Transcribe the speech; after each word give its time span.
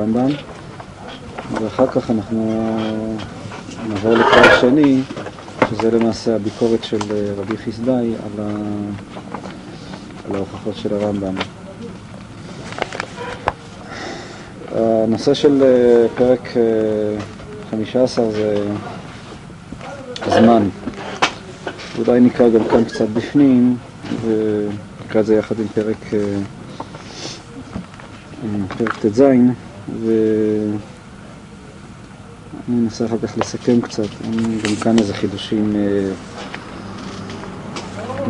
רמב"ם, 0.00 0.30
ואחר 1.52 1.86
כך 1.86 2.10
אנחנו 2.10 2.52
נעבור 3.88 4.12
לקרוא 4.14 4.60
שני, 4.60 5.02
שזה 5.70 5.90
למעשה 5.90 6.36
הביקורת 6.36 6.84
של 6.84 6.98
רבי 7.36 7.56
חסדאי 7.56 8.14
על, 8.14 8.44
ה... 8.44 8.50
על 10.28 10.34
ההוכחות 10.34 10.76
של 10.76 10.94
הרמב"ם. 10.94 11.34
הנושא 14.74 15.34
של 15.34 15.62
פרק 16.16 16.48
15 17.70 18.30
זה 18.30 18.64
הזמן. 20.22 20.68
אולי 21.98 22.20
נקרא 22.20 22.48
גם 22.48 22.64
כאן 22.70 22.84
קצת 22.84 23.08
בפנים, 23.08 23.76
ונקרא 24.26 25.20
את 25.20 25.26
זה 25.26 25.34
יחד 25.34 25.60
עם 25.60 25.66
פרק, 25.74 25.96
פרק 28.78 28.98
ט"ז. 28.98 29.22
ואני 29.88 30.76
אנסה 32.68 33.06
אחר 33.06 33.18
כך 33.18 33.38
לסכם 33.38 33.80
קצת, 33.80 34.08
גם 34.62 34.76
כאן 34.82 34.98
איזה 34.98 35.14
חידושים 35.14 35.76
אה, 35.76 36.10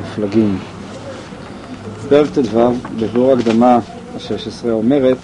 מפלגים. 0.01 0.59
פרק 2.09 2.31
ט"ו, 2.31 2.73
בביאור 3.01 3.33
הקדמה 3.33 3.75
ה-16 3.75 4.71
אומרת 4.71 5.19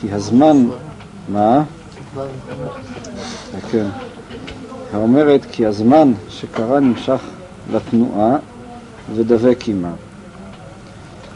כי 0.00 0.12
הזמן, 0.12 0.66
מה? 1.28 1.62
כן. 3.70 3.86
האומרת 4.92 5.46
כי 5.52 5.66
הזמן 5.66 6.12
שקרה 6.28 6.80
נמשך 6.80 7.20
לתנועה 7.72 8.36
ודבק 9.14 9.64
עימה. 9.66 9.92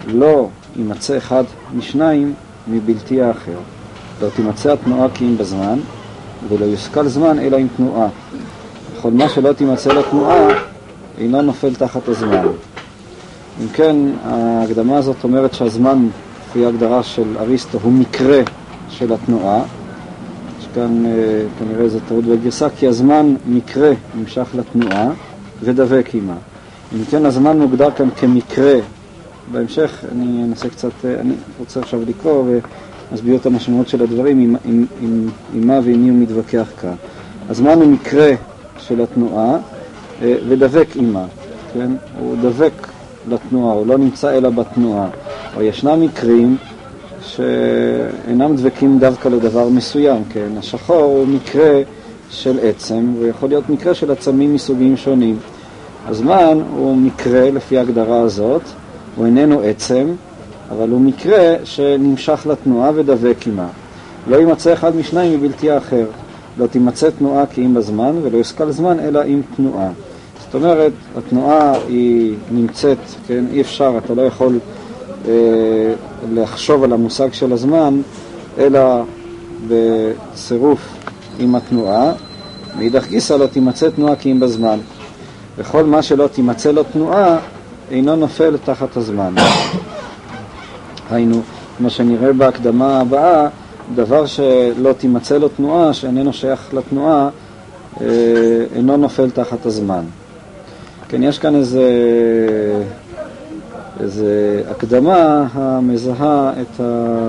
לא 0.06 0.48
יימצא 0.76 1.18
אחד 1.18 1.44
משניים 1.74 2.34
מבלתי 2.68 3.22
האחר. 3.22 3.58
לא 4.22 4.28
תימצא 4.36 4.72
התנועה 4.72 5.08
כי 5.14 5.24
אם 5.24 5.36
בזמן, 5.38 5.78
ולא 6.48 6.64
יושכל 6.64 7.08
זמן 7.08 7.38
אלא 7.38 7.56
עם 7.56 7.66
תנועה. 7.76 8.08
וכל 8.96 9.10
מה 9.10 9.28
שלא 9.28 9.52
תימצא 9.52 9.92
לתנועה 9.92 10.48
אינו 11.18 11.42
נופל 11.42 11.74
תחת 11.74 12.08
הזמן. 12.08 12.46
אם 13.62 13.68
כן, 13.68 13.96
ההקדמה 14.24 14.96
הזאת 14.96 15.16
אומרת 15.24 15.54
שהזמן, 15.54 16.08
לפי 16.48 16.64
ההגדרה 16.64 17.02
של 17.02 17.36
אריסטו, 17.40 17.78
הוא 17.82 17.92
מקרה 17.92 18.40
של 18.88 19.12
התנועה. 19.12 19.62
יש 20.60 20.66
כאן 20.74 21.04
כנראה 21.58 21.84
איזו 21.84 21.98
טעות 22.08 22.24
בגרסה, 22.24 22.70
כי 22.70 22.86
הזמן 22.86 23.34
מקרה 23.46 23.90
נמשך 24.14 24.46
לתנועה 24.54 25.08
ודבק 25.62 26.08
עימה. 26.12 26.34
אם 26.94 27.04
כן, 27.10 27.26
הזמן 27.26 27.58
מוגדר 27.58 27.90
כאן 27.90 28.08
כמקרה 28.16 28.74
בהמשך 29.52 30.04
אני 30.12 30.44
אנסה 30.44 30.68
קצת, 30.68 31.04
אני 31.20 31.34
רוצה 31.58 31.80
עכשיו 31.80 32.00
לקרוא 32.06 32.44
ואסביר 33.10 33.36
את 33.36 33.46
המשמעות 33.46 33.88
של 33.88 34.02
הדברים 34.02 34.38
עם, 34.38 34.56
עם, 34.64 34.86
עם, 35.00 35.28
עם 35.54 35.66
מה 35.66 35.80
ועם 35.84 36.02
מי 36.02 36.08
הוא 36.08 36.18
מתווכח 36.18 36.66
כאן. 36.80 36.94
הזמן 37.48 37.72
הוא 37.72 37.86
מקרה 37.86 38.30
של 38.78 39.00
התנועה 39.00 39.58
ודבק 40.20 40.86
עימה, 40.94 41.24
כן? 41.74 41.90
הוא 42.18 42.36
דבק 42.42 42.72
לתנועה, 43.28 43.74
הוא 43.74 43.86
לא 43.86 43.98
נמצא 43.98 44.36
אלא 44.36 44.50
בתנועה. 44.50 45.08
או 45.56 45.62
ישנם 45.62 46.00
מקרים 46.00 46.56
שאינם 47.20 48.56
דבקים 48.56 48.98
דווקא 48.98 49.28
לדבר 49.28 49.68
מסוים, 49.68 50.22
כן? 50.30 50.48
השחור 50.58 51.02
הוא 51.02 51.26
מקרה 51.26 51.80
של 52.30 52.58
עצם, 52.62 53.14
והוא 53.14 53.26
יכול 53.26 53.48
להיות 53.48 53.70
מקרה 53.70 53.94
של 53.94 54.10
עצמים 54.10 54.54
מסוגים 54.54 54.96
שונים. 54.96 55.36
הזמן 56.06 56.60
הוא 56.76 56.96
מקרה 56.96 57.50
לפי 57.50 57.78
ההגדרה 57.78 58.20
הזאת, 58.20 58.62
הוא 59.16 59.26
איננו 59.26 59.60
עצם, 59.60 60.06
אבל 60.70 60.88
הוא 60.88 61.00
מקרה 61.00 61.54
שנמשך 61.64 62.46
לתנועה 62.50 62.90
ודבק 62.94 63.36
עימה. 63.46 63.68
לא 64.26 64.36
יימצא 64.36 64.72
אחד 64.72 64.96
משניים 64.96 65.38
מבלתי 65.38 65.70
האחר. 65.70 66.06
לא 66.58 66.66
תימצא 66.66 67.10
תנועה 67.10 67.46
כי 67.46 67.64
אם 67.64 67.74
בזמן, 67.74 68.16
ולא 68.22 68.38
יושכל 68.38 68.70
זמן 68.70 69.00
אלא 69.00 69.20
עם 69.26 69.42
תנועה. 69.56 69.88
זאת 70.44 70.54
אומרת, 70.54 70.92
התנועה 71.18 71.72
היא 71.88 72.34
נמצאת, 72.50 72.98
כן, 73.26 73.44
אי 73.52 73.60
אפשר, 73.60 73.98
אתה 74.04 74.14
לא 74.14 74.22
יכול 74.22 74.58
אה, 75.28 75.32
לחשוב 76.32 76.84
על 76.84 76.92
המושג 76.92 77.32
של 77.32 77.52
הזמן, 77.52 78.00
אלא 78.58 79.02
בצירוף 79.68 80.94
עם 81.38 81.54
התנועה. 81.54 82.12
מאידך 82.78 83.06
גיסא 83.08 83.32
לא 83.32 83.46
תימצא 83.46 83.90
תנועה 83.90 84.16
כי 84.16 84.32
אם 84.32 84.40
בזמן. 84.40 84.78
וכל 85.56 85.84
מה 85.84 86.02
שלא 86.02 86.26
תימצא 86.26 86.70
לו 86.70 86.82
תנועה, 86.92 87.38
אינו 87.90 88.16
נופל 88.16 88.56
תחת 88.64 88.96
הזמן. 88.96 89.34
היינו, 91.10 91.42
כמו 91.78 91.90
שנראה 91.90 92.32
בהקדמה 92.32 93.00
הבאה, 93.00 93.48
דבר 93.94 94.26
שלא 94.26 94.92
תימצא 94.98 95.38
לו 95.38 95.48
תנועה, 95.48 95.92
שאיננו 95.92 96.32
שייך 96.32 96.74
לתנועה, 96.74 97.28
אינו 98.74 98.96
נופל 98.96 99.30
תחת 99.30 99.66
הזמן. 99.66 100.02
כן, 101.08 101.22
יש 101.22 101.38
כאן 101.38 101.54
איזה, 101.54 101.82
איזה 104.00 104.62
הקדמה 104.70 105.46
המזהה 105.52 106.52
את 106.62 106.80
ה... 106.80 107.28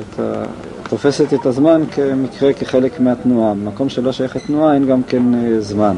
את 0.00 0.20
ה... 0.20 0.44
תופסת 0.88 1.34
את 1.34 1.46
הזמן 1.46 1.82
כמקרה, 1.90 2.52
כחלק 2.52 3.00
מהתנועה. 3.00 3.54
במקום 3.54 3.88
שלא 3.88 4.12
שייך 4.12 4.36
לתנועה 4.36 4.74
אין 4.74 4.86
גם 4.86 5.02
כן 5.02 5.22
זמן. 5.60 5.96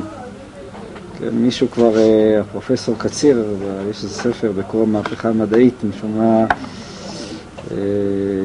מישהו 1.33 1.71
כבר, 1.71 1.93
הפרופסור 2.41 2.95
קציר, 2.99 3.45
יש 3.91 4.05
איזה 4.05 4.15
ספר 4.15 4.53
בקרוא 4.53 4.83
המהפכה 4.83 5.29
המדעית, 5.29 5.75
משום 5.85 6.19
מה 6.19 6.47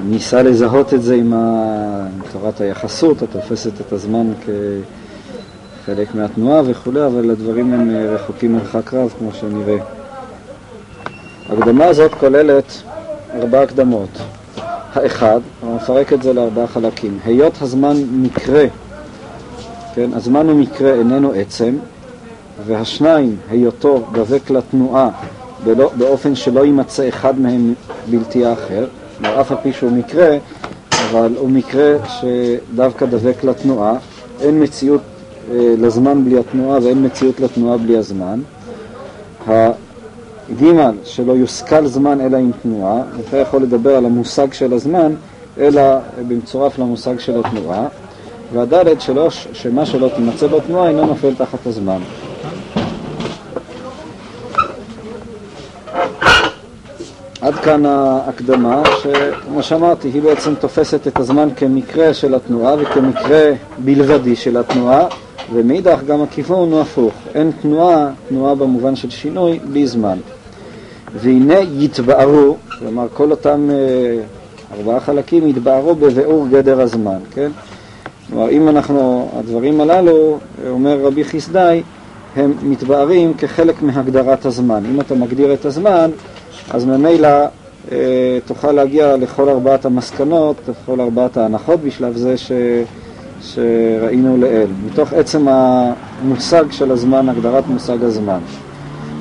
ניסה 0.03 0.43
לזהות 0.43 0.93
את 0.93 1.03
זה 1.03 1.15
עם 1.15 1.33
תורת 2.31 2.61
היחסות, 2.61 3.21
התופסת 3.21 3.81
את 3.81 3.93
הזמן 3.93 4.31
כחלק 5.85 6.15
מהתנועה 6.15 6.61
וכולי, 6.65 7.05
אבל 7.05 7.29
הדברים 7.31 7.73
הם 7.73 7.89
רחוקים 7.95 8.53
מרחק 8.53 8.93
רב, 8.93 9.13
כמו 9.19 9.29
שנראה. 9.33 9.77
ההקדמה 11.49 11.85
הזאת 11.85 12.13
כוללת 12.13 12.81
ארבע 13.33 13.61
הקדמות. 13.61 14.09
האחד, 14.93 15.39
הוא 15.61 15.75
מפרק 15.75 16.13
את 16.13 16.23
זה 16.23 16.33
לארבעה 16.33 16.67
חלקים. 16.67 17.19
היות 17.25 17.61
הזמן 17.61 17.97
מקרה, 18.11 18.65
כן, 19.95 20.09
הזמן 20.13 20.49
הוא 20.49 20.59
מקרה, 20.59 20.93
איננו 20.93 21.31
עצם, 21.31 21.75
והשניים, 22.65 23.35
היותו 23.49 24.03
דבק 24.13 24.49
לתנועה 24.49 25.09
בלא, 25.63 25.91
באופן 25.97 26.35
שלא 26.35 26.65
יימצא 26.65 27.09
אחד 27.09 27.39
מהם 27.39 27.73
בלתי 28.09 28.45
האחר, 28.45 28.85
אף 29.21 29.51
על 29.51 29.57
פי 29.63 29.73
שהוא 29.73 29.91
מקרה, 29.91 30.37
אבל 30.91 31.33
הוא 31.37 31.49
מקרה 31.49 31.95
שדווקא 32.07 33.05
דבק 33.05 33.43
לתנועה, 33.43 33.93
אין 34.41 34.63
מציאות 34.63 35.01
אה, 35.51 35.73
לזמן 35.77 36.25
בלי 36.25 36.39
התנועה 36.39 36.79
ואין 36.83 37.05
מציאות 37.05 37.39
לתנועה 37.39 37.77
בלי 37.77 37.97
הזמן. 37.97 38.39
הגימל, 40.51 40.95
שלא 41.03 41.33
יושכל 41.33 41.85
זמן 41.85 42.21
אלא 42.21 42.37
עם 42.37 42.51
תנועה, 42.61 43.01
אתה 43.19 43.37
יכול 43.37 43.61
לדבר 43.61 43.95
על 43.95 44.05
המושג 44.05 44.53
של 44.53 44.73
הזמן, 44.73 45.13
אלא 45.57 45.81
במצורף 46.27 46.79
למושג 46.79 47.19
של 47.19 47.39
התנועה, 47.39 47.87
והדלת, 48.53 49.01
שלוש, 49.01 49.47
שמה 49.53 49.85
שלא 49.85 50.09
תימצא 50.15 50.47
בתנועה 50.47 50.89
אינו 50.89 51.05
נופל 51.05 51.35
תחת 51.35 51.67
הזמן. 51.67 51.99
עד 57.49 57.55
כאן 57.55 57.85
ההקדמה, 57.85 58.83
שכמו 59.01 59.63
שאמרתי, 59.63 60.07
היא 60.13 60.21
בעצם 60.21 60.55
תופסת 60.55 61.07
את 61.07 61.19
הזמן 61.19 61.49
כמקרה 61.55 62.13
של 62.13 62.35
התנועה 62.35 62.75
וכמקרה 62.79 63.51
בלבדי 63.77 64.35
של 64.35 64.57
התנועה, 64.57 65.05
ומאידך 65.53 65.99
גם 66.07 66.21
הכיוון 66.21 66.71
הוא 66.71 66.81
הפוך. 66.81 67.13
אין 67.35 67.51
תנועה, 67.61 68.09
תנועה 68.29 68.55
במובן 68.55 68.95
של 68.95 69.09
שינוי, 69.09 69.59
בלי 69.71 69.87
זמן. 69.87 70.17
והנה 71.15 71.59
יתבארו, 71.59 72.55
כלומר 72.79 73.07
כל 73.13 73.31
אותם 73.31 73.69
ארבעה 74.77 74.99
חלקים 74.99 75.47
יתבארו 75.47 75.95
בביאור 75.95 76.47
גדר 76.51 76.81
הזמן, 76.81 77.19
כן? 77.31 77.51
כלומר, 78.29 78.49
אם 78.49 78.69
אנחנו, 78.69 79.29
הדברים 79.39 79.81
הללו, 79.81 80.37
אומר 80.69 80.99
רבי 81.01 81.23
חסדאי, 81.23 81.83
הם 82.35 82.53
מתבארים 82.63 83.33
כחלק 83.33 83.81
מהגדרת 83.81 84.45
הזמן. 84.45 84.83
אם 84.93 85.01
אתה 85.01 85.15
מגדיר 85.15 85.53
את 85.53 85.65
הזמן, 85.65 86.11
אז 86.69 86.85
ממילא 86.85 87.27
אה, 87.91 88.37
תוכל 88.45 88.71
להגיע 88.71 89.17
לכל 89.17 89.49
ארבעת 89.49 89.85
המסקנות, 89.85 90.55
לכל 90.69 91.01
ארבעת 91.01 91.37
ההנחות 91.37 91.79
בשלב 91.79 92.17
זה 92.17 92.37
ש, 92.37 92.51
שראינו 93.41 94.37
לעיל, 94.37 94.69
מתוך 94.85 95.13
עצם 95.13 95.47
המושג 95.47 96.63
של 96.71 96.91
הזמן, 96.91 97.29
הגדרת 97.29 97.67
מושג 97.67 98.03
הזמן. 98.03 98.39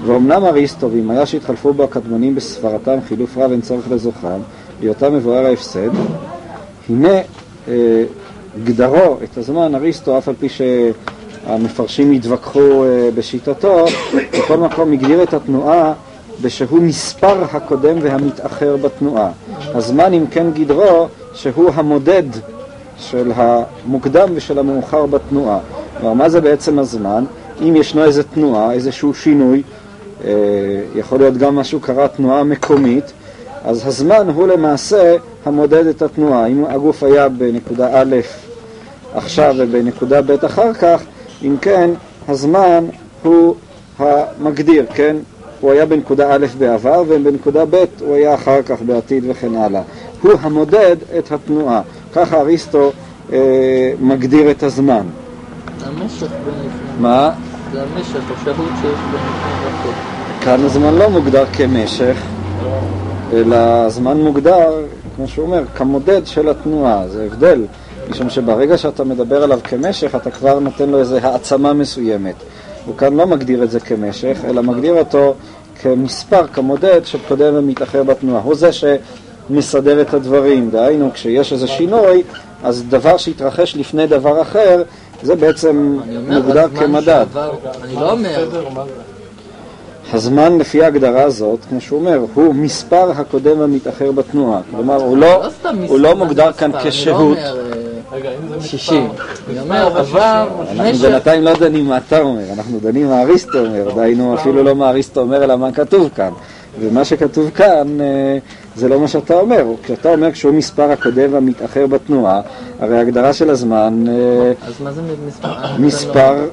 ואומנם 0.06 0.44
אריסטו, 0.44 0.90
ואם 0.90 1.10
היה 1.10 1.26
שהתחלפו 1.26 1.72
בו 1.72 1.84
הקדמונים 1.84 2.34
בסברתם 2.34 2.98
חילוף 3.08 3.38
רב 3.38 3.50
אין 3.50 3.60
צורך 3.60 3.84
לזוכרם, 3.90 4.40
בהיותם 4.80 5.14
מבואר 5.14 5.46
ההפסד, 5.46 5.90
הנה 6.88 7.20
אה, 7.68 8.04
גדרו 8.64 9.16
את 9.24 9.38
הזמן, 9.38 9.74
אריסטו, 9.74 10.18
אף 10.18 10.28
על 10.28 10.34
פי 10.40 10.46
שהמפרשים 10.48 12.12
התווכחו 12.12 12.84
אה, 12.84 13.08
בשיטתו, 13.14 13.84
בכל 14.38 14.56
מקום 14.56 14.92
הגדיר 14.92 15.22
את 15.22 15.34
התנועה 15.34 15.92
בשהוא 16.42 16.82
מספר 16.82 17.44
הקודם 17.52 17.96
והמתאחר 18.02 18.76
בתנועה. 18.76 19.30
הזמן 19.58 20.12
אם 20.12 20.24
כן 20.30 20.46
גדרו 20.52 21.08
שהוא 21.34 21.70
המודד 21.74 22.22
של 22.98 23.32
המוקדם 23.34 24.28
ושל 24.34 24.58
המאוחר 24.58 25.06
בתנועה. 25.06 25.58
כלומר, 25.98 26.14
מה 26.14 26.28
זה 26.28 26.40
בעצם 26.40 26.78
הזמן? 26.78 27.24
אם 27.60 27.76
ישנו 27.76 28.04
איזה 28.04 28.22
תנועה, 28.22 28.72
איזשהו 28.72 29.14
שינוי, 29.14 29.62
אה, 30.24 30.30
יכול 30.94 31.18
להיות 31.18 31.36
גם 31.36 31.56
משהו 31.56 31.80
קרה 31.80 32.08
תנועה 32.08 32.44
מקומית, 32.44 33.12
אז 33.64 33.86
הזמן 33.86 34.28
הוא 34.34 34.48
למעשה 34.48 35.16
המודד 35.44 35.86
את 35.86 36.02
התנועה. 36.02 36.46
אם 36.46 36.64
הגוף 36.64 37.02
היה 37.02 37.28
בנקודה 37.28 38.00
א' 38.00 38.16
עכשיו 39.14 39.54
ובנקודה 39.58 40.22
ב' 40.22 40.44
אחר 40.44 40.74
כך, 40.74 41.02
אם 41.42 41.56
כן, 41.60 41.90
הזמן 42.28 42.84
הוא 43.22 43.54
המגדיר, 43.98 44.86
כן? 44.94 45.16
הוא 45.60 45.72
היה 45.72 45.86
בנקודה 45.86 46.34
א' 46.34 46.46
בעבר 46.58 47.02
ובנקודה 47.08 47.64
ב' 47.64 47.84
הוא 48.00 48.14
היה 48.14 48.34
אחר 48.34 48.62
כך 48.62 48.82
בעתיד 48.82 49.24
וכן 49.28 49.54
הלאה. 49.54 49.82
הוא 50.22 50.32
המודד 50.40 50.96
את 51.18 51.32
התנועה. 51.32 51.82
ככה 52.12 52.40
אריסטו 52.40 52.92
אה, 53.32 53.92
מגדיר 54.00 54.50
את 54.50 54.62
הזמן. 54.62 55.06
המשך 55.84 56.22
בין 56.22 56.54
לפני. 56.54 57.00
מה? 57.00 57.30
זה 57.72 57.82
המשך, 57.82 58.20
השהות 58.40 58.68
שיש 58.80 58.98
בין 59.10 59.20
לפני. 59.20 59.92
כאן 60.40 60.64
הזמן 60.64 60.94
לא 60.94 61.10
מוגדר 61.10 61.44
כמשך, 61.52 62.16
אלא 63.32 63.56
הזמן 63.56 64.16
מוגדר, 64.16 64.84
כמו 65.16 65.28
שהוא 65.28 65.46
אומר, 65.46 65.64
כמודד 65.76 66.26
של 66.26 66.48
התנועה. 66.48 67.08
זה 67.08 67.24
הבדל, 67.24 67.64
משום 68.10 68.30
שברגע 68.30 68.78
שאתה 68.78 69.04
מדבר 69.04 69.42
עליו 69.42 69.60
כמשך, 69.64 70.14
אתה 70.14 70.30
כבר 70.30 70.58
נותן 70.58 70.88
לו 70.88 70.98
איזו 70.98 71.16
העצמה 71.16 71.72
מסוימת. 71.72 72.34
הוא 72.88 72.96
כאן 72.96 73.16
לא 73.16 73.26
מגדיר 73.26 73.62
את 73.62 73.70
זה 73.70 73.80
כמשך, 73.80 74.38
אלא 74.48 74.62
מגדיר 74.62 74.94
אותו 74.98 75.34
כמספר, 75.82 76.46
כמודד 76.46 77.00
שקודם 77.04 77.54
ומתאחר 77.56 78.02
בתנועה. 78.02 78.42
הוא 78.42 78.54
זה 78.54 78.70
שמסדר 78.72 80.00
את 80.00 80.14
הדברים, 80.14 80.70
דהיינו 80.70 81.10
כשיש 81.14 81.52
איזה 81.52 81.66
שינוי, 81.66 82.22
אז 82.64 82.84
דבר 82.88 83.16
שהתרחש 83.16 83.76
לפני 83.76 84.06
דבר 84.06 84.42
אחר, 84.42 84.82
זה 85.22 85.36
בעצם 85.36 85.98
מוגדר 86.28 86.68
כמדד. 86.68 87.24
שעבר, 87.32 87.50
אני 87.82 87.94
לא 87.94 88.12
אומר, 88.12 88.48
הזמן 90.12 90.58
לפי 90.58 90.82
ההגדרה 90.82 91.22
הזאת, 91.22 91.58
כמו 91.68 91.80
שהוא 91.80 91.98
אומר, 91.98 92.20
הוא 92.34 92.54
מספר 92.54 93.10
הקודם 93.10 93.60
המתאחר 93.60 94.12
בתנועה. 94.12 94.60
כלומר, 94.70 94.96
הוא 94.96 95.16
לא, 95.16 95.42
לא 95.64 95.70
הוא 95.88 95.98
לא 95.98 96.16
מוגדר 96.16 96.52
כאן 96.52 96.74
אני 96.74 96.84
לא 96.84 96.90
כשהות. 96.90 97.38
60. 98.60 99.08
אני 99.50 99.60
אומר, 99.60 99.98
עבר 99.98 100.48
אנחנו 100.70 100.92
בינתיים 100.92 101.42
לא 101.42 101.54
דנים 101.54 101.86
מה 101.86 101.96
אתה 101.96 102.20
אומר, 102.20 102.42
אנחנו 102.56 102.78
דנים 102.80 103.08
מה 103.08 103.22
אריסטו 103.22 103.58
אומר, 103.58 103.94
דהיינו 103.94 104.34
אפילו 104.34 104.62
לא 104.62 104.74
מה 104.74 104.88
אריסטו 104.88 105.20
אומר, 105.20 105.44
אלא 105.44 105.56
מה 105.56 105.72
כתוב 105.72 106.10
כאן. 106.16 106.30
ומה 106.80 107.04
שכתוב 107.04 107.50
כאן 107.50 108.00
אה, 108.00 108.38
זה 108.76 108.88
לא 108.88 109.00
מה 109.00 109.08
שאתה 109.08 109.34
אומר. 109.34 109.64
כשאתה 109.82 110.12
אומר 110.12 110.32
כשהוא 110.32 110.54
מספר 110.54 110.90
הקודם 110.90 111.32
והמתאחר 111.32 111.86
בתנועה, 111.86 112.40
הרי 112.80 112.98
ההגדרה 112.98 113.32
של 113.32 113.50
הזמן, 113.50 114.04
אה, 114.08 114.52
אז 114.66 114.80
מה 114.80 114.92
זה 114.92 115.02
מספר? 115.26 115.48
אה, 115.48 115.78
מספר, 115.78 116.46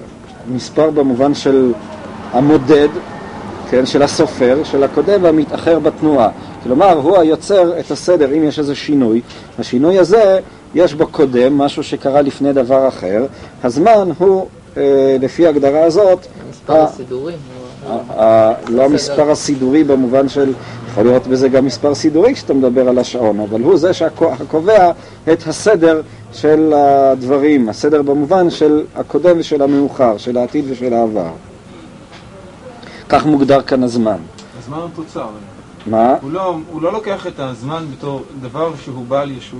מספר 0.53 0.89
במובן 0.89 1.33
של 1.33 1.71
המודד, 2.31 2.87
כן, 3.69 3.85
של 3.85 4.01
הסופר, 4.01 4.57
של 4.63 4.83
הקודם 4.83 5.23
והמתאחר 5.23 5.79
בתנועה. 5.79 6.29
כלומר, 6.63 6.93
הוא 6.93 7.17
היוצר 7.17 7.79
את 7.79 7.91
הסדר, 7.91 8.33
אם 8.37 8.43
יש 8.43 8.59
איזה 8.59 8.75
שינוי, 8.75 9.21
השינוי 9.59 9.99
הזה, 9.99 10.39
יש 10.75 10.93
בו 10.93 11.07
קודם, 11.07 11.57
משהו 11.57 11.83
שקרה 11.83 12.21
לפני 12.21 12.53
דבר 12.53 12.87
אחר, 12.87 13.25
הזמן 13.63 14.09
הוא, 14.17 14.47
אה, 14.77 15.17
לפי 15.21 15.45
ההגדרה 15.45 15.83
הזאת, 15.83 16.19
מספר 16.49 16.73
ה- 16.75 16.83
הסידורי. 16.83 17.33
ה- 17.89 18.21
ה- 18.23 18.53
לא 18.69 18.83
המספר 18.85 19.31
הסידורי 19.31 19.83
במובן 19.83 20.29
של, 20.29 20.53
יכול 20.91 21.03
להיות 21.03 21.27
בזה 21.27 21.49
גם 21.49 21.65
מספר 21.65 21.95
סידורי 21.95 22.33
כשאתה 22.33 22.53
מדבר 22.53 22.89
על 22.89 22.99
השעון, 22.99 23.39
אבל 23.39 23.61
הוא 23.61 23.77
זה 23.77 23.93
שקובע 23.93 24.91
את 25.33 25.47
הסדר 25.47 26.01
של 26.33 26.73
הדברים, 26.75 27.69
הסדר 27.69 28.01
במובן 28.01 28.49
של 28.49 28.83
הקודם 28.95 29.35
ושל 29.39 29.61
המאוחר, 29.61 30.17
של 30.17 30.37
העתיד 30.37 30.65
ושל 30.69 30.93
העבר. 30.93 31.29
כך 33.09 33.25
מוגדר 33.25 33.61
כאן 33.61 33.83
הזמן. 33.83 34.17
הזמן 34.63 34.77
הוא 34.77 34.89
תוצר. 34.95 35.27
מה? 35.87 36.15
הוא 36.21 36.31
לא, 36.31 36.55
הוא 36.71 36.81
לא 36.81 36.93
לוקח 36.93 37.27
את 37.27 37.39
הזמן 37.39 37.85
בתור 37.97 38.23
דבר 38.41 38.71
שהוא 38.83 39.05
בעל 39.07 39.31
ישות 39.31 39.59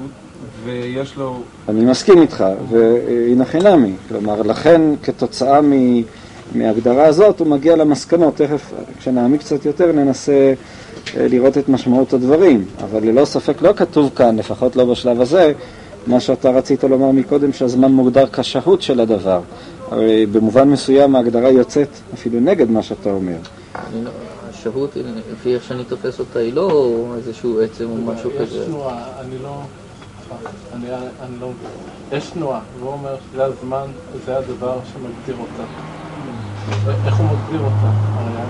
ויש 0.65 1.15
לו... 1.17 1.39
אני 1.69 1.85
מסכים 1.85 2.21
איתך, 2.21 2.45
והנה 2.69 3.45
חינמי. 3.45 3.93
כלומר, 4.09 4.41
לכן 4.41 4.81
כתוצאה 5.03 5.61
מ- 5.61 6.01
מההגדרה 6.55 7.05
הזאת 7.05 7.39
הוא 7.39 7.47
מגיע 7.47 7.75
למסקנות. 7.75 8.35
תכף, 8.35 8.73
כשנעמיק 8.99 9.41
קצת 9.41 9.65
יותר, 9.65 9.91
ננסה 9.91 10.53
אה, 11.17 11.27
לראות 11.27 11.57
את 11.57 11.69
משמעות 11.69 12.13
הדברים. 12.13 12.65
אבל 12.83 13.03
ללא 13.03 13.25
ספק 13.25 13.61
לא 13.61 13.73
כתוב 13.75 14.11
כאן, 14.15 14.35
לפחות 14.39 14.75
לא 14.75 14.85
בשלב 14.85 15.21
הזה, 15.21 15.53
מה 16.07 16.19
שאתה 16.19 16.49
רצית 16.49 16.83
לומר 16.83 17.11
מקודם, 17.11 17.53
שהזמן 17.53 17.91
מוגדר 17.91 18.25
כשהות 18.27 18.81
של 18.81 18.99
הדבר. 18.99 19.41
הרי 19.91 20.25
במובן 20.25 20.69
מסוים 20.69 21.15
ההגדרה 21.15 21.49
יוצאת 21.49 21.87
אפילו 22.13 22.39
נגד 22.39 22.69
מה 22.71 22.83
שאתה 22.83 23.09
אומר. 23.09 23.35
אני 23.75 24.03
לא- 24.03 24.11
השהות, 24.49 24.97
לפי 25.31 25.53
איך 25.55 25.63
שאני 25.63 25.83
תופס 25.83 26.19
אותה, 26.19 26.39
היא 26.39 26.53
לא 26.53 26.93
איזשהו 27.17 27.61
עצם 27.61 27.85
או 27.89 27.95
משהו 28.13 28.29
יש 28.31 28.37
כזה. 28.37 28.65
אני 29.19 29.35
לא... 29.43 29.61
אני, 30.74 30.88
אני 31.22 31.39
לא... 31.39 31.48
יש 32.12 32.30
תנועה, 32.30 32.60
והוא 32.80 32.92
אומר 32.92 33.16
שזה 33.31 33.45
הזמן, 33.45 33.86
זה 34.25 34.38
הדבר 34.38 34.80
שמגדיר 34.94 35.36
אותה. 35.39 35.63
איך 37.06 37.16
הוא 37.16 37.25
מגדיר 37.25 37.60
אותה? 37.60 37.92
הרי... 38.16 38.45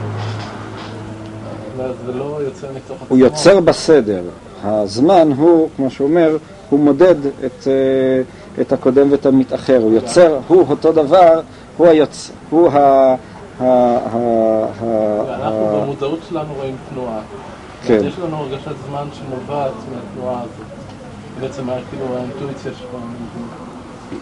זה 2.05 2.13
לא 2.13 2.39
יוצא 2.41 2.67
מתוך 2.75 2.95
עצמו. 3.01 3.07
הוא 3.09 3.17
יוצר 3.17 3.59
בסדר. 3.59 4.21
הזמן 4.63 5.31
הוא, 5.37 5.69
כמו 5.75 5.89
שהוא 5.89 6.07
אומר, 6.07 6.37
הוא 6.69 6.79
מודד 6.79 7.25
את, 7.25 7.67
אה, 7.67 8.61
את 8.61 8.73
הקודם 8.73 9.11
ואת 9.11 9.25
המתאחר. 9.25 9.79
הוא 9.81 9.93
יוצר, 9.93 10.39
הוא 10.47 10.65
אותו 10.69 10.91
דבר, 10.91 11.41
הוא 11.77 11.87
היוצ... 11.87 12.31
הוא 12.49 12.69
ה... 12.71 12.77
ה... 12.77 13.15
ה... 13.59 13.67
ה... 14.81 15.23
אנחנו 15.29 15.77
ה... 15.77 15.81
במודעות 15.81 16.19
שלנו 16.29 16.53
רואים 16.53 16.75
תנועה. 16.89 17.19
כן. 17.85 17.99
יש 18.03 18.19
לנו 18.19 18.37
הרגשת 18.37 18.71
זמן 18.89 19.07
שנובעת 19.13 19.71
מהתנועה 19.93 20.41
הזאת. 20.41 20.74
בעצם 21.39 21.63
כאילו 21.89 22.17
האינטואיציה. 22.17 22.71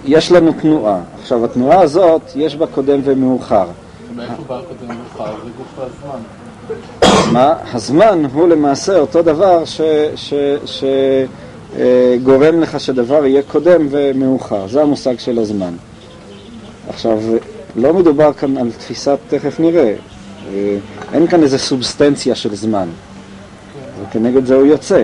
יש 0.06 0.32
לנו 0.32 0.52
תנועה. 0.62 1.00
עכשיו, 1.22 1.46
התנועה 1.46 1.82
הזאת, 1.82 2.22
יש 2.36 2.56
בה 2.56 2.68
קודם 2.68 3.00
ומאוחר. 3.04 3.66
מאיפה 4.16 4.44
בא 4.48 4.62
קודם 4.62 4.98
מאוחר? 4.98 5.34
זה 5.44 5.50
גוף 5.58 5.80
הזמן. 5.80 6.20
מה? 7.32 7.54
הזמן 7.74 8.26
הוא 8.34 8.48
למעשה 8.48 9.00
אותו 9.00 9.22
דבר 9.22 9.66
ש... 9.66 9.82
ש... 10.16 10.34
ש... 10.66 10.84
אה, 11.78 12.18
לך 12.54 12.80
שדבר 12.80 13.26
יהיה 13.26 13.42
קודם 13.42 13.88
ומאוחר. 13.90 14.68
זה 14.68 14.82
המושג 14.82 15.20
של 15.20 15.40
הזמן. 15.40 15.74
עכשיו, 16.90 17.20
לא 17.76 17.94
מדובר 17.94 18.34
כאן 18.34 18.58
על 18.58 18.72
תפיסת, 18.72 19.18
תכף 19.30 19.60
נראה, 19.60 19.94
אה, 20.54 20.78
אין 21.14 21.28
כאן 21.28 21.44
איזה 21.44 21.58
סובסטנציה 21.58 22.36
של 22.36 22.56
זמן, 22.56 22.88
וכנגד 24.02 24.46
זה 24.46 24.56
הוא 24.56 24.66
יוצא, 24.66 25.04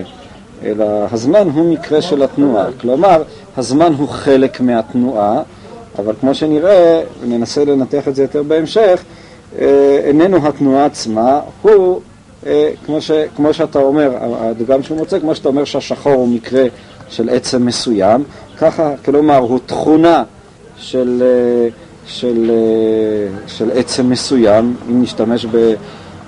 אלא 0.64 0.86
הזמן 1.12 1.50
הוא 1.54 1.74
מקרה 1.74 2.02
של 2.02 2.24
התנועה. 2.24 2.66
כלומר, 2.82 3.24
הזמן 3.58 3.94
הוא 3.98 4.08
חלק 4.08 4.62
מהתנועה, 4.62 5.42
אבל 6.00 6.14
כמו 6.20 6.36
שנראה, 6.36 7.02
וננסה 7.22 7.66
לנתח 7.66 8.08
את 8.08 8.16
זה 8.16 8.22
יותר 8.22 8.44
בהמשך, 8.44 9.04
אה, 9.60 10.00
איננו 10.04 10.48
התנועה 10.48 10.86
עצמה, 10.86 11.40
הוא, 11.62 12.02
אה, 12.46 12.72
כמו, 12.86 13.02
ש, 13.02 13.12
כמו 13.36 13.54
שאתה 13.54 13.80
אומר, 13.80 14.12
הדגם 14.22 14.84
שהוא 14.84 14.98
מוצא, 14.98 15.20
כמו 15.20 15.36
שאתה 15.36 15.50
אומר 15.50 15.64
שהשחור 15.64 16.14
הוא 16.14 16.28
מקרה 16.28 16.64
של 17.10 17.30
עצם 17.30 17.66
מסוים, 17.66 18.24
ככה, 18.58 18.94
כלומר, 19.06 19.38
הוא 19.38 19.60
תכונה 19.66 20.24
של, 20.78 21.24
אה, 21.26 21.70
של, 22.06 22.52
אה, 22.52 23.48
של 23.48 23.72
עצם 23.72 24.10
מסוים, 24.10 24.76
אם 24.90 25.02
נשתמש 25.02 25.46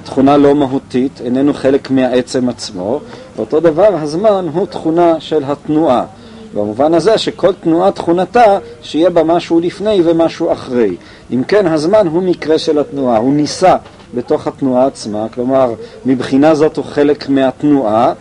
בתכונה 0.02 0.38
לא 0.38 0.56
מהותית, 0.56 1.22
איננו 1.26 1.54
חלק 1.54 1.92
מהעצם 1.92 2.50
עצמו, 2.50 3.00
ואותו 3.36 3.60
דבר 3.60 3.96
הזמן 3.96 4.48
הוא 4.54 4.66
תכונה 4.66 5.20
של 5.20 5.44
התנועה. 5.44 6.06
במובן 6.54 6.94
הזה 6.94 7.18
שכל 7.18 7.54
תנועה 7.54 7.92
תכונתה 7.92 8.58
שיהיה 8.82 9.10
בה 9.10 9.24
משהו 9.24 9.60
לפני 9.60 10.02
ומשהו 10.06 10.52
אחרי. 10.52 10.96
אם 11.34 11.44
כן, 11.44 11.68
הזמן 11.68 12.08
הוא 12.08 12.24
מקרה 12.24 12.58
של 12.58 12.80
התנועה, 12.80 13.18
הוא 13.18 13.34
נישא 13.34 13.76
בתוך 14.14 14.48
התנועה 14.48 14.86
עצמה, 14.86 15.28
כלומר, 15.34 15.74
מבחינה 16.06 16.56
זאת 16.56 16.78
הוא 16.78 16.86
חלק 16.86 17.30
מהתנועה. 17.30 18.14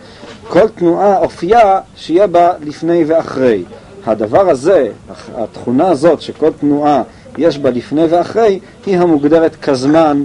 כל 0.47 0.67
תנועה 0.67 1.17
אופייה 1.17 1.79
שיהיה 1.95 2.27
בה 2.27 2.51
לפני 2.65 3.03
ואחרי. 3.07 3.63
הדבר 4.05 4.49
הזה, 4.49 4.89
התכונה 5.37 5.87
הזאת 5.87 6.21
שכל 6.21 6.51
תנועה 6.59 7.03
יש 7.37 7.57
בה 7.57 7.69
לפני 7.69 8.05
ואחרי, 8.09 8.59
היא 8.85 8.97
המוגדרת 8.97 9.55
כזמן 9.55 10.23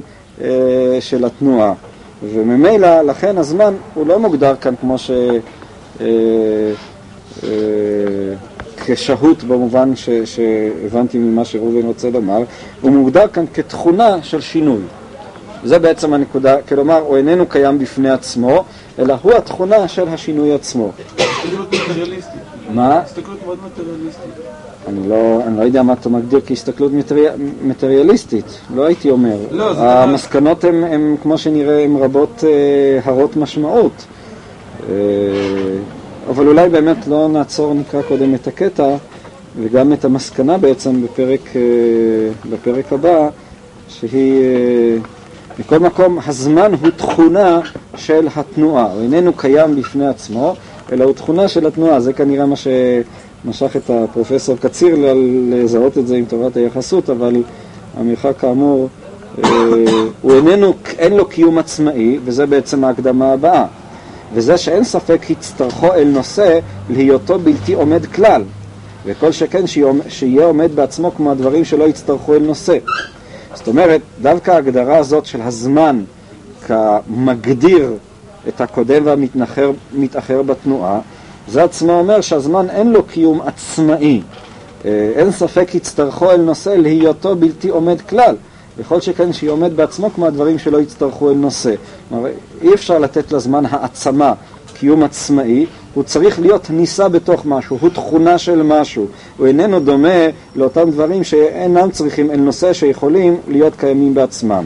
של 1.01 1.25
התנועה. 1.25 1.73
וממילא, 2.23 3.03
לכן 3.03 3.39
הזמן 3.39 3.75
הוא 3.95 4.07
לא 4.07 4.19
מוגדר 4.19 4.55
כאן 4.61 4.75
כמו 4.81 4.99
ש... 4.99 5.11
אה, 6.01 6.07
אה, 7.45 7.49
כשהות 8.87 9.45
במובן 9.45 9.97
ש, 9.97 10.11
שהבנתי 10.11 11.19
ממה 11.19 11.45
שראובן 11.45 11.87
רוצה 11.87 12.11
לומר, 12.11 12.43
הוא 12.81 12.91
מוגדר 12.91 13.29
כאן 13.29 13.45
כתכונה 13.55 14.23
של 14.23 14.41
שינוי. 14.41 14.81
זה 15.65 15.79
בעצם 15.79 16.15
הנקודה, 16.15 16.63
כלומר 16.63 16.99
הוא 16.99 17.17
איננו 17.17 17.47
קיים 17.47 17.79
בפני 17.79 18.11
עצמו, 18.11 18.65
אלא 18.99 19.15
הוא 19.23 19.33
התכונה 19.35 19.89
של 19.89 20.09
השינוי 20.09 20.55
עצמו. 20.55 20.93
הסתכלות 21.19 21.75
מטריאליסטית. 21.75 22.41
מה? 22.71 22.99
הסתכלות 22.99 23.39
מאוד 23.45 23.59
מטריאליסטית. 23.67 24.56
אני 24.89 25.09
לא, 25.09 25.41
אני 25.47 25.59
לא 25.59 25.63
יודע 25.63 25.83
מה 25.83 25.93
אתה 25.93 26.09
מגדיר 26.09 26.41
כהסתכלות 26.47 26.93
מטרי... 26.93 27.27
מטריאליסטית, 27.63 28.59
לא 28.75 28.85
הייתי 28.85 29.11
אומר. 29.11 29.37
לא, 29.51 29.71
המסקנות 29.79 30.65
הן, 30.65 30.85
הן, 30.85 31.17
כמו 31.23 31.39
שנראה, 31.39 31.85
הן 31.85 31.97
רבות 31.97 32.45
אה, 32.47 33.01
הרות 33.05 33.37
משמעות. 33.37 34.05
אה, 34.89 34.95
אבל 36.31 36.47
אולי 36.47 36.69
באמת 36.69 37.07
לא 37.07 37.29
נעצור, 37.29 37.75
נקרא 37.75 38.03
קודם 38.03 38.35
את 38.35 38.47
הקטע, 38.47 38.97
וגם 39.61 39.93
את 39.93 40.05
המסקנה 40.05 40.59
בעצם 40.59 41.03
בפרק, 41.03 41.57
אה, 41.57 41.61
בפרק 42.51 42.93
הבא, 42.93 43.29
שהיא, 43.89 44.43
אה, 44.43 44.97
מכל 45.59 45.79
מקום, 45.79 46.19
הזמן 46.27 46.73
הוא 46.81 46.91
תכונה 46.97 47.61
של 47.97 48.29
התנועה, 48.37 48.93
הוא 48.93 49.03
איננו 49.03 49.33
קיים 49.33 49.77
בפני 49.77 50.07
עצמו, 50.07 50.55
אלא 50.93 51.05
הוא 51.05 51.13
תכונה 51.13 51.49
של 51.49 51.67
התנועה, 51.67 52.01
זה 52.01 52.13
כנראה 52.13 52.47
מה 52.47 52.57
שמשך 53.47 53.77
את 53.77 53.91
הפרופסור 53.91 54.57
קציר 54.57 54.97
לזהות 55.51 55.99
את 55.99 56.07
זה 56.07 56.17
עם 56.17 56.25
תורת 56.25 56.57
היחסות, 56.57 57.11
אבל 57.11 57.43
המרחק 57.97 58.33
כאמור, 58.39 58.89
אה, 59.45 59.51
הוא 60.23 60.33
איננו, 60.33 60.75
אין 60.99 61.13
לו 61.13 61.29
קיום 61.29 61.59
עצמאי, 61.59 62.19
וזה 62.25 62.47
בעצם 62.47 62.85
ההקדמה 62.85 63.33
הבאה. 63.33 63.67
וזה 64.35 64.59
שאין 64.59 64.85
ספק 64.85 65.23
הצטרכו 65.31 65.95
אל 65.95 66.09
נושא 66.09 66.59
להיותו 66.91 67.39
בלתי 67.39 67.75
עומד 67.75 68.07
כלל, 68.07 68.43
וכל 69.05 69.33
שכן 69.33 69.65
שיהיה 70.09 70.45
עומד 70.45 70.71
בעצמו 70.75 71.15
כמו 71.17 71.33
הדברים 71.33 71.65
שלא 71.65 71.85
יצטרכו 71.85 72.35
אל 72.35 72.43
נושא. 72.43 72.79
זאת 73.55 73.69
אומרת, 73.69 74.01
דווקא 74.23 74.51
ההגדרה 74.51 74.97
הזאת 74.97 75.27
של 75.27 75.43
הזמן 75.43 76.05
כמגדיר 76.67 77.93
את 78.49 78.61
הקודם 78.61 79.03
והמתאחר 79.07 80.43
בתנועה, 80.43 81.01
זה 81.49 81.65
עצמו 81.65 81.93
אומר 81.93 82.21
שהזמן 82.21 82.71
אין 82.71 82.93
לו 82.93 83.03
קיום 83.03 83.41
עצמאי. 83.41 84.23
אה, 84.85 85.13
אין 85.15 85.31
ספק 85.31 85.75
יצטרכו 85.75 86.31
אל 86.31 86.41
נושא 86.41 86.71
להיותו 86.71 87.37
בלתי 87.37 87.69
עומד 87.69 88.01
כלל. 88.01 88.37
וכל 88.79 89.01
שכן 89.01 89.33
שהיא 89.33 89.51
עומד 89.51 89.77
בעצמו 89.77 90.11
כמו 90.15 90.27
הדברים 90.27 90.59
שלא 90.59 90.79
יצטרכו 90.79 91.31
אל 91.31 91.35
נושא. 91.35 91.75
כלומר, 92.09 92.29
אי 92.63 92.75
אפשר 92.75 92.99
לתת 92.99 93.33
לזמן 93.33 93.67
העצמה, 93.67 94.33
קיום 94.75 95.03
עצמאי, 95.03 95.67
הוא 95.95 96.05
צריך 96.05 96.41
להיות 96.41 96.71
נישא 96.71 97.09
בתוך 97.09 97.47
משהו, 97.47 97.79
הוא 97.81 97.91
תכונה 97.91 98.39
של 98.39 98.63
משהו. 98.63 99.07
הוא 99.37 99.47
איננו 99.47 99.81
דומה 99.81 100.29
לאותם 100.57 100.91
דברים 100.91 101.25
שאינם 101.25 101.91
צריכים 101.91 102.31
אל 102.31 102.37
נושא 102.37 102.73
שיכולים 102.73 103.37
להיות 103.49 103.75
קיימים 103.77 104.15
בעצמם. 104.15 104.65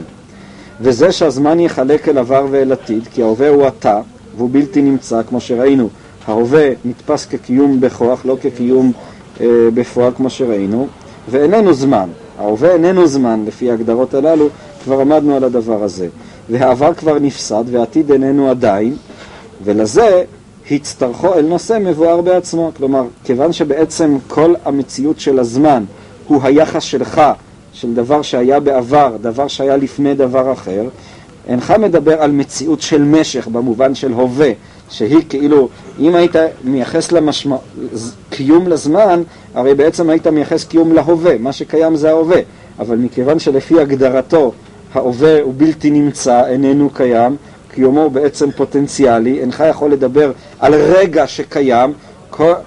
וזה 0.80 1.12
שהזמן 1.12 1.60
יחלק 1.60 2.08
אל 2.08 2.18
עבר 2.18 2.46
ואל 2.50 2.72
עתיד, 2.72 3.08
כי 3.12 3.22
ההווה 3.22 3.48
הוא 3.48 3.68
אתה, 3.68 4.00
והוא 4.36 4.48
בלתי 4.52 4.82
נמצא, 4.82 5.22
כמו 5.28 5.40
שראינו. 5.40 5.88
ההווה 6.26 6.68
נתפס 6.84 7.26
כקיום 7.26 7.80
בכוח, 7.80 8.20
לא 8.24 8.36
כקיום 8.42 8.92
אה, 9.40 9.46
בפועל, 9.74 10.12
כמו 10.16 10.30
שראינו, 10.30 10.86
ואיננו 11.30 11.74
זמן. 11.74 12.08
ההווה 12.38 12.72
איננו 12.72 13.06
זמן, 13.06 13.44
לפי 13.46 13.70
ההגדרות 13.70 14.14
הללו, 14.14 14.48
כבר 14.84 15.00
עמדנו 15.00 15.36
על 15.36 15.44
הדבר 15.44 15.82
הזה. 15.82 16.08
והעבר 16.50 16.94
כבר 16.94 17.18
נפסד, 17.18 17.64
והעתיד 17.70 18.12
איננו 18.12 18.50
עדיין, 18.50 18.96
ולזה 19.64 20.24
הצטרכו 20.70 21.34
אל 21.34 21.46
נושא 21.46 21.78
מבואר 21.80 22.20
בעצמו. 22.20 22.70
כלומר, 22.76 23.04
כיוון 23.24 23.52
שבעצם 23.52 24.18
כל 24.28 24.54
המציאות 24.64 25.20
של 25.20 25.38
הזמן 25.38 25.84
הוא 26.26 26.40
היחס 26.42 26.82
שלך, 26.82 27.20
של 27.72 27.94
דבר 27.94 28.22
שהיה 28.22 28.60
בעבר, 28.60 29.16
דבר 29.20 29.48
שהיה 29.48 29.76
לפני 29.76 30.14
דבר 30.14 30.52
אחר, 30.52 30.88
אינך 31.48 31.70
מדבר 31.70 32.22
על 32.22 32.30
מציאות 32.30 32.80
של 32.80 33.02
משך 33.02 33.48
במובן 33.48 33.94
של 33.94 34.12
הווה, 34.12 34.50
שהיא 34.90 35.22
כאילו, 35.28 35.68
אם 36.00 36.14
היית 36.14 36.36
מייחס 36.64 37.12
למשמע... 37.12 37.56
קיום 38.30 38.68
לזמן, 38.68 39.22
הרי 39.54 39.74
בעצם 39.74 40.10
היית 40.10 40.26
מייחס 40.26 40.64
קיום 40.64 40.92
להווה, 40.92 41.38
מה 41.38 41.52
שקיים 41.52 41.96
זה 41.96 42.10
ההווה, 42.10 42.40
אבל 42.78 42.96
מכיוון 42.96 43.38
שלפי 43.38 43.80
הגדרתו 43.80 44.52
ההווה 44.94 45.42
הוא 45.42 45.54
בלתי 45.56 45.90
נמצא, 45.90 46.46
איננו 46.46 46.90
קיים, 46.90 47.36
קיומו 47.74 48.02
הוא 48.02 48.10
בעצם 48.10 48.50
פוטנציאלי, 48.50 49.40
אינך 49.40 49.64
יכול 49.70 49.92
לדבר 49.92 50.32
על 50.58 50.74
רגע 50.74 51.26
שקיים, 51.26 51.92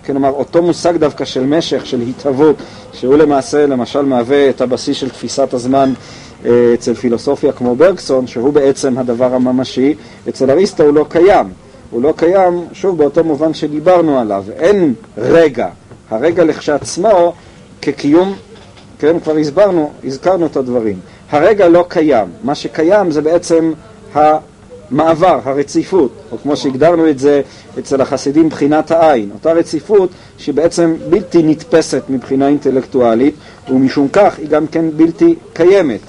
כלומר 0.05 0.29
אותו 0.29 0.61
מושג 0.61 0.97
דווקא 0.97 1.25
של 1.25 1.45
משך, 1.45 1.85
של 1.85 2.01
התהוות, 2.01 2.55
שהוא 2.93 3.15
למעשה 3.15 3.65
למשל 3.65 4.01
מהווה 4.01 4.49
את 4.49 4.61
הבסיס 4.61 4.97
של 4.97 5.09
תפיסת 5.09 5.53
הזמן 5.53 5.93
אה, 6.45 6.71
אצל 6.73 6.93
פילוסופיה 6.93 7.51
כמו 7.51 7.75
ברקסון, 7.75 8.27
שהוא 8.27 8.53
בעצם 8.53 8.97
הדבר 8.97 9.33
הממשי, 9.33 9.95
אצל 10.29 10.51
אריסטו 10.51 10.83
הוא 10.83 10.93
לא 10.93 11.05
קיים. 11.09 11.62
הוא 11.93 12.01
לא 12.01 12.13
קיים, 12.17 12.65
שוב, 12.73 12.97
באותו 12.97 13.23
מובן 13.23 13.53
שדיברנו 13.53 14.19
עליו. 14.19 14.43
אין 14.55 14.93
רגע. 15.17 15.67
הרגע 16.09 16.43
לכשעצמו 16.43 17.33
כקיום, 17.81 18.35
כן, 18.99 19.19
כבר 19.19 19.37
הסברנו, 19.37 19.91
הזכרנו 20.03 20.45
את 20.45 20.57
הדברים. 20.57 20.99
הרגע 21.29 21.67
לא 21.67 21.85
קיים. 21.87 22.27
מה 22.43 22.55
שקיים 22.55 23.11
זה 23.11 23.21
בעצם 23.21 23.73
המעבר, 24.13 25.39
הרציפות, 25.43 26.11
או 26.31 26.37
כמו 26.37 26.55
שהגדרנו 26.55 27.09
את 27.09 27.19
זה 27.19 27.41
אצל 27.79 28.01
החסידים, 28.01 28.49
בחינת 28.49 28.91
העין. 28.91 29.29
אותה 29.33 29.51
רציפות 29.51 30.09
שבעצם 30.37 30.95
בלתי 31.09 31.43
נתפסת 31.43 32.03
מבחינה 32.09 32.47
אינטלקטואלית, 32.47 33.35
ומשום 33.69 34.07
כך 34.13 34.39
היא 34.39 34.47
גם 34.47 34.67
כן 34.67 34.85
בלתי 34.95 35.35
קיימת 35.53 36.01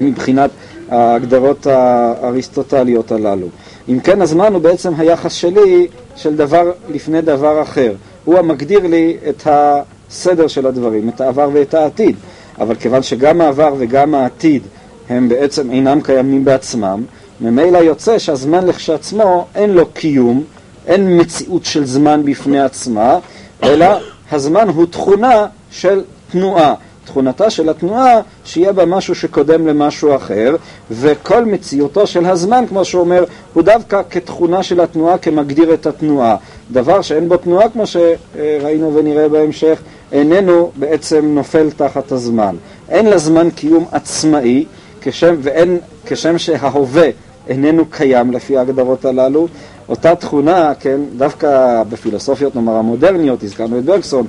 מבחינת 0.00 0.50
ההגדרות 0.88 1.66
האריסטוטליות 1.66 3.12
הללו. 3.12 3.46
אם 3.88 4.00
כן, 4.00 4.22
הזמן 4.22 4.52
הוא 4.52 4.62
בעצם 4.62 4.92
היחס 4.98 5.32
שלי 5.32 5.86
של 6.16 6.36
דבר 6.36 6.72
לפני 6.88 7.22
דבר 7.22 7.62
אחר. 7.62 7.92
הוא 8.24 8.38
המגדיר 8.38 8.86
לי 8.86 9.16
את 9.28 9.46
הסדר 9.46 10.46
של 10.46 10.66
הדברים, 10.66 11.08
את 11.08 11.20
העבר 11.20 11.48
ואת 11.52 11.74
העתיד. 11.74 12.16
אבל 12.60 12.74
כיוון 12.74 13.02
שגם 13.02 13.40
העבר 13.40 13.74
וגם 13.78 14.14
העתיד 14.14 14.62
הם 15.08 15.28
בעצם 15.28 15.70
אינם 15.70 16.00
קיימים 16.00 16.44
בעצמם, 16.44 17.02
ממילא 17.40 17.78
יוצא 17.78 18.18
שהזמן 18.18 18.66
לכשעצמו 18.66 19.46
אין 19.54 19.70
לו 19.70 19.86
קיום, 19.86 20.44
אין 20.86 21.20
מציאות 21.20 21.64
של 21.64 21.84
זמן 21.84 22.22
בפני 22.24 22.60
עצמה, 22.60 23.18
אלא 23.62 23.86
הזמן 24.32 24.68
הוא 24.68 24.86
תכונה 24.86 25.46
של 25.70 26.02
תנועה. 26.30 26.74
תכונתה 27.06 27.50
של 27.50 27.68
התנועה 27.68 28.20
שיהיה 28.44 28.72
בה 28.72 28.86
משהו 28.86 29.14
שקודם 29.14 29.66
למשהו 29.66 30.16
אחר, 30.16 30.56
וכל 30.90 31.44
מציאותו 31.44 32.06
של 32.06 32.26
הזמן, 32.26 32.64
כמו 32.68 32.84
שהוא 32.84 33.00
אומר, 33.00 33.24
הוא 33.54 33.62
דווקא 33.62 34.02
כתכונה 34.10 34.62
של 34.62 34.80
התנועה, 34.80 35.18
כמגדיר 35.18 35.74
את 35.74 35.86
התנועה. 35.86 36.36
דבר 36.72 37.02
שאין 37.02 37.28
בו 37.28 37.36
תנועה, 37.36 37.68
כמו 37.68 37.84
שראינו 37.86 38.94
ונראה 38.94 39.28
בהמשך, 39.28 39.80
איננו 40.12 40.70
בעצם 40.76 41.24
נופל 41.34 41.70
תחת 41.70 42.12
הזמן. 42.12 42.56
אין 42.88 43.06
לזמן 43.06 43.50
קיום 43.50 43.84
עצמאי, 43.92 44.64
כשם, 45.00 45.34
ואין, 45.42 45.78
כשם 46.06 46.38
שההווה 46.38 47.08
איננו 47.48 47.84
קיים 47.90 48.32
לפי 48.32 48.56
ההגדרות 48.56 49.04
הללו, 49.04 49.48
אותה 49.88 50.14
תכונה, 50.14 50.72
כן, 50.80 51.00
דווקא 51.16 51.82
בפילוסופיות 51.88 52.54
נאמר 52.54 52.72
המודרניות, 52.72 53.42
הזכרנו 53.42 53.78
את 53.78 53.84
ברקסון, 53.84 54.26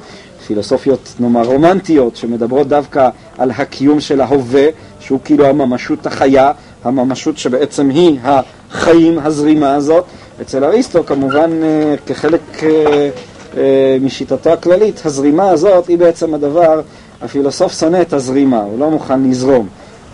פילוסופיות 0.48 1.14
נאמר 1.20 1.46
רומנטיות 1.46 2.16
שמדברות 2.16 2.68
דווקא 2.68 3.10
על 3.38 3.52
הקיום 3.52 4.00
של 4.00 4.22
ההווה 4.22 4.68
שהוא 5.00 5.20
כאילו 5.24 5.46
הממשות 5.46 6.06
החיה, 6.06 6.52
הממשות 6.84 7.38
שבעצם 7.38 7.90
היא 7.90 8.20
החיים, 8.24 9.20
הזרימה 9.20 9.76
הזאת. 9.76 10.04
אצל 10.42 10.64
אריסטו 10.64 11.06
כמובן 11.06 11.52
אה, 11.64 11.96
כחלק 12.06 12.64
אה, 12.64 13.10
אה, 13.58 13.98
משיטתו 14.02 14.50
הכללית, 14.50 15.02
הזרימה 15.06 15.50
הזאת 15.50 15.88
היא 15.88 15.98
בעצם 15.98 16.34
הדבר, 16.34 16.82
הפילוסוף 17.22 17.80
שונא 17.80 18.02
את 18.02 18.14
הזרימה, 18.14 18.62
הוא 18.62 18.80
לא 18.80 18.90
מוכן 18.90 19.24
לזרום, 19.24 19.68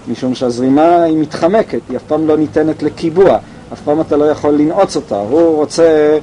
משום 0.07 0.35
שהזרימה 0.35 1.03
היא 1.03 1.17
מתחמקת, 1.17 1.79
היא 1.89 1.97
אף 1.97 2.03
פעם 2.07 2.27
לא 2.27 2.37
ניתנת 2.37 2.83
לקיבוע, 2.83 3.37
אף 3.73 3.81
פעם 3.81 4.01
אתה 4.01 4.17
לא 4.17 4.25
יכול 4.25 4.53
לנעוץ 4.53 4.95
אותה, 4.95 5.19
הוא 5.19 5.55
רוצה 5.55 6.17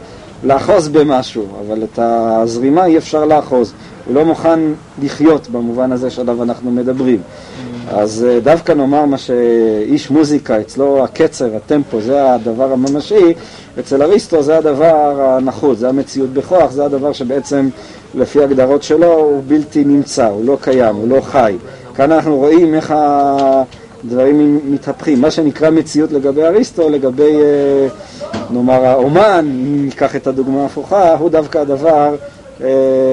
לאחוז 0.45 0.88
במשהו, 0.88 1.47
אבל 1.67 1.85
את 1.85 1.99
הזרימה 2.02 2.85
אי 2.85 2.99
אפשר 2.99 3.25
לאחוז. 3.25 3.73
לא 4.11 4.25
מוכן 4.25 4.61
לחיות 5.02 5.49
במובן 5.49 5.93
הזה 5.93 6.11
שעליו 6.11 6.43
אנחנו 6.43 6.71
מדברים. 6.71 7.21
אז 7.88 8.26
אה, 8.29 8.40
דווקא 8.40 8.73
נאמר 8.73 9.05
מה 9.05 9.19
שאיש 9.19 10.11
מוזיקה, 10.11 10.61
אצלו 10.61 11.05
הקצר, 11.05 11.57
הטמפו, 11.57 12.00
זה 12.00 12.33
הדבר 12.33 12.73
הממשי, 12.73 13.35
אצל 13.81 14.02
אריסטו 14.02 14.43
זה 14.43 14.59
הדבר 14.59 15.23
הנחות, 15.23 15.79
זה 15.79 15.88
המציאות 15.88 16.31
בכוח, 16.33 16.71
זה 16.71 16.85
הדבר 16.85 17.12
שבעצם 17.12 17.69
לפי 18.14 18.43
הגדרות 18.43 18.83
שלו 18.83 19.12
הוא 19.12 19.43
בלתי 19.47 19.85
נמצא, 19.85 20.26
הוא 20.26 20.45
לא 20.45 20.59
קיים, 20.61 20.97
הוא 20.97 21.09
לא 21.09 21.21
חי. 21.21 21.57
כאן 21.95 22.12
אנחנו 22.12 22.37
רואים 22.37 22.75
איך 22.75 22.95
הדברים 24.05 24.61
מתהפכים. 24.64 25.21
מה 25.21 25.31
שנקרא 25.31 25.71
מציאות 25.71 26.12
לגבי 26.12 26.43
אריסטו, 26.43 26.88
לגבי 26.88 27.37
אה, 27.40 27.88
נאמר 28.50 28.85
האומן, 28.85 29.45
אם 29.67 29.85
ניקח 29.85 30.17
את 30.17 30.26
הדוגמה 30.26 30.62
ההפוכה, 30.62 31.14
הוא 31.14 31.31
דווקא 31.31 31.59
הדבר 31.59 32.14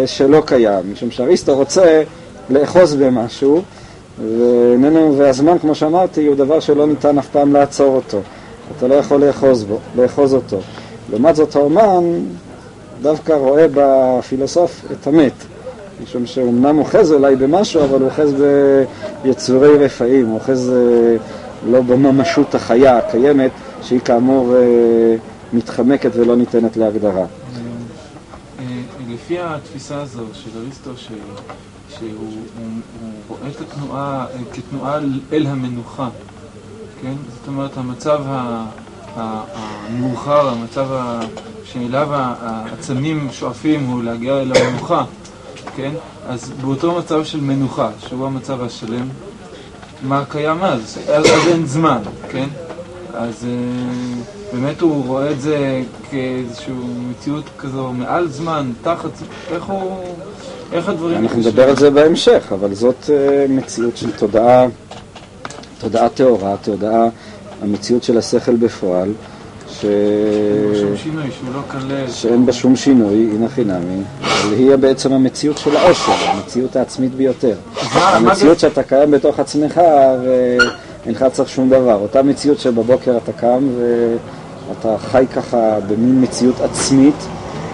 שלא 0.06 0.44
קיים, 0.46 0.92
משום 0.92 1.12
שאריסטו 1.12 1.56
רוצה 1.56 2.04
לאחוז 2.50 2.96
במשהו, 2.96 3.62
ואיננו, 4.20 5.18
והזמן, 5.18 5.58
כמו 5.60 5.76
שאמרתי, 5.76 6.26
הוא 6.26 6.36
דבר 6.36 6.60
שלא 6.60 6.88
ניתן 6.88 7.18
אף 7.18 7.28
פעם 7.28 7.54
לעצור 7.54 7.96
אותו. 7.96 8.20
אתה 8.78 8.88
לא 8.88 8.96
יכול 8.96 9.26
לאחוז, 9.26 9.64
בו, 9.64 9.80
לאחוז 9.96 10.34
אותו. 10.34 10.60
לעומת 11.10 11.36
זאת 11.36 11.56
האומן 11.56 12.04
דווקא 13.02 13.34
רואה 13.34 13.66
בפילוסוף 13.74 14.86
את 14.92 15.08
המת, 15.08 15.34
משום 16.04 16.26
שאומנם 16.26 16.80
אוחז 16.80 17.12
אולי 17.12 17.36
במשהו, 17.36 17.84
אבל 17.84 18.00
הוא 18.00 18.10
אוחז 18.10 18.34
ביצורי 19.24 19.78
רפאים, 19.78 20.28
הוא 20.28 20.40
אוחז 20.40 20.70
אה, 20.70 21.16
לא 21.72 21.82
בממשות 21.82 22.56
החיה 22.56 22.98
הקיימת, 22.98 23.52
שהיא 23.82 24.00
כאמור 24.00 24.56
אה, 24.56 25.16
מתחמקת 25.54 26.12
ולא 26.14 26.36
ניתנת 26.36 26.78
להגדרה. 26.78 27.26
לפי 29.28 29.40
התפיסה 29.40 30.02
הזו 30.02 30.24
של 30.34 30.50
אריסטו, 30.60 30.98
ש... 30.98 31.08
שהוא 31.90 32.10
הוא, 32.20 32.68
הוא 33.02 33.12
רואה 33.28 33.50
את 33.50 33.62
התנועה 33.62 34.26
כתנועה 34.54 35.00
אל 35.34 35.48
המנוחה, 35.48 36.10
כן? 37.02 37.14
זאת 37.34 37.48
אומרת, 37.48 37.78
המצב 37.78 38.24
המאוחר, 39.16 40.50
המצב 40.50 40.88
שאליו 41.64 42.08
העצמים 42.12 43.28
שואפים 43.32 43.86
הוא 43.86 44.04
להגיע 44.04 44.42
אל 44.42 44.52
המנוחה, 44.56 45.04
כן? 45.76 45.92
אז 46.28 46.52
באותו 46.62 46.96
מצב 46.96 47.24
של 47.26 47.42
מנוחה, 47.42 47.90
שהוא 48.00 48.26
המצב 48.26 48.62
השלם, 48.62 49.08
מה 50.04 50.26
קיים? 50.30 50.64
אז, 50.64 51.00
אז 51.08 51.26
אין 51.48 51.66
זמן, 51.66 52.02
כן? 52.30 52.48
אז 53.18 53.46
אה, 53.46 54.22
באמת 54.54 54.82
הוא 54.82 55.06
רואה 55.06 55.32
את 55.32 55.42
זה 55.42 55.82
כאיזושהי 56.10 56.74
מציאות 57.10 57.44
כזו 57.58 57.94
מעל 57.94 58.28
זמן, 58.28 58.72
תחת, 58.84 59.10
איך 59.52 59.64
הוא... 59.64 60.04
איך 60.72 60.90
הדברים... 60.90 61.18
אנחנו 61.18 61.40
נדבר 61.40 61.70
על 61.70 61.76
זה 61.76 61.90
בהמשך, 61.90 62.52
אבל 62.52 62.74
זאת 62.74 63.10
אה, 63.10 63.46
מציאות 63.50 63.98
של 63.98 64.12
תודעה, 64.12 64.66
תודעה 65.80 66.10
טהורה, 66.10 66.56
תודעה, 66.62 67.08
המציאות 67.62 68.04
של 68.04 68.18
השכל 68.18 68.56
בפועל, 68.56 69.10
ש... 69.70 69.86
לא 71.54 72.08
שאין 72.12 72.46
בה 72.46 72.54
שום 72.54 72.76
שינוי, 72.76 73.30
הנה 73.34 73.50
חינמי, 73.50 74.02
אבל 74.22 74.54
היא 74.54 74.76
בעצם 74.76 75.14
המציאות 75.14 75.58
של 75.58 75.78
העושר, 75.78 76.12
המציאות 76.12 76.76
העצמית 76.76 77.16
ביותר. 77.16 77.56
המציאות 77.94 78.60
שאתה 78.60 78.84
קיים 78.84 79.12
בתוך 79.12 79.40
עצמך 79.40 79.82
ואינך 81.08 81.26
צריך 81.32 81.50
שום 81.50 81.70
דבר. 81.70 81.94
אותה 81.94 82.24
מציאות 82.24 82.60
שבבוקר 82.60 83.18
אתה 83.18 83.32
קם 83.32 83.68
ואתה 84.70 84.98
חי 84.98 85.26
ככה 85.36 85.80
במין 85.88 86.24
מציאות 86.24 86.62
עצמית, 86.62 87.28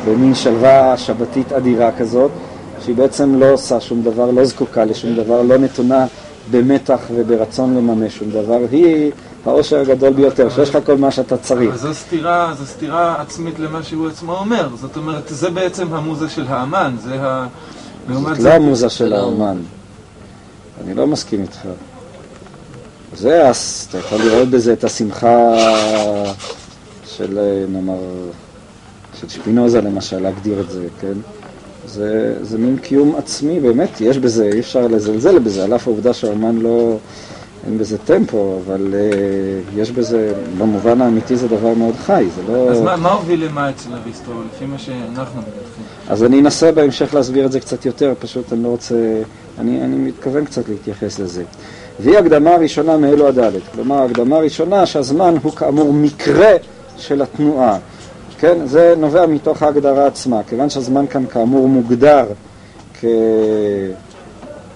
במין 0.07 0.35
שלווה 0.35 0.97
שבתית 0.97 1.53
אדירה 1.53 1.91
כזאת, 1.91 2.31
שהיא 2.79 2.95
בעצם 2.95 3.35
לא 3.39 3.53
עושה 3.53 3.79
שום 3.79 4.01
דבר, 4.01 4.31
לא 4.31 4.45
זקוקה 4.45 4.85
לשום 4.85 5.15
דבר, 5.15 5.41
לא 5.41 5.57
נתונה 5.57 6.05
במתח 6.51 6.99
וברצון 7.15 7.75
לממש 7.75 8.17
שום 8.17 8.29
דבר. 8.29 8.59
היא 8.71 9.11
העושר 9.45 9.79
הגדול 9.79 10.13
ביותר, 10.13 10.49
שיש 10.49 10.75
לך 10.75 10.85
כל 10.85 10.97
מה 10.97 11.11
שאתה 11.11 11.37
צריך. 11.37 11.75
זו 11.75 11.93
סתירה, 11.93 12.53
זו 12.57 12.65
סתירה 12.65 13.21
עצמית 13.21 13.59
למה 13.59 13.83
שהוא 13.83 14.07
עצמו 14.07 14.33
אומר. 14.33 14.67
זאת 14.75 14.97
אומרת, 14.97 15.23
זה 15.27 15.49
בעצם 15.49 15.93
המוזה 15.93 16.29
של 16.29 16.45
האמן, 16.47 16.95
זה 17.03 17.15
ה... 17.21 17.47
זאת 18.09 18.39
לא 18.39 18.49
המוזה 18.49 18.89
של 18.89 19.13
האמן. 19.13 19.57
אני 20.83 20.93
לא 20.93 21.07
מסכים 21.07 21.41
איתך. 21.41 21.59
זה, 23.15 23.51
אתה 23.89 23.97
יכול 23.97 24.21
לראות 24.21 24.49
בזה 24.49 24.73
את 24.73 24.83
השמחה 24.83 25.53
של, 27.05 27.39
נאמר, 27.69 27.99
של 29.19 29.29
שפינוזה 29.29 29.81
למשל, 29.81 30.19
להגדיר 30.19 30.59
את 30.59 30.69
זה, 30.69 30.87
כן? 31.01 31.13
זה, 31.87 32.35
זה 32.41 32.57
מין 32.57 32.77
קיום 32.77 33.15
עצמי, 33.15 33.59
באמת, 33.59 34.01
יש 34.01 34.17
בזה, 34.17 34.49
אי 34.53 34.59
אפשר 34.59 34.87
לזלזל 34.87 35.39
בזה, 35.39 35.63
על 35.63 35.75
אף 35.75 35.87
העובדה 35.87 36.13
שהאומן 36.13 36.57
לא... 36.57 36.97
אין 37.67 37.77
בזה 37.77 37.97
טמפו, 37.97 38.59
אבל 38.65 38.93
uh, 38.93 39.79
יש 39.79 39.91
בזה, 39.91 40.33
במובן 40.57 41.01
האמיתי 41.01 41.35
זה 41.35 41.47
דבר 41.47 41.73
מאוד 41.73 41.95
חי, 41.95 42.25
זה 42.35 42.41
לא... 42.53 42.71
אז 42.71 42.81
מה, 42.81 42.95
מה 42.95 43.11
הוביל 43.11 43.45
למה 43.45 43.69
אצל 43.69 43.89
אריסטו, 43.93 44.31
לפי 44.53 44.65
מה 44.65 44.77
שאנחנו 44.77 45.41
מדווחים? 45.41 45.83
אז 46.09 46.23
אני 46.23 46.39
אנסה 46.39 46.71
בהמשך 46.71 47.13
להסביר 47.13 47.45
את 47.45 47.51
זה 47.51 47.59
קצת 47.59 47.85
יותר, 47.85 48.13
פשוט 48.19 48.53
אני 48.53 48.63
לא 48.63 48.67
רוצה, 48.67 49.21
אני, 49.59 49.83
אני 49.83 49.95
מתכוון 49.95 50.45
קצת 50.45 50.69
להתייחס 50.69 51.19
לזה. 51.19 51.43
והיא 51.99 52.17
הקדמה 52.17 52.53
הראשונה 52.53 52.97
מאלו 52.97 53.27
עד 53.27 53.39
ד', 53.39 53.51
כלומר 53.73 54.03
הקדמה 54.03 54.35
הראשונה 54.35 54.85
שהזמן 54.85 55.35
הוא 55.43 55.51
כאמור 55.51 55.93
מקרה 55.93 56.51
של 56.97 57.21
התנועה, 57.21 57.77
כן? 58.39 58.57
זה 58.65 58.93
נובע 58.97 59.25
מתוך 59.25 59.63
ההגדרה 59.63 60.07
עצמה, 60.07 60.41
כיוון 60.47 60.69
שהזמן 60.69 61.07
כאן 61.07 61.25
כאמור 61.25 61.67
מוגדר 61.67 62.25
כ... 62.99 63.05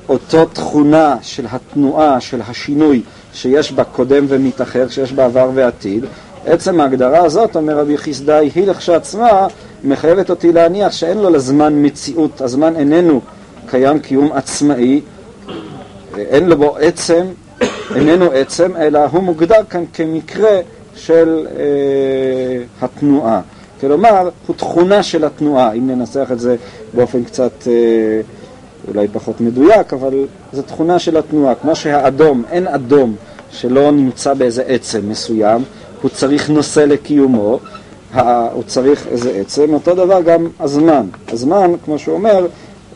אותו 0.09 0.45
תכונה 0.45 1.15
של 1.21 1.45
התנועה, 1.49 2.19
של 2.19 2.41
השינוי 2.47 3.01
שיש 3.33 3.71
בה 3.71 3.83
קודם 3.83 4.25
ומתאחר, 4.27 4.87
שיש 4.87 5.13
בה 5.13 5.25
עבר 5.25 5.49
ועתיד, 5.53 6.05
עצם 6.45 6.81
ההגדרה 6.81 7.19
הזאת, 7.25 7.55
אומר 7.55 7.77
רבי 7.79 7.97
חסדאי, 7.97 8.49
היא 8.55 8.67
לכשעצמה 8.67 9.47
מחייבת 9.83 10.29
אותי 10.29 10.51
להניח 10.51 10.91
שאין 10.91 11.17
לו 11.17 11.29
לזמן 11.29 11.85
מציאות, 11.85 12.41
הזמן 12.41 12.75
איננו 12.75 13.21
קיים 13.65 13.99
קיום 13.99 14.31
עצמאי, 14.33 15.01
אין 16.19 16.49
לו 16.49 16.77
עצם, 16.79 17.25
איננו 17.95 18.31
עצם, 18.31 18.77
אלא 18.77 18.99
הוא 19.11 19.23
מוגדר 19.23 19.63
כאן 19.69 19.83
כמקרה 19.93 20.59
של 20.95 21.47
אה, 21.59 21.65
התנועה. 22.81 23.41
כלומר, 23.81 24.29
הוא 24.47 24.55
תכונה 24.55 25.03
של 25.03 25.25
התנועה, 25.25 25.73
אם 25.73 25.87
ננסח 25.87 26.27
את 26.31 26.39
זה 26.39 26.55
באופן 26.93 27.23
קצת... 27.23 27.67
אה, 27.67 28.21
אולי 28.87 29.07
פחות 29.07 29.41
מדויק, 29.41 29.93
אבל 29.93 30.25
זו 30.53 30.61
תכונה 30.61 30.99
של 30.99 31.17
התנועה. 31.17 31.55
כמו 31.55 31.75
שהאדום, 31.75 32.43
אין 32.51 32.67
אדום 32.67 33.15
שלא 33.51 33.91
נמצא 33.91 34.33
באיזה 34.33 34.63
עצם 34.63 35.09
מסוים, 35.09 35.63
הוא 36.01 36.09
צריך 36.09 36.49
נושא 36.49 36.79
לקיומו, 36.79 37.59
הוא 38.13 38.63
צריך 38.67 39.07
איזה 39.07 39.31
עצם, 39.31 39.73
אותו 39.73 39.95
דבר 39.95 40.21
גם 40.21 40.47
הזמן. 40.59 41.05
הזמן, 41.27 41.71
כמו 41.85 41.99
שהוא 41.99 42.15
אומר, 42.15 42.47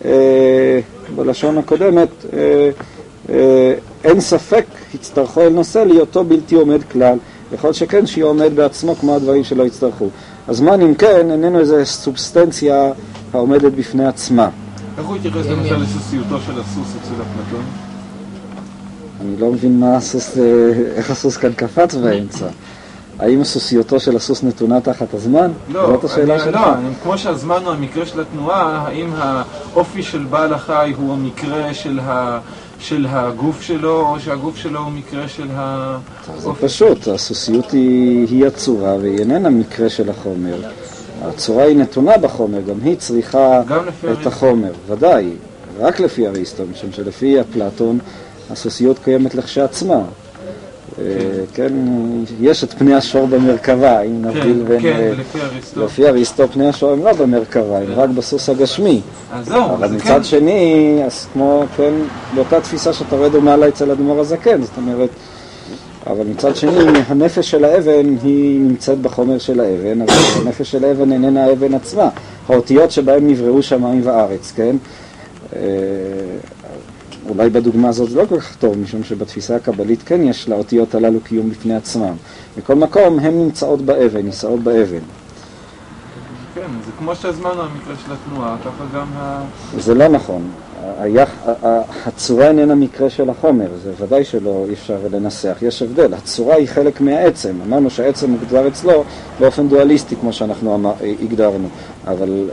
אה, 0.06 0.80
בלשון 1.16 1.58
הקודמת, 1.58 2.10
אה, 2.34 2.70
אין 4.04 4.20
ספק, 4.20 4.66
יצטרכו 4.94 5.42
אל 5.42 5.50
נושא 5.50 5.80
להיותו 5.80 6.24
בלתי 6.24 6.56
עומד 6.56 6.84
כלל. 6.92 7.18
יכול 7.54 7.74
שכן 7.74 8.06
שיהיה 8.06 8.28
עומד 8.28 8.56
בעצמו 8.56 8.96
כמו 8.96 9.16
הדברים 9.16 9.44
שלא 9.44 9.64
יצטרכו. 9.64 10.10
הזמן, 10.48 10.82
אם 10.82 10.96
כן, 10.96 11.32
איננו 11.32 11.60
איזו 11.60 11.76
סובסטנציה 11.86 12.92
העומדת 13.34 13.72
בפני 13.72 14.06
עצמה. 14.06 14.50
איך 14.98 15.06
הוא 15.06 15.16
התייחס 15.16 15.46
למשל 15.46 15.78
לסוסיותו 15.78 16.40
של 16.46 16.60
הסוס 16.60 16.88
אצל 17.02 17.14
אפלטון? 17.14 17.64
אני 19.22 19.40
לא 19.40 19.52
מבין 19.52 19.80
מה 19.80 19.96
הסוס, 19.96 20.38
אה, 20.38 20.44
איך 20.96 21.12
הסוס 21.12 21.38
כאן 21.38 21.54
קפץ 21.54 21.96
באמצע. 21.96 22.46
האם 23.20 23.44
סוסיותו 23.44 24.00
של 24.00 24.16
הסוס 24.16 24.44
נתונה 24.44 24.82
תחת 24.82 25.14
הזמן? 25.14 25.52
לא, 25.70 25.88
זאת 25.88 26.04
השאלה 26.04 26.40
שלך. 26.40 26.56
לא, 26.56 26.74
כמו 27.04 27.18
שהזמן 27.18 27.62
הוא 27.66 27.74
המקרה 27.74 28.06
של 28.06 28.22
התנועה, 28.22 28.84
האם 28.88 29.10
האופי 29.18 30.04
של 30.04 30.24
בעל 30.30 30.54
החי 30.54 30.94
הוא 30.98 31.14
המקרה 31.14 31.74
של, 31.74 32.00
ה, 32.04 32.40
של 32.82 33.06
הגוף 33.10 33.62
שלו, 33.62 34.10
או 34.10 34.20
שהגוף 34.20 34.58
שלו 34.58 34.80
הוא 34.80 34.92
מקרה 34.92 35.28
של 35.28 35.48
ה... 35.52 35.98
זה 36.38 36.50
פשוט, 36.62 37.08
הסוסיות 37.08 37.72
היא, 37.72 38.28
היא 38.28 38.46
הצורה 38.46 38.96
והיא 38.96 39.20
איננה 39.20 39.50
מקרה 39.50 39.90
של 39.90 40.10
החומר. 40.10 40.62
הצורה 41.22 41.64
היא 41.64 41.78
נתונה 41.78 42.18
בחומר, 42.18 42.62
גם 42.62 42.76
היא 42.84 42.96
צריכה 42.98 43.62
את 44.12 44.28
החומר, 44.28 44.72
ודאי, 44.88 45.30
רק 45.80 46.00
לפי 46.00 46.28
אריסטו, 46.28 46.64
משום 46.72 46.92
שלפי 46.92 47.42
אפלטון 47.42 48.00
הסוסיות 48.50 49.00
קיימת 49.00 49.36
לכשעצמה. 49.36 50.02
אה, 51.06 51.44
כן, 51.54 51.74
יש 52.42 52.64
את 52.64 52.74
פני 52.74 52.96
השור 52.96 53.28
במרכבה, 53.28 54.02
אם 54.02 54.26
נבדיל 54.26 54.64
כן, 54.64 54.66
בין... 54.68 54.82
כן, 54.82 55.14
לפי 55.18 55.40
אריסטו. 55.42 55.86
לפי 55.86 56.08
אריסטו 56.08 56.48
פני 56.48 56.70
השור 56.70 56.92
הם 56.92 57.04
לא 57.04 57.14
במרכבה, 57.14 57.78
הם 57.78 57.92
רק 57.96 58.10
בסוס 58.10 58.50
הגשמי. 58.50 59.02
אז 59.34 59.46
זהו, 59.46 59.74
אבל 59.74 59.92
מצד 59.92 60.18
כן. 60.18 60.24
שני, 60.24 61.02
אז 61.06 61.28
כמו, 61.34 61.64
כן, 61.78 61.94
באותה 62.36 62.62
תפיסה 62.62 62.94
שאתה 62.94 63.16
רואה 63.16 63.30
דומה 63.30 63.68
אצל 63.68 63.92
אדמו"ר 63.92 64.20
הזקן, 64.20 64.62
זאת 64.62 64.78
אומרת, 64.78 65.10
אבל 66.08 66.26
מצד 66.26 66.56
שני, 66.56 66.80
הנפש 67.08 67.52
של 67.52 67.66
האבן 67.66 68.16
היא 68.24 68.60
נמצאת 68.60 68.98
בחומר 68.98 69.38
של 69.38 69.60
האבן, 69.60 70.02
אבל 70.02 70.14
הנפש 70.42 70.72
של 70.72 70.86
האבן 70.86 71.12
איננה 71.12 71.46
האבן 71.46 71.74
עצמה. 71.74 72.10
האותיות 72.50 72.92
שבהן 72.92 73.28
נבראו 73.28 73.62
שמיים 73.62 74.02
וארץ, 74.04 74.54
כן? 74.56 74.76
אולי 77.32 77.50
בדוגמה 77.50 77.90
הזאת 77.90 78.10
זה 78.10 78.22
לא 78.22 78.26
כל 78.26 78.40
כך 78.40 78.56
טוב, 78.56 78.78
משום 78.78 79.04
שבתפיסה 79.04 79.56
הקבלית 79.56 80.04
כן 80.04 80.24
יש 80.24 80.50
לאותיות 80.50 80.96
הללו 80.96 81.20
קיום 81.20 81.50
בפני 81.50 81.76
עצמם. 81.76 82.14
מכל 82.58 82.76
מקום, 82.76 83.20
הן 83.20 83.34
נמצאות 83.40 83.82
באבן, 83.82 84.22
נישאות 84.22 84.60
באבן. 84.60 85.00
כן, 86.56 86.68
זה 86.86 86.92
כמו 87.00 87.16
שהזמן 87.16 87.50
הוא 87.50 87.64
המקרה 87.64 87.96
של 88.06 88.14
התנועה, 88.14 88.58
ככה 88.66 88.84
גם 88.96 89.08
ה... 89.16 89.44
זה 89.78 89.94
לא 89.94 90.08
נכון. 90.08 90.52
היח... 91.00 91.30
הצורה 92.06 92.48
איננה 92.48 92.76
מקרה 92.76 93.10
של 93.10 93.30
החומר, 93.30 93.68
זה 93.84 93.92
ודאי 94.00 94.24
שלא 94.24 94.66
אי 94.68 94.74
אפשר 94.74 94.98
לנסח, 95.12 95.58
יש 95.62 95.82
הבדל. 95.82 96.14
הצורה 96.14 96.56
היא 96.56 96.68
חלק 96.68 97.02
מהעצם, 97.02 97.56
אמרנו 97.68 97.90
שהעצם 97.90 98.32
מוגדר 98.32 98.68
אצלו 98.68 99.04
באופן 99.40 99.68
דואליסטי, 99.68 100.16
כמו 100.16 100.34
שאנחנו 100.34 100.76
אמר, 100.76 100.94
הגדרנו, 101.24 101.68
אבל 102.08 102.50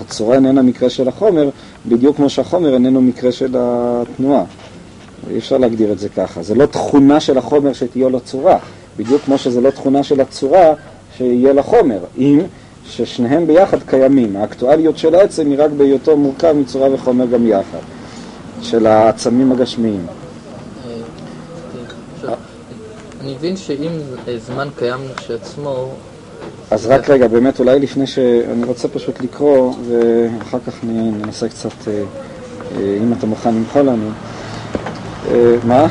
הצורה 0.00 0.34
איננה 0.34 0.62
מקרה 0.62 0.90
של 0.90 1.08
החומר, 1.08 1.50
בדיוק 1.86 2.16
כמו 2.16 2.30
שהחומר 2.30 2.74
איננו 2.74 3.02
מקרה 3.02 3.32
של 3.32 3.56
התנועה. 3.58 4.44
אי 5.30 5.38
אפשר 5.38 5.58
להגדיר 5.58 5.92
את 5.92 5.98
זה 5.98 6.08
ככה. 6.08 6.42
זה 6.42 6.54
לא 6.54 6.66
תכונה 6.66 7.20
של 7.20 7.38
החומר 7.38 7.72
שתהיה 7.72 8.08
לו 8.08 8.20
צורה, 8.20 8.58
בדיוק 8.96 9.22
כמו 9.22 9.38
שזה 9.38 9.60
לא 9.60 9.70
תכונה 9.70 10.02
של 10.02 10.20
הצורה 10.20 10.72
שיהיה 11.16 11.52
לחומר, 11.52 11.98
אם 12.18 12.40
ששניהם 12.88 13.46
ביחד 13.46 13.78
קיימים. 13.86 14.36
האקטואליות 14.36 14.98
של 14.98 15.14
העצם 15.14 15.50
היא 15.50 15.58
רק 15.58 15.70
בהיותו 15.70 16.16
מורכב 16.16 16.52
מצורה 16.52 16.94
וחומר 16.94 17.26
גם 17.26 17.46
יחד, 17.46 17.78
של 18.62 18.86
העצמים 18.86 19.52
הגשמיים. 19.52 20.06
אני 23.20 23.34
מבין 23.34 23.56
שאם 23.56 23.90
זמן 24.46 24.68
קיים 24.76 25.00
כשלעצמו, 25.16 25.88
אז 26.70 26.86
רק 26.86 27.10
רגע, 27.10 27.28
באמת 27.28 27.60
אולי 27.60 27.80
לפני 27.80 28.06
ש... 28.06 28.18
אני 28.52 28.64
רוצה 28.64 28.88
פשוט 28.88 29.20
לקרוא 29.20 29.74
ואחר 29.88 30.58
כך 30.66 30.74
ננסה 30.82 31.48
קצת, 31.48 31.88
אה, 31.88 32.02
אה, 32.76 32.98
אם 33.02 33.12
אתה 33.12 33.26
מוכן 33.26 33.54
למחול 33.54 33.82
לנו. 33.82 34.10
אה, 35.30 35.56
מה? 35.64 35.86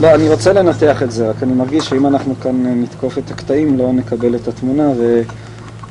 לא, 0.00 0.14
אני 0.14 0.28
רוצה 0.28 0.52
לנתח 0.52 1.02
את 1.02 1.10
זה, 1.10 1.30
רק 1.30 1.42
אני 1.42 1.52
מרגיש 1.52 1.86
שאם 1.86 2.06
אנחנו 2.06 2.34
כאן 2.42 2.82
נתקוף 2.82 3.18
את 3.18 3.30
הקטעים 3.30 3.78
לא 3.78 3.92
נקבל 3.92 4.34
את 4.34 4.48
התמונה 4.48 4.92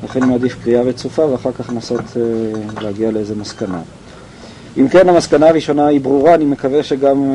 ולכן 0.03 0.23
מעדיף 0.23 0.55
קריאה 0.63 0.81
רצופה 0.81 1.25
ואחר 1.25 1.51
כך 1.51 1.69
לנסות 1.69 2.01
להגיע 2.81 3.11
לאיזה 3.11 3.35
מסקנה. 3.35 3.81
אם 4.77 4.87
כן, 4.87 5.09
המסקנה 5.09 5.49
הראשונה 5.49 5.87
היא 5.87 6.01
ברורה, 6.01 6.35
אני 6.35 6.45
מקווה 6.45 6.83
שגם 6.83 7.31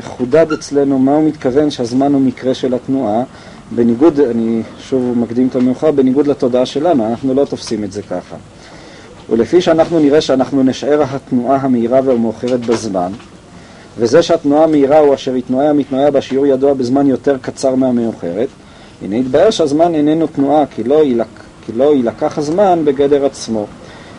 חודד 0.00 0.52
אצלנו 0.52 0.98
מה 0.98 1.14
הוא 1.14 1.28
מתכוון 1.28 1.70
שהזמן 1.70 2.12
הוא 2.12 2.20
מקרה 2.20 2.54
של 2.54 2.74
התנועה 2.74 3.22
בניגוד, 3.74 4.20
אני 4.20 4.62
שוב 4.78 5.18
מקדים 5.18 5.48
את 5.48 5.56
המאוחר, 5.56 5.90
בניגוד 5.90 6.26
לתודעה 6.26 6.66
שלנו, 6.66 7.06
אנחנו 7.10 7.34
לא 7.34 7.44
תופסים 7.44 7.84
את 7.84 7.92
זה 7.92 8.02
ככה. 8.02 8.36
ולפי 9.30 9.60
שאנחנו 9.60 9.98
נראה 9.98 10.20
שאנחנו 10.20 10.62
נשאר 10.62 11.02
התנועה 11.02 11.56
המהירה 11.56 12.00
והמאוחרת 12.04 12.60
בזמן, 12.60 13.12
וזה 13.98 14.22
שהתנועה 14.22 14.64
המהירה 14.64 14.98
הוא 14.98 15.14
אשר 15.14 15.36
יתנועה 15.36 15.70
המתנועה 15.70 16.10
בשיעור 16.10 16.46
ידוע 16.46 16.74
בזמן 16.74 17.06
יותר 17.06 17.36
קצר 17.38 17.74
מהמאוחרת, 17.74 18.48
הנה 19.02 19.16
יתבהר 19.16 19.50
שהזמן 19.50 19.94
איננו 19.94 20.26
תנועה, 20.26 20.66
כי 20.66 20.84
לא, 20.84 21.04
ילק, 21.04 21.41
כי 21.66 21.72
לא 21.72 21.94
יילקח 21.94 22.38
הזמן 22.38 22.82
בגדר 22.84 23.26
עצמו. 23.26 23.66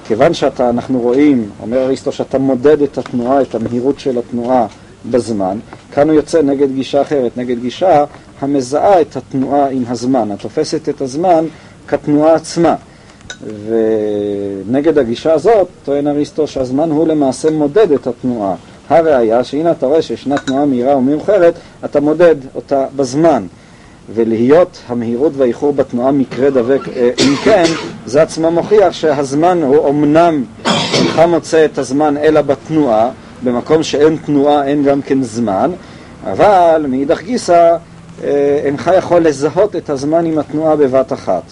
כיוון 0.07 0.33
שאנחנו 0.33 0.99
רואים, 0.99 1.49
אומר 1.61 1.83
אריסטו, 1.83 2.11
שאתה 2.11 2.39
מודד 2.39 2.81
את 2.81 2.97
התנועה, 2.97 3.41
את 3.41 3.55
המהירות 3.55 3.99
של 3.99 4.17
התנועה 4.17 4.67
בזמן, 5.11 5.57
כאן 5.91 6.09
הוא 6.09 6.15
יוצא 6.15 6.41
נגד 6.41 6.71
גישה 6.71 7.01
אחרת, 7.01 7.37
נגד 7.37 7.59
גישה 7.59 8.05
המזהה 8.41 9.01
את 9.01 9.17
התנועה 9.17 9.69
עם 9.69 9.83
הזמן, 9.87 10.31
התופסת 10.31 10.89
את 10.89 11.01
הזמן 11.01 11.45
כתנועה 11.87 12.33
עצמה. 12.33 12.75
ונגד 14.67 14.97
הגישה 14.97 15.33
הזאת 15.33 15.67
טוען 15.85 16.07
אריסטו 16.07 16.47
שהזמן 16.47 16.91
הוא 16.91 17.07
למעשה 17.07 17.51
מודד 17.51 17.91
את 17.91 18.07
התנועה. 18.07 18.55
הראיה 18.89 19.43
שהנה 19.43 19.71
אתה 19.71 19.85
רואה 19.85 20.01
שישנה 20.01 20.37
תנועה 20.37 20.65
מהירה 20.65 20.97
ומאוחרת, 20.97 21.53
אתה 21.85 21.99
מודד 21.99 22.35
אותה 22.55 22.85
בזמן. 22.95 23.45
ולהיות 24.09 24.81
המהירות 24.87 25.31
והאיחור 25.37 25.73
בתנועה 25.73 26.11
מקרה 26.11 26.49
דבק, 26.49 26.81
אה, 26.95 27.09
אם 27.19 27.35
כן, 27.43 27.63
זה 28.05 28.21
עצמו 28.21 28.51
מוכיח 28.51 28.93
שהזמן 28.93 29.61
הוא 29.63 29.89
אמנם 29.89 30.43
אינך 30.93 31.21
מוצא 31.27 31.65
את 31.65 31.77
הזמן 31.77 32.17
אלא 32.17 32.41
בתנועה, 32.41 33.09
במקום 33.43 33.83
שאין 33.83 34.17
תנועה 34.25 34.65
אין 34.65 34.83
גם 34.83 35.01
כן 35.01 35.23
זמן, 35.23 35.71
אבל 36.23 36.85
מאידך 36.87 37.21
גיסא 37.21 37.77
אה, 38.23 38.59
אינך 38.63 38.91
יכול 38.97 39.21
לזהות 39.21 39.75
את 39.75 39.89
הזמן 39.89 40.25
עם 40.25 40.37
התנועה 40.37 40.75
בבת 40.75 41.13
אחת. 41.13 41.43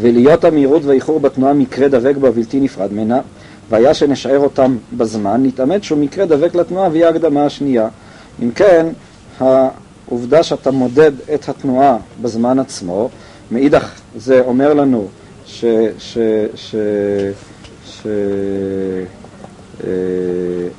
ולהיות 0.00 0.44
המהירות 0.44 0.84
והאיחור 0.84 1.20
בתנועה 1.20 1.52
מקרה 1.52 1.88
דבק 1.88 2.16
בה 2.16 2.30
בלתי 2.30 2.60
נפרד 2.60 2.92
ממנה, 2.92 3.20
והיה 3.70 3.94
שנשאר 3.94 4.38
אותם 4.38 4.76
בזמן, 4.92 5.42
נתעמת 5.42 5.84
שהוא 5.84 5.98
מקרה 5.98 6.26
דבק 6.26 6.54
לתנועה 6.54 6.88
והיא 6.88 7.06
ההקדמה 7.06 7.46
השנייה. 7.46 7.88
אם 8.42 8.50
כן, 8.50 8.86
העובדה 10.08 10.42
שאתה 10.42 10.70
מודד 10.70 11.12
את 11.34 11.48
התנועה 11.48 11.96
בזמן 12.22 12.58
עצמו, 12.58 13.08
מאידך 13.50 13.90
זה 14.16 14.40
אומר 14.40 14.74
לנו 14.74 15.06
ש... 15.46 15.64
ש, 15.98 16.18
ש, 16.54 16.74
ש 17.84 18.06
אה, 19.84 19.90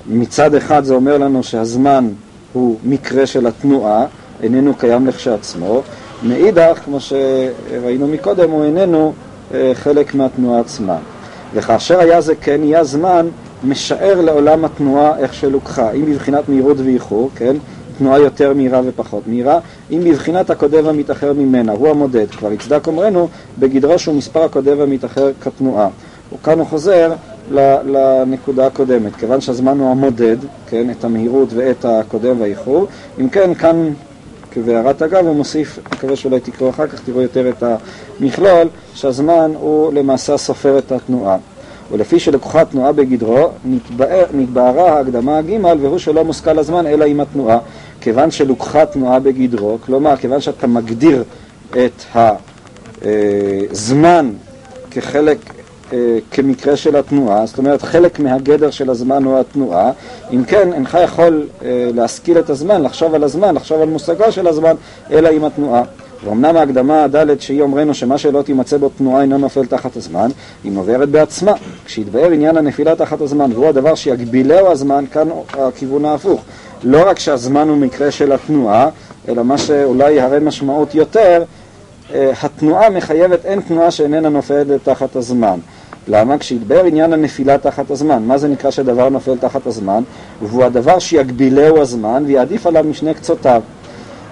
מצד 0.08 0.56
אחד 0.56 0.84
זה 0.84 0.94
אומר 0.94 1.18
לנו 1.18 1.44
שהזמן 1.44 2.10
הוא 2.54 2.78
מקרה 2.84 3.26
של 3.26 3.48
התנועה, 3.48 4.06
איננו 4.44 4.74
קיים 4.74 5.08
לכשעצמו, 5.08 5.82
מאידך, 6.24 6.80
כמו 6.86 6.98
שראינו 7.00 8.08
מקודם, 8.08 8.52
הוא 8.52 8.64
איננו 8.64 9.14
אה, 9.54 9.72
חלק 9.74 10.16
מהתנועה 10.16 10.60
עצמה. 10.60 10.98
וכאשר 11.54 12.00
היה 12.00 12.22
זה 12.22 12.36
כן, 12.36 12.64
יהיה 12.64 12.80
הזמן 12.80 13.28
משער 13.64 14.22
לעולם 14.22 14.66
התנועה 14.66 15.18
איך 15.18 15.34
שלוקחה, 15.34 15.92
אם 15.92 16.06
בבחינת 16.06 16.50
מהירות 16.50 16.78
ואיחור, 16.80 17.30
כן, 17.36 17.56
תנועה 18.00 18.20
יותר 18.20 18.54
מהירה 18.54 18.82
ופחות 18.86 19.24
מהירה, 19.28 19.60
אם 19.92 20.02
בבחינת 20.06 20.50
הקודם 20.50 20.86
המתאחר 20.88 21.34
ממנה, 21.34 21.72
הוא 21.72 21.90
המודד, 21.90 22.32
כבר 22.32 22.52
יצדק 22.52 22.88
אומרנו, 22.88 23.28
בגדרו 23.60 24.00
שהוא 24.00 24.16
מספר 24.16 24.44
הקודם 24.44 24.82
המתאחר 24.82 25.32
כתנועה. 25.42 25.90
וכאן 26.34 26.60
הוא 26.60 26.68
חוזר 26.68 27.14
לנקודה 27.52 28.68
הקודמת, 28.68 29.16
כיוון 29.16 29.42
שהזמן 29.42 29.80
הוא 29.80 29.92
המודד, 29.92 30.38
כן, 30.70 30.90
את 30.90 31.04
המהירות 31.04 31.50
ואת 31.56 31.86
הקודם 31.86 32.42
והאיחור, 32.42 32.88
אם 33.20 33.30
כן, 33.30 33.54
כאן 33.54 33.90
כבהערת 34.52 35.02
אגב 35.02 35.26
הוא 35.26 35.36
מוסיף, 35.36 35.80
מקווה 35.94 36.16
שאולי 36.16 36.40
תקראו 36.40 36.70
אחר 36.70 36.88
כך, 36.88 37.00
תראו 37.06 37.22
יותר 37.22 37.50
את 37.50 37.64
המכלול, 38.20 38.68
שהזמן 38.94 39.52
הוא 39.60 39.94
למעשה 39.94 40.38
סופר 40.38 40.78
את 40.78 40.92
התנועה. 40.92 41.38
ולפי 41.92 42.20
שלקוחה 42.20 42.66
תנועה 42.66 42.92
בגדרו, 42.92 43.50
נתבהרה 44.34 44.98
ההקדמה 44.98 45.38
הג' 45.38 45.66
והוא 45.82 45.98
שלא 45.98 46.26
מושכל 46.26 46.60
הזמן 46.60 46.88
אלא 46.88 47.06
עם 47.06 47.20
התנועה. 47.20 47.58
כיוון 48.02 48.32
שלוקחה 48.32 48.86
תנועה 48.86 49.20
בגדרו, 49.20 49.78
כלומר, 49.86 50.16
כיוון 50.16 50.42
שאתה 50.42 50.68
מגדיר 50.68 51.24
את 51.72 52.04
הזמן 53.72 54.32
כחלק 54.92 55.38
אה, 55.94 56.18
כמקרה 56.32 56.78
של 56.78 56.96
התנועה, 56.96 57.46
זאת 57.46 57.58
אומרת 57.58 57.82
חלק 57.82 58.20
מהגדר 58.20 58.72
של 58.72 58.90
הזמן 58.90 59.24
הוא 59.24 59.40
התנועה, 59.40 59.92
אם 60.34 60.44
כן 60.44 60.74
אינך 60.74 60.98
יכול 61.04 61.48
אה, 61.64 61.90
להשכיל 61.94 62.40
את 62.40 62.50
הזמן, 62.50 62.84
לחשוב 62.84 63.16
על 63.16 63.24
הזמן, 63.24 63.56
לחשוב 63.56 63.82
על 63.82 63.90
מושגו 63.90 64.32
של 64.32 64.48
הזמן, 64.48 64.76
אלא 65.12 65.30
עם 65.30 65.44
התנועה. 65.44 65.84
ואומנם 66.24 66.58
ההקדמה 66.58 67.04
הדלת 67.04 67.42
שהיא 67.42 67.62
אומרנו 67.62 67.94
שמה 67.94 68.18
שלא 68.18 68.42
תימצא 68.42 68.78
בו 68.78 68.90
תנועה 68.90 69.22
אינו 69.22 69.38
נופל 69.38 69.66
תחת 69.66 69.96
הזמן, 69.96 70.30
היא 70.64 70.72
נוברת 70.72 71.10
בעצמה. 71.10 71.54
כשיתבהר 71.86 72.32
עניין 72.32 72.58
הנפילה 72.58 72.96
תחת 72.96 73.22
הזמן 73.22 73.52
והוא 73.54 73.68
הדבר 73.68 73.96
שיגבילהו 73.96 74.72
הזמן, 74.72 75.06
כאן 75.12 75.28
הכיוון 75.54 76.06
ההפוך. 76.06 76.42
לא 76.84 77.10
רק 77.10 77.20
שהזמן 77.20 77.70
הוא 77.70 77.78
מקרה 77.78 78.12
של 78.12 78.32
התנועה, 78.32 78.90
אלא 79.28 79.44
מה 79.44 79.58
שאולי 79.58 80.22
הרי 80.22 80.40
משמעות 80.40 80.96
יותר, 80.96 81.44
אה, 82.14 82.32
התנועה 82.44 82.90
מחייבת, 82.90 83.46
אין 83.46 83.62
תנועה 83.62 83.92
שאיננה 83.92 84.30
נופלת 84.30 84.84
תחת 84.84 85.16
הזמן. 85.16 85.60
למה? 86.08 86.38
כשיתבהר 86.38 86.86
עניין 86.86 87.14
הנפילה 87.14 87.58
תחת 87.58 87.92
הזמן. 87.92 88.24
מה 88.24 88.38
זה 88.38 88.48
נקרא 88.48 88.72
שדבר 88.72 89.10
נופל 89.10 89.38
תחת 89.38 89.68
הזמן? 89.68 90.04
והוא 90.42 90.64
הדבר 90.64 91.00
שיגבילהו 91.00 91.82
הזמן 91.82 92.24
ויעדיף 92.28 92.68
עליו 92.68 92.84
משני 92.84 93.14
קצותיו. 93.14 93.62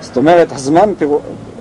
זאת 0.01 0.17
אומרת, 0.17 0.51
הזמן, 0.51 0.93
פיר... 0.97 1.09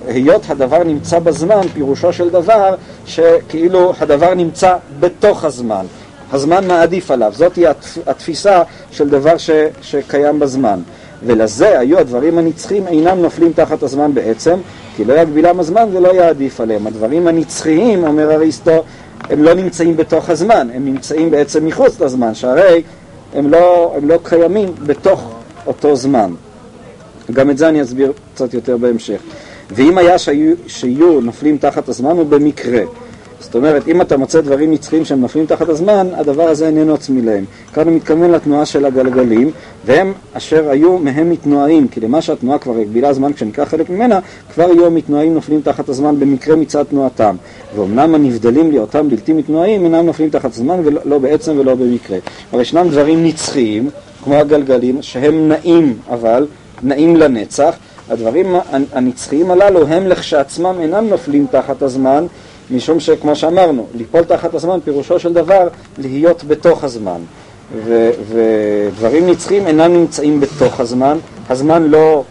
היות 0.07 0.41
הדבר 0.49 0.83
נמצא 0.83 1.19
בזמן, 1.19 1.61
פירושו 1.73 2.13
של 2.13 2.29
דבר 2.29 2.75
שכאילו 3.05 3.93
הדבר 3.99 4.33
נמצא 4.33 4.75
בתוך 4.99 5.43
הזמן. 5.43 5.85
הזמן 6.31 6.67
מעדיף 6.67 7.11
עליו, 7.11 7.31
זאת 7.35 7.55
היא 7.55 7.67
התפיסה 8.07 8.63
של 8.91 9.09
דבר 9.09 9.37
ש... 9.37 9.49
שקיים 9.81 10.39
בזמן. 10.39 10.79
ולזה 11.23 11.79
היו 11.79 11.99
הדברים 11.99 12.37
הנצחיים 12.37 12.87
אינם 12.87 13.21
נופלים 13.21 13.53
תחת 13.53 13.83
הזמן 13.83 14.13
בעצם, 14.13 14.59
כי 14.95 15.05
לא 15.05 15.13
יגבילם 15.13 15.59
הזמן 15.59 15.89
ולא 15.93 16.13
יעדיף 16.13 16.61
עליהם. 16.61 16.87
הדברים 16.87 17.27
הנצחיים, 17.27 18.03
אומר 18.03 18.31
אריסטו, 18.31 18.83
הם 19.29 19.43
לא 19.43 19.53
נמצאים 19.53 19.97
בתוך 19.97 20.29
הזמן, 20.29 20.67
הם 20.73 20.85
נמצאים 20.85 21.31
בעצם 21.31 21.65
מחוץ 21.65 21.99
לזמן, 21.99 22.35
שהרי 22.35 22.81
הם 23.35 23.51
לא, 23.51 23.93
הם 23.97 24.07
לא 24.07 24.19
קיימים 24.23 24.73
בתוך 24.85 25.31
אותו 25.67 25.95
זמן. 25.95 26.33
גם 27.31 27.49
את 27.49 27.57
זה 27.57 27.69
אני 27.69 27.81
אסביר 27.81 28.13
קצת 28.33 28.53
יותר 28.53 28.77
בהמשך. 28.77 29.21
ואם 29.71 29.97
היה 29.97 30.17
שיהיו, 30.17 30.55
שיהיו 30.67 31.21
נופלים 31.21 31.57
תחת 31.57 31.89
הזמן 31.89 32.11
הוא 32.11 32.25
במקרה. 32.25 32.81
זאת 33.39 33.55
אומרת, 33.55 33.87
אם 33.87 34.01
אתה 34.01 34.17
מוצא 34.17 34.41
דברים 34.41 34.71
נצחיים 34.71 35.05
שהם 35.05 35.21
נופלים 35.21 35.45
תחת 35.45 35.69
הזמן, 35.69 36.07
הדבר 36.13 36.43
הזה 36.43 36.67
איננו 36.67 36.93
עצמי 36.93 37.21
להם. 37.21 37.45
כאן 37.73 37.87
הוא 37.87 37.95
מתכוון 37.95 38.31
לתנועה 38.31 38.65
של 38.65 38.85
הגלגלים, 38.85 39.51
והם 39.85 40.13
אשר 40.33 40.69
היו 40.69 40.97
מהם 40.97 41.29
מתנועים, 41.29 41.87
כי 41.87 41.99
למה 41.99 42.21
שהתנועה 42.21 42.59
כבר 42.59 42.77
הגבילה 42.77 43.13
זמן 43.13 43.33
כשנקרא 43.33 43.65
חלק 43.65 43.89
ממנה, 43.89 44.19
כבר 44.53 44.63
יהיו 44.63 44.85
המתנועים 44.85 45.33
נופלים 45.33 45.61
תחת 45.61 45.89
הזמן 45.89 46.19
במקרה 46.19 46.55
מצד 46.55 46.83
תנועתם. 46.83 47.35
ואומנם 47.75 48.15
הנבדלים 48.15 48.71
להיותם 48.71 49.09
בלתי 49.09 49.33
מתנועים 49.33 49.83
אינם 49.83 50.05
נופלים 50.05 50.29
תחת 50.29 50.51
הזמן, 50.51 50.79
ולא 50.83 51.01
לא 51.05 51.17
בעצם 51.17 51.59
ולא 51.59 51.75
במקרה. 51.75 52.17
אבל 52.53 52.61
ישנם 52.61 52.87
דברים 52.89 53.23
נצחיים, 53.25 53.89
כמו 54.23 54.35
הגלגלים, 54.35 55.01
שהם 55.01 55.47
נעים 55.47 55.97
אבל, 56.09 56.47
נעים 56.83 57.15
לנצח. 57.15 57.75
הדברים 58.09 58.55
הנצחיים 58.93 59.51
הללו 59.51 59.87
הם 59.87 60.07
לכשעצמם 60.07 60.75
אינם 60.79 61.07
נופלים 61.09 61.47
תחת 61.51 61.81
הזמן, 61.81 62.25
משום 62.71 62.99
שכמו 62.99 63.35
שאמרנו, 63.35 63.85
ליפול 63.95 64.23
תחת 64.23 64.53
הזמן 64.53 64.79
פירושו 64.83 65.19
של 65.19 65.33
דבר 65.33 65.67
להיות 65.97 66.43
בתוך 66.43 66.83
הזמן. 66.83 67.21
ו- 67.75 68.11
ודברים 68.29 69.29
נצחיים 69.29 69.67
אינם 69.67 69.93
נמצאים 69.93 70.39
בתוך 70.39 70.79
הזמן, 70.79 71.17
הזמן 71.49 71.83
לא 71.83 72.23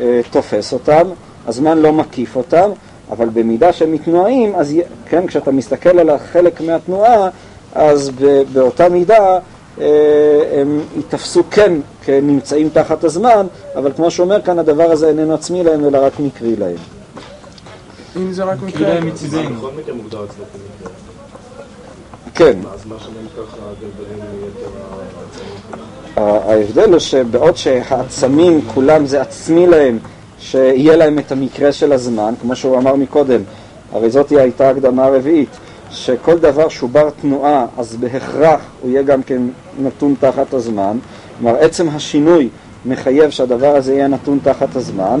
אה, 0.00 0.20
תופס 0.30 0.72
אותם, 0.72 1.02
הזמן 1.46 1.78
לא 1.78 1.92
מקיף 1.92 2.36
אותם, 2.36 2.70
אבל 3.10 3.28
במידה 3.28 3.72
שהם 3.72 3.92
מתנועים, 3.92 4.54
אז 4.54 4.74
כן, 5.08 5.26
כשאתה 5.26 5.50
מסתכל 5.50 5.98
על 5.98 6.10
החלק 6.10 6.60
מהתנועה, 6.60 7.28
אז 7.74 8.10
ב- 8.20 8.42
באותה 8.52 8.88
מידה 8.88 9.38
אה, 9.80 9.86
הם 10.60 10.80
ייתפסו 10.96 11.42
כן 11.50 11.72
כנמצאים 12.04 12.68
תחת 12.68 13.04
הזמן, 13.04 13.46
אבל 13.76 13.92
כמו 13.96 14.10
שאומר 14.10 14.42
כאן, 14.42 14.58
הדבר 14.58 14.90
הזה 14.90 15.08
איננו 15.08 15.34
עצמי 15.34 15.64
להם, 15.64 15.84
אלא 15.84 15.98
רק 16.06 16.20
מקרי 16.20 16.56
להם. 16.56 16.95
אם 18.16 18.32
זה 18.32 18.44
רק 18.44 18.58
קרי 18.58 18.68
מקרה... 18.68 18.94
להם 18.94 19.06
מצידנו. 19.06 19.56
בכל 19.56 19.70
מקרה 19.78 19.94
מוגדר 19.94 20.24
אצלו 20.24 20.44
כמקרה. 20.52 20.92
כן, 22.34 22.58
אז 22.74 22.86
מה 22.86 22.96
ככה 22.98 23.08
מיתר 23.22 23.42
ההבדל 26.16 26.90
הוא 26.92 26.98
שבעוד 26.98 27.56
שהעצמים 27.56 28.60
כולם 28.74 29.06
זה 29.06 29.20
עצמי 29.20 29.66
להם, 29.66 29.98
שיהיה 30.38 30.96
להם 30.96 31.18
את 31.18 31.32
המקרה 31.32 31.72
של 31.72 31.92
הזמן, 31.92 32.34
כמו 32.40 32.56
שהוא 32.56 32.78
אמר 32.78 32.96
מקודם, 32.96 33.40
הרי 33.92 34.10
זאת 34.10 34.30
הייתה 34.30 34.70
הקדמה 34.70 35.04
הרביעית, 35.04 35.48
שכל 35.90 36.38
דבר 36.38 36.68
שהוא 36.68 36.90
בר 36.90 37.10
תנועה, 37.20 37.66
אז 37.78 37.96
בהכרח 37.96 38.60
הוא 38.82 38.90
יהיה 38.90 39.02
גם 39.02 39.22
כן 39.22 39.42
נתון 39.82 40.14
תחת 40.20 40.54
הזמן. 40.54 40.98
כלומר, 41.38 41.56
עצם 41.56 41.88
השינוי 41.88 42.48
מחייב 42.86 43.30
שהדבר 43.30 43.76
הזה 43.76 43.94
יהיה 43.94 44.08
נתון 44.08 44.38
תחת 44.42 44.76
הזמן. 44.76 45.20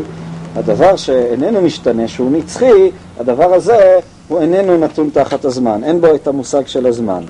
הדבר 0.56 0.96
שאיננו 0.96 1.62
משתנה, 1.62 2.08
שהוא 2.08 2.30
נצחי, 2.32 2.90
הדבר 3.20 3.54
הזה 3.54 3.98
הוא 4.28 4.40
איננו 4.40 4.78
נתון 4.78 5.10
תחת 5.12 5.44
הזמן, 5.44 5.84
אין 5.84 6.00
בו 6.00 6.14
את 6.14 6.26
המושג 6.26 6.66
של 6.66 6.86
הזמן. 6.86 7.22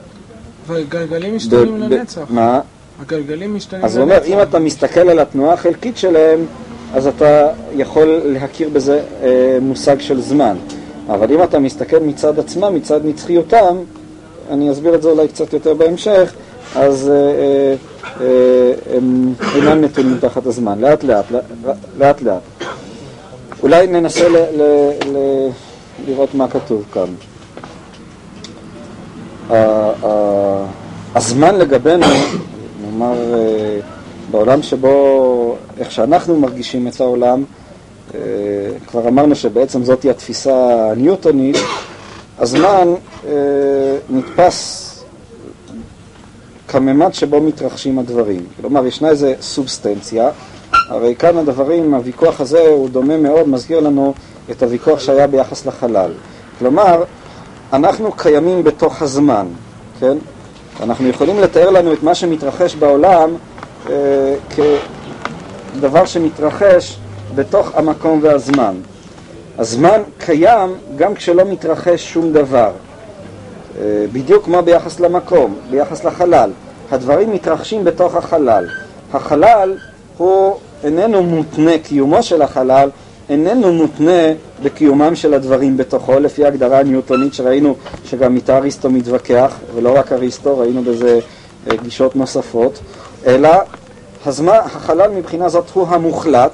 אבל 0.67 0.85
גלגלים 0.89 1.37
משתנים 1.37 1.81
ב- 1.81 1.93
לנצח. 1.93 2.27
מה? 2.31 2.61
הגלגלים 3.01 3.55
משתנים 3.55 3.85
אז 3.85 3.97
הוא 3.97 4.03
אומר, 4.03 4.15
לנצח. 4.15 4.29
אם 4.29 4.43
אתה 4.43 4.59
מסתכל 4.59 5.09
על 5.09 5.19
התנועה 5.19 5.53
החלקית 5.53 5.97
שלהם, 5.97 6.47
אז 6.95 7.07
אתה 7.07 7.49
יכול 7.75 8.21
להכיר 8.25 8.69
בזה 8.73 9.01
אה, 9.23 9.59
מושג 9.62 10.01
של 10.01 10.21
זמן. 10.21 10.57
אבל 11.09 11.33
אם 11.33 11.43
אתה 11.43 11.59
מסתכל 11.59 11.99
מצד 11.99 12.39
עצמם, 12.39 12.75
מצד 12.75 13.01
נצחיותם, 13.05 13.77
אני 14.51 14.73
אסביר 14.73 14.95
את 14.95 15.03
זה 15.03 15.09
אולי 15.09 15.29
קצת 15.29 15.53
יותר 15.53 15.75
בהמשך, 15.75 16.33
אז 16.77 17.09
אה, 17.09 17.15
אה, 17.15 17.75
אה, 18.21 18.97
הם 18.97 19.35
אינם 19.55 19.81
נתונים 19.81 20.19
תחת 20.21 20.47
הזמן, 20.47 20.81
לאט 20.81 21.05
לאט, 21.05 21.25
לאט 21.99 22.23
לאט. 22.23 22.43
אולי 23.66 23.87
ננסה 23.87 24.29
ל, 24.29 24.37
ל, 24.37 24.62
ל, 25.07 25.48
לראות 26.07 26.35
מה 26.35 26.48
כתוב 26.48 26.85
כאן. 26.92 27.14
הזמן 31.14 31.55
לגבינו, 31.55 32.07
נאמר, 32.83 33.35
אה, 33.35 33.79
בעולם 34.31 34.62
שבו, 34.62 35.57
איך 35.79 35.92
שאנחנו 35.92 36.40
מרגישים 36.40 36.88
את 36.88 37.00
העולם, 37.00 37.44
אה, 38.14 38.20
כבר 38.87 39.09
אמרנו 39.09 39.35
שבעצם 39.35 39.85
זאתי 39.85 40.11
התפיסה 40.11 40.90
הניוטונית, 40.90 41.57
הזמן 42.38 42.88
אה, 43.26 43.33
נתפס 44.11 44.92
כממד 46.68 47.14
שבו 47.14 47.40
מתרחשים 47.40 47.98
הדברים. 47.98 48.46
כלומר, 48.61 48.87
ישנה 48.87 49.09
איזו 49.09 49.29
סובסטנציה, 49.40 50.31
הרי 50.88 51.14
כאן 51.14 51.37
הדברים, 51.37 51.94
הוויכוח 51.94 52.40
הזה 52.40 52.61
הוא 52.61 52.88
דומה 52.88 53.16
מאוד, 53.16 53.49
מזכיר 53.49 53.81
לנו 53.81 54.14
את 54.51 54.62
הוויכוח 54.62 55.01
שהיה 55.01 55.27
ביחס 55.27 55.66
לחלל. 55.66 56.11
כלומר, 56.59 57.05
אנחנו 57.72 58.12
קיימים 58.12 58.64
בתוך 58.64 59.03
הזמן, 59.03 59.46
כן? 60.01 60.16
אנחנו 60.81 61.09
יכולים 61.09 61.40
לתאר 61.40 61.70
לנו 61.70 61.92
את 61.92 62.03
מה 62.03 62.14
שמתרחש 62.14 62.75
בעולם 62.75 63.31
אה, 63.88 64.35
כדבר 65.77 66.05
שמתרחש 66.05 66.99
בתוך 67.35 67.70
המקום 67.75 68.20
והזמן. 68.22 68.75
הזמן 69.59 70.01
קיים 70.18 70.75
גם 70.96 71.14
כשלא 71.14 71.44
מתרחש 71.44 72.12
שום 72.12 72.33
דבר. 72.33 72.70
אה, 73.79 74.05
בדיוק 74.12 74.44
כמו 74.44 74.62
ביחס 74.62 75.01
למקום, 75.01 75.57
ביחס 75.70 76.05
לחלל. 76.05 76.51
הדברים 76.90 77.33
מתרחשים 77.33 77.85
בתוך 77.85 78.14
החלל. 78.14 78.68
החלל 79.12 79.75
הוא 80.16 80.57
איננו 80.85 81.23
מותנה, 81.23 81.79
קיומו 81.79 82.23
של 82.23 82.43
החלל 82.43 82.91
איננו 83.29 83.73
מותנה 83.73 84.33
בקיומם 84.62 85.15
של 85.15 85.35
הדברים 85.35 85.77
בתוכו, 85.77 86.21
לפי 86.21 86.45
ההגדרה 86.45 86.81
הניוטונית 86.81 87.35
שראינו 87.35 87.75
שגם 88.05 88.37
איתה 88.37 88.57
אריסטו 88.57 88.91
מתווכח, 88.91 89.55
ולא 89.75 89.99
רק 89.99 90.12
אריסטו, 90.12 90.59
ראינו 90.59 90.83
בזה 90.83 91.21
אה, 91.71 91.77
גישות 91.77 92.17
נוספות, 92.17 92.79
אלא 93.27 93.51
הזמן, 94.27 94.57
החלל 94.65 95.11
מבחינה 95.11 95.49
זאת 95.49 95.71
הוא 95.71 95.87
המוחלט, 95.89 96.53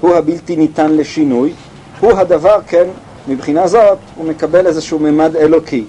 הוא 0.00 0.14
הבלתי 0.14 0.56
ניתן 0.56 0.96
לשינוי, 0.96 1.52
הוא 2.00 2.12
הדבר, 2.12 2.58
כן, 2.66 2.84
מבחינה 3.28 3.66
זאת 3.66 3.98
הוא 4.16 4.26
מקבל 4.26 4.66
איזשהו 4.66 4.98
ממד 4.98 5.36
אלוקי. 5.36 5.84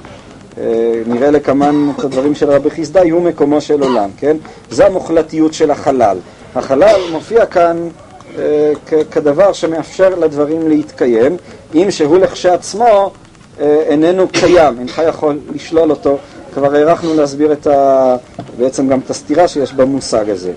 אה, 0.57 1.01
נראה 1.07 1.31
לכמן 1.31 1.89
את 1.99 2.03
הדברים 2.03 2.35
של 2.35 2.49
רבי 2.49 2.69
חיסדאי, 2.69 3.09
הוא 3.09 3.21
מקומו 3.21 3.61
של 3.61 3.81
עולם, 3.81 4.09
כן? 4.17 4.37
זה 4.69 4.85
המוחלטיות 4.85 5.53
של 5.53 5.71
החלל. 5.71 6.17
החלל 6.55 6.99
מופיע 7.11 7.45
כאן 7.45 7.89
אה, 8.37 8.71
כדבר 9.11 9.53
שמאפשר 9.53 10.15
לדברים 10.15 10.69
להתקיים, 10.69 11.37
אם 11.75 11.87
שהוא 11.89 12.17
לכשעצמו 12.17 13.11
אה, 13.59 13.83
איננו 13.87 14.27
קיים, 14.27 14.79
אינך 14.79 15.01
יכול 15.07 15.39
לשלול 15.55 15.91
אותו. 15.91 16.17
כבר 16.53 16.75
הארכנו 16.75 17.13
להסביר 17.13 17.53
את 17.53 17.67
ה... 17.67 18.15
בעצם 18.57 18.87
גם 18.87 18.99
את 18.99 19.09
הסתירה 19.09 19.47
שיש 19.47 19.73
במושג 19.73 20.29
הזה. 20.29 20.51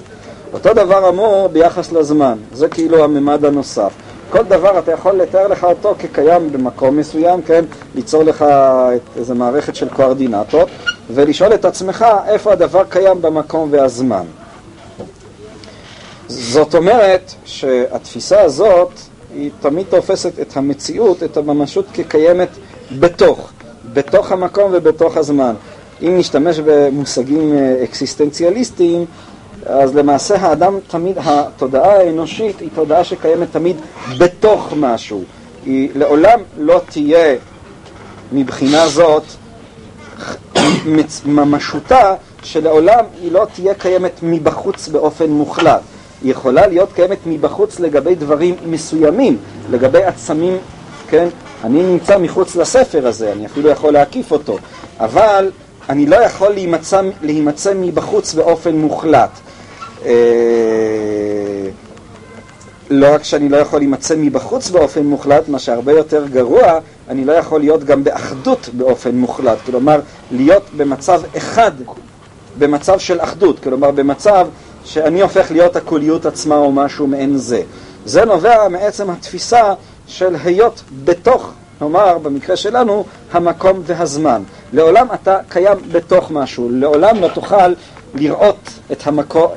אותו 0.53 0.75
דבר 0.75 1.09
אמור 1.09 1.49
ביחס 1.49 1.93
לזמן, 1.93 2.39
זה 2.53 2.69
כאילו 2.69 3.05
הממד 3.05 3.45
הנוסף. 3.45 3.93
כל 4.31 4.43
דבר 4.43 4.79
אתה 4.79 4.93
יכול 4.93 5.13
לתאר 5.13 5.49
לך 5.49 5.65
אותו 5.65 5.95
כקיים 5.99 6.53
במקום 6.53 6.97
מסוים, 6.97 7.43
כן? 7.43 7.65
ליצור 7.95 8.23
לך 8.23 8.43
את 8.43 9.19
איזו 9.19 9.35
מערכת 9.35 9.77
של 9.77 9.89
קואורדינטות 9.89 10.69
ולשאול 11.11 11.55
את 11.55 11.65
עצמך 11.65 12.07
איפה 12.27 12.53
הדבר 12.53 12.85
קיים 12.89 13.23
במקום 13.23 13.69
והזמן. 13.73 14.25
זאת 16.29 16.75
אומרת 16.75 17.33
שהתפיסה 17.45 18.41
הזאת 18.41 18.91
היא 19.35 19.51
תמיד 19.61 19.87
תופסת 19.89 20.41
את 20.41 20.57
המציאות, 20.57 21.23
את 21.23 21.37
הממשות 21.37 21.87
כקיימת 21.95 22.49
בתוך, 22.99 23.51
בתוך 23.93 24.33
המקום 24.33 24.71
ובתוך 24.75 25.17
הזמן. 25.17 25.55
אם 26.03 26.19
נשתמש 26.19 26.61
במושגים 26.65 27.53
אה, 27.53 27.85
אקסיסטנציאליסטיים, 27.85 29.05
אז 29.67 29.97
למעשה 29.97 30.37
האדם 30.37 30.79
תמיד, 30.89 31.17
התודעה 31.25 31.97
האנושית 31.97 32.61
היא 32.61 32.69
תודעה 32.75 33.05
שקיימת 33.05 33.53
תמיד 33.53 33.77
בתוך 34.19 34.73
משהו. 34.77 35.23
היא 35.65 35.91
לעולם 35.95 36.41
לא 36.59 36.81
תהיה 36.89 37.37
מבחינה 38.33 38.89
זאת 38.89 39.23
ממשותה 41.27 42.15
שלעולם 42.43 43.05
היא 43.23 43.33
לא 43.33 43.47
תהיה 43.55 43.75
קיימת 43.75 44.21
מבחוץ 44.23 44.89
באופן 44.89 45.31
מוחלט. 45.31 45.81
יכולה 46.23 46.67
להיות 46.67 46.93
קיימת 46.93 47.19
מבחוץ 47.27 47.81
לגבי 47.81 48.15
דברים 48.15 48.55
מסוימים, 48.67 49.39
לגבי 49.71 50.05
עצמים, 50.05 50.57
כן? 51.09 51.29
אני 51.65 51.83
נמצא 51.83 52.19
מחוץ 52.19 52.57
לספר 52.57 53.07
הזה, 53.07 53.33
אני 53.33 53.47
אפילו 53.47 53.71
יכול 53.71 53.93
להקיף 53.93 54.31
אותו, 54.33 54.59
אבל 55.01 55.51
אני 55.89 56.07
לא 56.07 56.17
יכול 56.17 56.49
להימצא, 56.49 57.01
להימצא 57.23 57.73
מבחוץ 57.77 58.35
באופן 58.35 58.77
מוחלט. 58.77 59.31
אה, 60.05 60.11
לא 62.91 63.15
רק 63.15 63.25
שאני 63.25 63.49
לא 63.49 63.57
יכול 63.57 63.81
להימצא 63.81 64.15
מבחוץ 64.19 64.71
באופן 64.71 65.05
מוחלט, 65.05 65.49
מה 65.49 65.59
שהרבה 65.59 65.93
יותר 65.93 66.27
גרוע, 66.27 66.79
אני 67.09 67.25
לא 67.25 67.33
יכול 67.33 67.61
להיות 67.61 67.85
גם 67.85 68.05
באחדות 68.05 68.69
באופן 68.73 69.15
מוחלט. 69.15 69.59
כלומר, 69.67 70.01
להיות 70.31 70.63
במצב 70.77 71.21
אחד, 71.37 71.73
במצב 72.59 72.99
של 72.99 73.21
אחדות. 73.21 73.59
כלומר, 73.59 73.91
במצב 73.91 74.49
שאני 74.89 75.23
הופך 75.23 75.51
להיות 75.51 75.77
הקוליות 75.77 76.27
עצמה 76.27 76.57
או 76.57 76.73
משהו 76.73 77.07
מעין 77.07 77.37
זה. 77.37 77.63
זה 78.05 78.25
נובע 78.25 78.69
מעצם 78.69 79.11
התפיסה 79.11 79.75
של 80.07 80.37
היות 80.45 80.83
בתוך, 81.05 81.53
נאמר, 81.81 82.19
במקרה 82.19 82.57
שלנו, 82.57 83.05
המקום 83.33 83.81
והזמן. 83.87 84.43
לעולם 84.73 85.07
אתה 85.15 85.39
קיים 85.49 85.77
בתוך 85.93 86.31
משהו, 86.31 86.69
לעולם 86.73 87.21
לא 87.21 87.29
תוכל 87.29 87.73
לראות 88.15 88.71
את 88.93 89.07
המקום, 89.07 89.51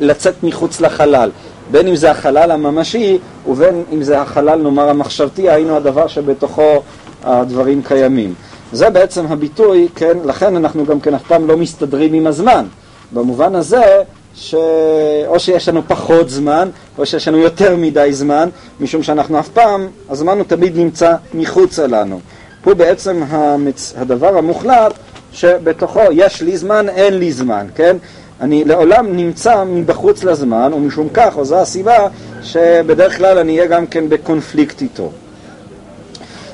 לצאת 0.00 0.34
מחוץ 0.42 0.80
לחלל. 0.80 1.30
בין 1.70 1.88
אם 1.88 1.96
זה 1.96 2.10
החלל 2.10 2.50
הממשי 2.50 3.18
ובין 3.46 3.84
אם 3.92 4.02
זה 4.02 4.20
החלל, 4.20 4.62
נאמר, 4.62 4.88
המחשבתי, 4.88 5.50
היינו 5.50 5.76
הדבר 5.76 6.06
שבתוכו 6.06 6.82
הדברים 7.24 7.82
קיימים. 7.82 8.34
זה 8.72 8.90
בעצם 8.90 9.26
הביטוי, 9.26 9.88
כן, 9.94 10.18
לכן 10.24 10.56
אנחנו 10.56 10.86
גם 10.86 11.00
כן 11.00 11.14
אף 11.14 11.22
פעם 11.22 11.46
לא 11.46 11.56
מסתדרים 11.56 12.14
עם 12.14 12.26
הזמן. 12.26 12.66
במובן 13.12 13.54
הזה 13.54 14.02
שאו 14.40 15.40
שיש 15.40 15.68
לנו 15.68 15.82
פחות 15.88 16.30
זמן, 16.30 16.68
או 16.98 17.06
שיש 17.06 17.28
לנו 17.28 17.38
יותר 17.38 17.76
מדי 17.76 18.08
זמן, 18.12 18.48
משום 18.80 19.02
שאנחנו 19.02 19.38
אף 19.38 19.48
פעם, 19.48 19.88
הזמן 20.10 20.38
הוא 20.38 20.44
תמיד 20.44 20.76
נמצא 20.76 21.14
מחוצה 21.34 21.86
לנו. 21.86 22.20
הוא 22.64 22.74
בעצם 22.74 23.22
המצ... 23.28 23.94
הדבר 23.96 24.38
המוחלט 24.38 24.92
שבתוכו 25.32 26.00
יש 26.12 26.42
לי 26.42 26.56
זמן, 26.56 26.88
אין 26.88 27.18
לי 27.18 27.32
זמן, 27.32 27.66
כן? 27.74 27.96
אני 28.40 28.64
לעולם 28.64 29.16
נמצא 29.16 29.64
מבחוץ 29.64 30.24
לזמן, 30.24 30.72
ומשום 30.74 31.08
כך, 31.14 31.36
או 31.36 31.44
זו 31.44 31.56
הסיבה, 31.56 32.08
שבדרך 32.42 33.16
כלל 33.16 33.38
אני 33.38 33.58
אהיה 33.58 33.68
גם 33.68 33.86
כן 33.86 34.08
בקונפליקט 34.08 34.82
איתו. 34.82 35.10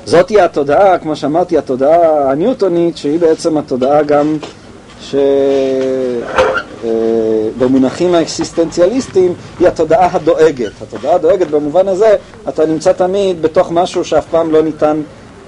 זאתי 0.05 0.41
התודעה, 0.41 0.97
כמו 0.97 1.15
שאמרתי, 1.15 1.57
התודעה 1.57 2.31
הניוטונית, 2.31 2.97
שהיא 2.97 3.19
בעצם 3.19 3.57
התודעה 3.57 4.03
גם 4.03 4.37
שבמונחים 6.85 8.15
האקסיסטנציאליסטיים 8.15 9.33
היא 9.59 9.67
התודעה 9.67 10.09
הדואגת. 10.11 10.71
התודעה 10.81 11.15
הדואגת 11.15 11.47
במובן 11.47 11.87
הזה, 11.87 12.15
אתה 12.49 12.65
נמצא 12.65 12.91
תמיד 12.91 13.41
בתוך 13.41 13.71
משהו 13.71 14.03
שאף 14.05 14.25
פעם 14.31 14.51
לא 14.51 14.63
ניתן 14.63 15.01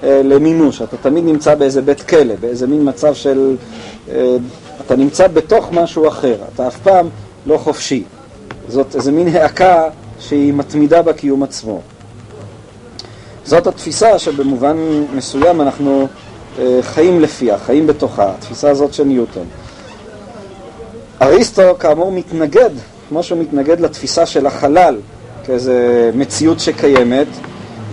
אה, 0.04 0.22
למימוש. 0.24 0.82
אתה 0.82 0.98
תמיד 0.98 1.26
נמצא 1.26 1.56
באיזה 1.56 1.82
בית 1.82 2.02
כלא, 2.02 2.36
באיזה 2.40 2.68
מין 2.68 2.90
מצב 2.90 3.14
של... 3.14 3.56
אה, 4.12 4.38
אתה 4.86 4.96
נמצא 4.96 5.28
בתוך 5.28 5.70
משהו 5.72 6.08
אחר, 6.08 6.36
אתה 6.54 6.68
אף 6.68 6.78
פעם 6.78 7.10
לא 7.46 7.58
חופשי. 7.58 8.04
זאת 8.68 8.96
איזה 8.96 9.12
מין 9.12 9.28
העקה 9.28 9.84
שהיא 10.20 10.54
מתמידה 10.54 11.02
בקיום 11.02 11.44
עצמו. 11.44 11.82
זאת 13.46 13.68
התפיסה 13.68 14.20
שבמובן 14.20 14.78
מסוים 15.16 15.62
אנחנו 15.62 16.08
אה, 16.60 16.80
חיים 16.82 17.20
לפיה, 17.20 17.58
חיים 17.58 17.88
בתוכה, 17.88 18.32
התפיסה 18.38 18.70
הזאת 18.70 18.94
של 18.94 19.04
ניוטון. 19.04 19.46
אריסטו 21.22 21.62
כאמור 21.80 22.12
מתנגד, 22.12 22.70
כמו 23.10 23.24
שהוא 23.24 23.40
מתנגד 23.40 23.80
לתפיסה 23.80 24.26
של 24.26 24.48
החלל 24.48 24.98
כאיזה 25.44 26.12
מציאות 26.16 26.60
שקיימת, 26.60 27.28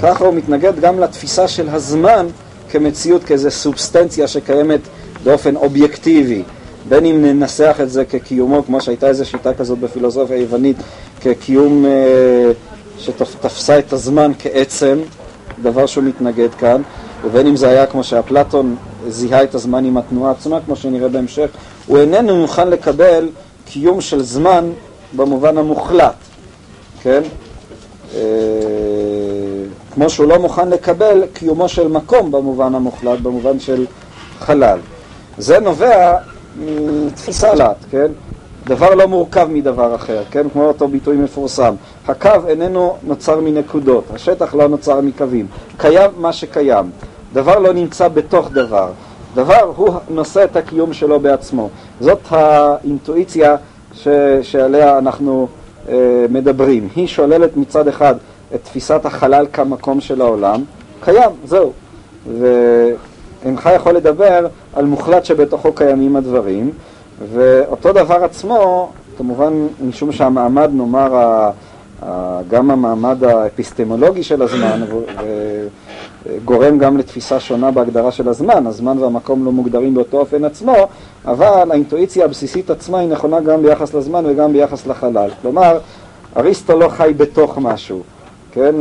ככה 0.02 0.24
הוא 0.24 0.34
מתנגד 0.34 0.80
גם 0.80 1.00
לתפיסה 1.00 1.48
של 1.48 1.68
הזמן 1.68 2.26
כמציאות, 2.70 3.24
כאיזה 3.24 3.50
סובסטנציה 3.50 4.28
שקיימת 4.28 4.80
באופן 5.24 5.56
אובייקטיבי. 5.56 6.42
בין 6.88 7.06
אם 7.06 7.22
ננסח 7.22 7.76
את 7.82 7.90
זה 7.90 8.04
כקיומו, 8.04 8.64
כמו 8.66 8.80
שהייתה 8.80 9.08
איזו 9.08 9.24
שיטה 9.24 9.54
כזאת 9.54 9.78
בפילוסופיה 9.78 10.37
היוונית, 10.37 10.76
כקיום 11.20 11.84
אה, 11.87 12.50
שתפסה 12.98 13.78
את 13.78 13.92
הזמן 13.92 14.32
כעצם, 14.38 14.98
דבר 15.62 15.87
שהוא 15.87 16.04
מתנגד 16.04 16.54
כאן, 16.54 16.82
ובין 17.24 17.46
אם 17.46 17.56
זה 17.56 17.68
היה 17.68 17.87
כמו 17.87 18.04
שאפלטון 18.04 18.76
זיהה 19.08 19.42
את 19.42 19.54
הזמן 19.54 19.84
עם 19.84 19.96
התנועה 19.96 20.30
עצמה, 20.30 20.58
כמו 20.66 20.76
שנראה 20.76 21.08
בהמשך, 21.08 21.48
הוא 21.86 21.98
איננו 21.98 22.36
מוכן 22.36 22.68
לקבל 22.70 23.28
קיום 23.64 24.00
של 24.00 24.22
זמן 24.22 24.70
במובן 25.16 25.58
המוחלט, 25.58 26.14
כן? 27.02 27.22
אה, 28.14 28.20
כמו 29.94 30.10
שהוא 30.10 30.26
לא 30.26 30.38
מוכן 30.38 30.68
לקבל 30.68 31.22
קיומו 31.32 31.68
של 31.68 31.88
מקום 31.88 32.30
במובן 32.30 32.74
המוחלט, 32.74 33.20
במובן 33.20 33.60
של 33.60 33.86
חלל. 34.38 34.78
זה 35.38 35.60
נובע 35.60 36.16
מתפיסה 36.58 37.54
לאט, 37.54 37.76
כן? 37.90 38.06
דבר 38.66 38.94
לא 38.94 39.08
מורכב 39.08 39.48
מדבר 39.50 39.94
אחר, 39.94 40.22
כן? 40.30 40.46
כמו 40.52 40.64
אותו 40.64 40.88
ביטוי 40.88 41.16
מפורסם. 41.16 41.74
הקו 42.08 42.30
איננו 42.48 42.96
נוצר 43.02 43.40
מנקודות, 43.40 44.04
השטח 44.14 44.54
לא 44.54 44.68
נוצר 44.68 45.00
מקווים. 45.00 45.46
קיים 45.76 46.10
מה 46.16 46.32
שקיים. 46.32 46.90
דבר 47.32 47.58
לא 47.58 47.72
נמצא 47.72 48.08
בתוך 48.08 48.50
דבר. 48.52 48.90
דבר 49.34 49.72
הוא 49.76 49.94
נושא 50.10 50.44
את 50.44 50.56
הקיום 50.56 50.92
שלו 50.92 51.20
בעצמו. 51.20 51.68
זאת 52.00 52.20
האינטואיציה 52.30 53.56
ש... 53.94 54.08
שעליה 54.42 54.98
אנחנו 54.98 55.48
אה, 55.88 56.26
מדברים. 56.28 56.88
היא 56.96 57.06
שוללת 57.06 57.56
מצד 57.56 57.88
אחד 57.88 58.14
את 58.54 58.64
תפיסת 58.64 59.06
החלל 59.06 59.46
כמקום 59.52 60.00
של 60.00 60.20
העולם, 60.20 60.62
קיים, 61.00 61.30
זהו. 61.44 61.72
ואינך 62.38 63.70
יכול 63.76 63.92
לדבר 63.92 64.46
על 64.74 64.84
מוחלט 64.84 65.24
שבתוכו 65.24 65.72
קיימים 65.72 66.16
הדברים, 66.16 66.70
ואותו 67.32 67.92
דבר 67.92 68.24
עצמו, 68.24 68.90
כמובן 69.18 69.66
משום 69.88 70.12
שהמעמד, 70.12 70.70
נאמר, 70.72 71.50
גם 72.50 72.70
המעמד 72.70 73.24
האפיסטמולוגי 73.24 74.22
של 74.22 74.42
הזמן 74.42 74.80
גורם 76.44 76.78
גם 76.78 76.96
לתפיסה 76.96 77.40
שונה 77.40 77.70
בהגדרה 77.70 78.12
של 78.12 78.28
הזמן, 78.28 78.66
הזמן 78.66 78.98
והמקום 78.98 79.44
לא 79.44 79.52
מוגדרים 79.52 79.94
באותו 79.94 80.18
אופן 80.18 80.44
עצמו, 80.44 80.74
אבל 81.24 81.70
האינטואיציה 81.70 82.24
הבסיסית 82.24 82.70
עצמה 82.70 82.98
היא 82.98 83.08
נכונה 83.08 83.40
גם 83.40 83.62
ביחס 83.62 83.94
לזמן 83.94 84.24
וגם 84.26 84.52
ביחס 84.52 84.87
לחלל. 84.87 85.30
כלומר, 85.42 85.78
אריסטו 86.37 86.78
לא 86.78 86.88
חי 86.88 87.12
בתוך 87.16 87.58
משהו, 87.58 88.02
כן? 88.52 88.74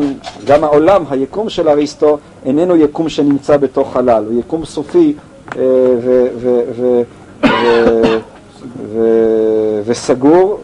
גם 0.45 0.63
העולם, 0.63 1.03
היקום 1.09 1.49
של 1.49 1.69
אריסטו, 1.69 2.17
איננו 2.45 2.75
יקום 2.75 3.09
שנמצא 3.09 3.57
בתוך 3.57 3.93
חלל, 3.93 4.23
הוא 4.29 4.39
יקום 4.39 4.65
סופי 4.65 5.13
אה, 5.55 5.61
וסגור 9.85 10.59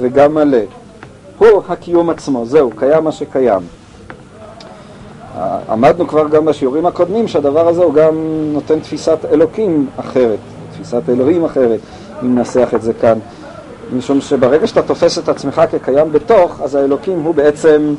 וגם 0.00 0.34
מלא. 0.34 0.58
הוא 1.38 1.62
הקיום 1.68 2.10
עצמו, 2.10 2.46
זהו, 2.46 2.70
קיים 2.76 3.04
מה 3.04 3.12
שקיים. 3.12 3.81
עמדנו 5.68 6.08
כבר 6.08 6.28
גם 6.28 6.44
בשיעורים 6.44 6.86
הקודמים 6.86 7.28
שהדבר 7.28 7.68
הזה 7.68 7.82
הוא 7.82 7.94
גם 7.94 8.14
נותן 8.52 8.80
תפיסת 8.80 9.18
אלוקים 9.32 9.86
אחרת, 9.96 10.38
תפיסת 10.72 11.02
אלוהים 11.08 11.44
אחרת, 11.44 11.80
אם 12.22 12.34
ננסח 12.34 12.68
את 12.74 12.82
זה 12.82 12.92
כאן. 12.92 13.18
משום 13.96 14.20
שברגע 14.20 14.66
שאתה 14.66 14.82
תופס 14.82 15.18
את 15.18 15.28
עצמך 15.28 15.62
כקיים 15.70 16.12
בתוך, 16.12 16.60
אז 16.60 16.74
האלוקים 16.74 17.22
הוא 17.22 17.34
בעצם 17.34 17.94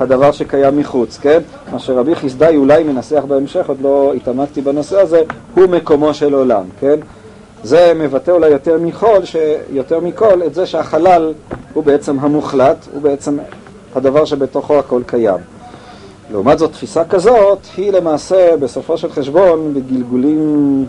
הדבר 0.00 0.32
שקיים 0.32 0.78
מחוץ, 0.78 1.18
כן? 1.18 1.38
מה 1.72 1.78
שרבי 1.78 2.14
חסדאי 2.14 2.56
אולי 2.56 2.82
מנסח 2.82 3.24
בהמשך, 3.28 3.68
עוד 3.68 3.80
לא 3.80 4.12
התעמקתי 4.16 4.60
בנושא 4.60 5.00
הזה, 5.00 5.22
הוא 5.54 5.66
מקומו 5.66 6.14
של 6.14 6.34
עולם, 6.34 6.62
כן? 6.80 6.96
זה 7.62 7.92
מבטא 7.96 8.30
אולי 8.30 8.48
יותר 8.48 8.78
מכל, 8.78 9.18
יותר 9.70 10.00
מכל 10.00 10.42
את 10.46 10.54
זה 10.54 10.66
שהחלל 10.66 11.32
הוא 11.74 11.84
בעצם 11.84 12.18
המוחלט, 12.20 12.76
הוא 12.92 13.02
בעצם 13.02 13.38
הדבר 13.94 14.24
שבתוכו 14.24 14.78
הכל 14.78 15.02
קיים. 15.06 15.55
לעומת 16.30 16.58
זאת, 16.58 16.72
תפיסה 16.72 17.04
כזאת 17.04 17.58
היא 17.76 17.92
למעשה, 17.92 18.56
בסופו 18.56 18.98
של 18.98 19.10
חשבון, 19.10 19.74
בגלגולים 19.74 20.84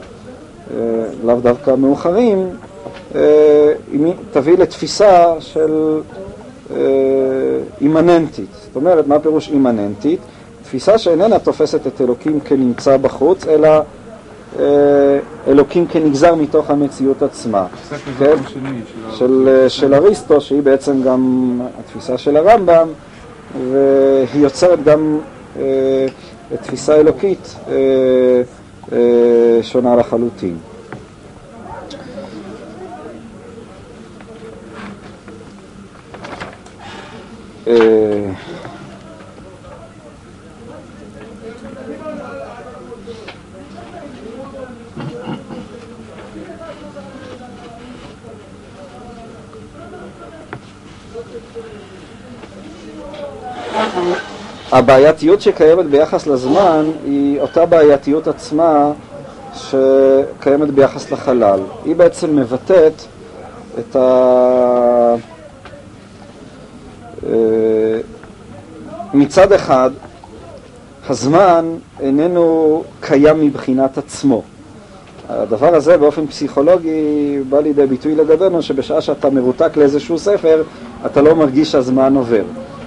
אה, 0.71 0.78
לאו 1.23 1.36
דווקא 1.36 1.71
מאוחרים, 1.71 2.50
אה, 3.15 3.73
תביא 4.32 4.58
לתפיסה 4.58 5.34
של 5.39 6.00
אה, 6.71 6.78
אימננטית. 7.82 8.50
זאת 8.65 8.76
אומרת, 8.76 9.08
מה 9.08 9.19
פירוש 9.19 9.50
אימננטית? 9.50 10.19
תפיסה 10.63 10.97
שאיננה 10.97 11.39
תופסת 11.39 11.88
את 11.88 12.02
אלוקים 12.02 12.39
כנמצא 12.39 12.97
בחוץ, 12.97 13.47
אלא 13.47 13.69
אה, 14.60 14.63
אלוקים 15.47 15.88
כנגזר 15.88 16.36
מתוך 16.36 16.69
המציאות 16.69 17.23
עצמה. 17.23 17.65
כן? 18.19 18.36
של, 19.12 19.65
של 19.67 19.93
אריסטו, 19.93 20.41
שהיא 20.41 20.62
בעצם 20.62 21.04
גם 21.04 21.52
התפיסה 21.80 22.17
של 22.17 22.38
הרמב"ם, 22.38 22.88
והיא 23.54 24.44
יוצרת 24.44 24.84
גם 24.84 25.20
אה, 25.60 26.06
תפיסה 26.62 26.96
אלוקית 26.96 27.56
אה, 27.68 27.74
אה, 28.92 29.60
שונה 29.64 29.96
לחלוטין. 29.96 30.58
אה, 37.68 38.32
הבעייתיות 54.78 55.42
שקיימת 55.42 55.86
ביחס 55.86 56.28
לזמן 56.28 56.86
היא 57.06 57.42
אותה 57.42 57.66
בעייתיות 57.66 58.28
עצמה 58.28 58.92
שקיימת 59.54 60.70
ביחס 60.70 61.12
לחלל. 61.12 61.60
היא 61.86 61.96
בעצם 61.96 62.36
מבטאת 62.36 62.94
את 63.80 63.96
ה... 63.96 65.16
אה, 67.26 68.00
מצד 69.13 69.52
אחד, 69.52 69.92
הזמן 71.10 71.65
איננו 72.00 72.84
קיים 73.00 73.42
מבחינת 73.42 73.98
עצמו. 73.98 74.44
הדבר 75.30 75.75
הזה 75.75 75.98
באופן 75.98 76.28
פסיכולוגי 76.28 77.40
בא 77.50 77.60
לידי 77.60 77.86
ביטוי 77.86 78.15
לגבינו 78.15 78.62
שבשעה 78.62 79.02
שאתה 79.02 79.30
מרותק 79.30 79.78
לאיזשהו 79.78 80.19
ספר 80.19 80.63
אתה 81.06 81.21
לא 81.21 81.36
מרגיש 81.36 81.71
שהזמן 81.71 82.15
עובר. 82.15 82.44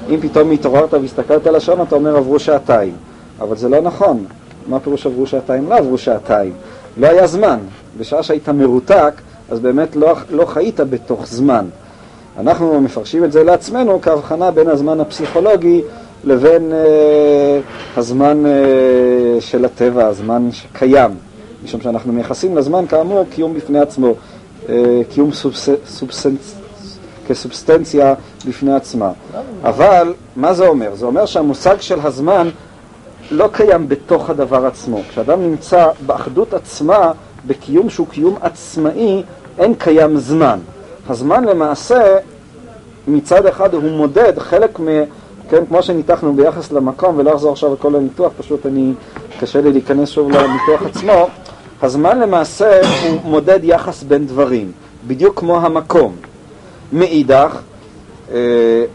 אם 0.09 0.21
פתאום 0.21 0.51
התעוררת 0.51 0.95
והסתכלת 0.95 1.47
על 1.47 1.57
השעון, 1.57 1.83
אתה 1.83 1.95
אומר 1.95 2.17
עברו 2.17 2.39
שעתיים. 2.39 2.93
אבל 3.41 3.57
זה 3.57 3.69
לא 3.69 3.81
נכון. 3.81 4.25
מה 4.67 4.81
פירוש 4.81 5.07
עברו 5.07 5.27
שעתיים? 5.27 5.69
לא 5.69 5.75
עברו 5.75 5.99
שעתיים. 5.99 6.53
לא 6.97 7.07
היה 7.07 7.27
זמן. 7.27 7.59
בשעה 7.99 8.23
שהיית 8.23 8.49
מרותק, 8.49 9.13
אז 9.51 9.61
באמת 9.61 9.97
לא, 9.97 10.15
לא 10.31 10.45
חיית 10.45 10.81
בתוך 10.81 11.27
זמן. 11.27 11.67
אנחנו 12.39 12.81
מפרשים 12.81 13.25
את 13.25 13.33
זה 13.33 13.45
לעצמנו 13.45 14.01
כהבחנה 14.01 14.51
בין 14.51 14.69
הזמן 14.69 15.01
הפסיכולוגי 15.01 15.83
לבין 16.25 16.73
אה, 16.73 17.61
הזמן 17.97 18.47
אה, 18.47 19.41
של 19.41 19.65
הטבע, 19.65 20.07
הזמן 20.07 20.49
שקיים. 20.53 21.11
משום 21.65 21.81
שאנחנו 21.81 22.13
מייחסים 22.13 22.57
לזמן 22.57 22.87
כאמור 22.87 23.25
קיום 23.31 23.55
בפני 23.55 23.79
עצמו. 23.79 24.15
אה, 24.69 25.01
קיום 25.11 25.33
סובס, 25.33 25.69
סובסנס, 25.87 26.55
כסובסטנציה 27.31 28.15
בפני 28.47 28.75
עצמה. 28.75 29.13
אבל 29.63 30.15
מה 30.37 30.55
זה 30.55 30.69
אומר? 30.69 30.95
זה 30.95 31.07
אומר 31.07 31.27
שהמושג 31.27 31.81
של 31.81 31.99
הזמן 32.03 32.49
לא 33.31 33.49
קיים 33.53 33.89
בתוך 33.89 34.31
הדבר 34.31 34.67
עצמו. 34.67 35.01
כשאדם 35.11 35.43
נמצא 35.43 35.89
באחדות 36.07 36.55
עצמה, 36.55 37.13
בקיום 37.47 37.91
שהוא 37.91 38.07
קיום 38.11 38.37
עצמאי, 38.41 39.23
אין 39.59 39.75
קיים 39.75 40.17
זמן. 40.17 40.59
הזמן 41.09 41.45
למעשה, 41.45 42.17
מצד 43.09 43.47
אחד 43.47 43.75
הוא 43.75 43.83
מודד 43.83 44.39
חלק 44.39 44.81
מ... 44.81 44.85
כן, 45.51 45.67
כמו 45.69 45.83
שניתחנו 45.83 46.35
ביחס 46.35 46.73
למקום, 46.73 47.19
ולא 47.19 47.35
אחזור 47.35 47.53
עכשיו 47.53 47.75
לכל 47.75 47.95
הניתוח, 47.95 48.33
פשוט 48.39 48.67
אני, 48.67 48.93
קשה 49.41 49.61
לי 49.61 49.73
להיכנס 49.73 50.09
שוב 50.09 50.31
לניתוח 50.31 50.83
עצמו, 50.91 51.27
הזמן 51.83 52.19
למעשה 52.19 52.81
הוא 53.03 53.21
מודד 53.25 53.61
יחס 53.63 54.03
בין 54.03 54.27
דברים, 54.27 54.73
בדיוק 55.07 55.39
כמו 55.39 55.57
המקום. 55.61 56.30
מאידך, 56.93 57.61
אה, 58.33 58.39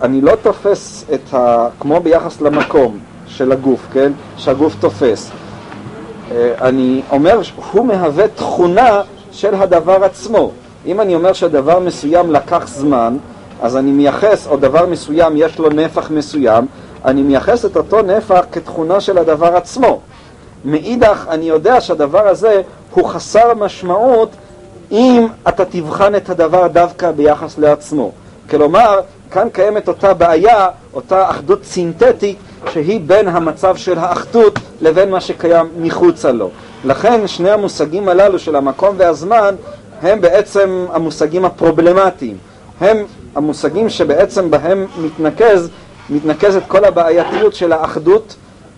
אני 0.01 0.21
לא 0.21 0.35
תופס 0.41 1.05
את 1.13 1.33
ה... 1.33 1.67
כמו 1.79 1.99
ביחס 1.99 2.41
למקום 2.41 2.99
של 3.27 3.51
הגוף, 3.51 3.87
כן? 3.93 4.11
שהגוף 4.37 4.75
תופס. 4.79 5.31
אה, 6.31 6.53
אני 6.61 7.01
אומר 7.11 7.43
שהוא 7.43 7.85
מהווה 7.85 8.27
תכונה 8.27 9.01
של 9.31 9.55
הדבר 9.55 10.03
עצמו. 10.03 10.51
אם 10.85 11.01
אני 11.01 11.15
אומר 11.15 11.33
שדבר 11.33 11.79
מסוים 11.79 12.31
לקח 12.31 12.67
זמן, 12.67 13.17
אז 13.61 13.77
אני 13.77 13.91
מייחס, 13.91 14.47
או 14.47 14.57
דבר 14.57 14.85
מסוים 14.85 15.33
יש 15.37 15.59
לו 15.59 15.69
נפח 15.69 16.11
מסוים, 16.11 16.65
אני 17.05 17.21
מייחס 17.21 17.65
את 17.65 17.77
אותו 17.77 18.01
נפח 18.01 18.45
כתכונה 18.51 18.99
של 18.99 19.17
הדבר 19.17 19.55
עצמו. 19.55 19.99
מאידך, 20.65 21.25
אני 21.29 21.45
יודע 21.45 21.81
שהדבר 21.81 22.27
הזה 22.27 22.61
הוא 22.91 23.09
חסר 23.09 23.53
משמעות 23.53 24.29
אם 24.91 25.27
אתה 25.47 25.65
תבחן 25.65 26.15
את 26.15 26.29
הדבר 26.29 26.67
דווקא 26.67 27.11
ביחס 27.11 27.57
לעצמו. 27.57 28.11
כלומר, 28.49 28.99
כאן 29.31 29.47
קיימת 29.51 29.87
אותה 29.87 30.13
בעיה, 30.13 30.67
אותה 30.93 31.29
אחדות 31.29 31.63
סינתטית, 31.63 32.37
שהיא 32.73 33.01
בין 33.05 33.27
המצב 33.27 33.75
של 33.75 33.97
האחדות 33.97 34.59
לבין 34.81 35.11
מה 35.11 35.21
שקיים 35.21 35.65
מחוצה 35.79 36.31
לו. 36.31 36.49
לכן 36.85 37.27
שני 37.27 37.51
המושגים 37.51 38.09
הללו 38.09 38.39
של 38.39 38.55
המקום 38.55 38.95
והזמן 38.97 39.55
הם 40.01 40.21
בעצם 40.21 40.85
המושגים 40.93 41.45
הפרובלמטיים. 41.45 42.37
הם 42.81 42.97
המושגים 43.35 43.89
שבעצם 43.89 44.51
בהם 44.51 44.87
מתנקז, 44.97 45.69
מתנקזת 46.09 46.61
כל 46.67 46.85
הבעייתיות 46.85 47.55
של 47.55 47.73
האחדות, 47.73 48.35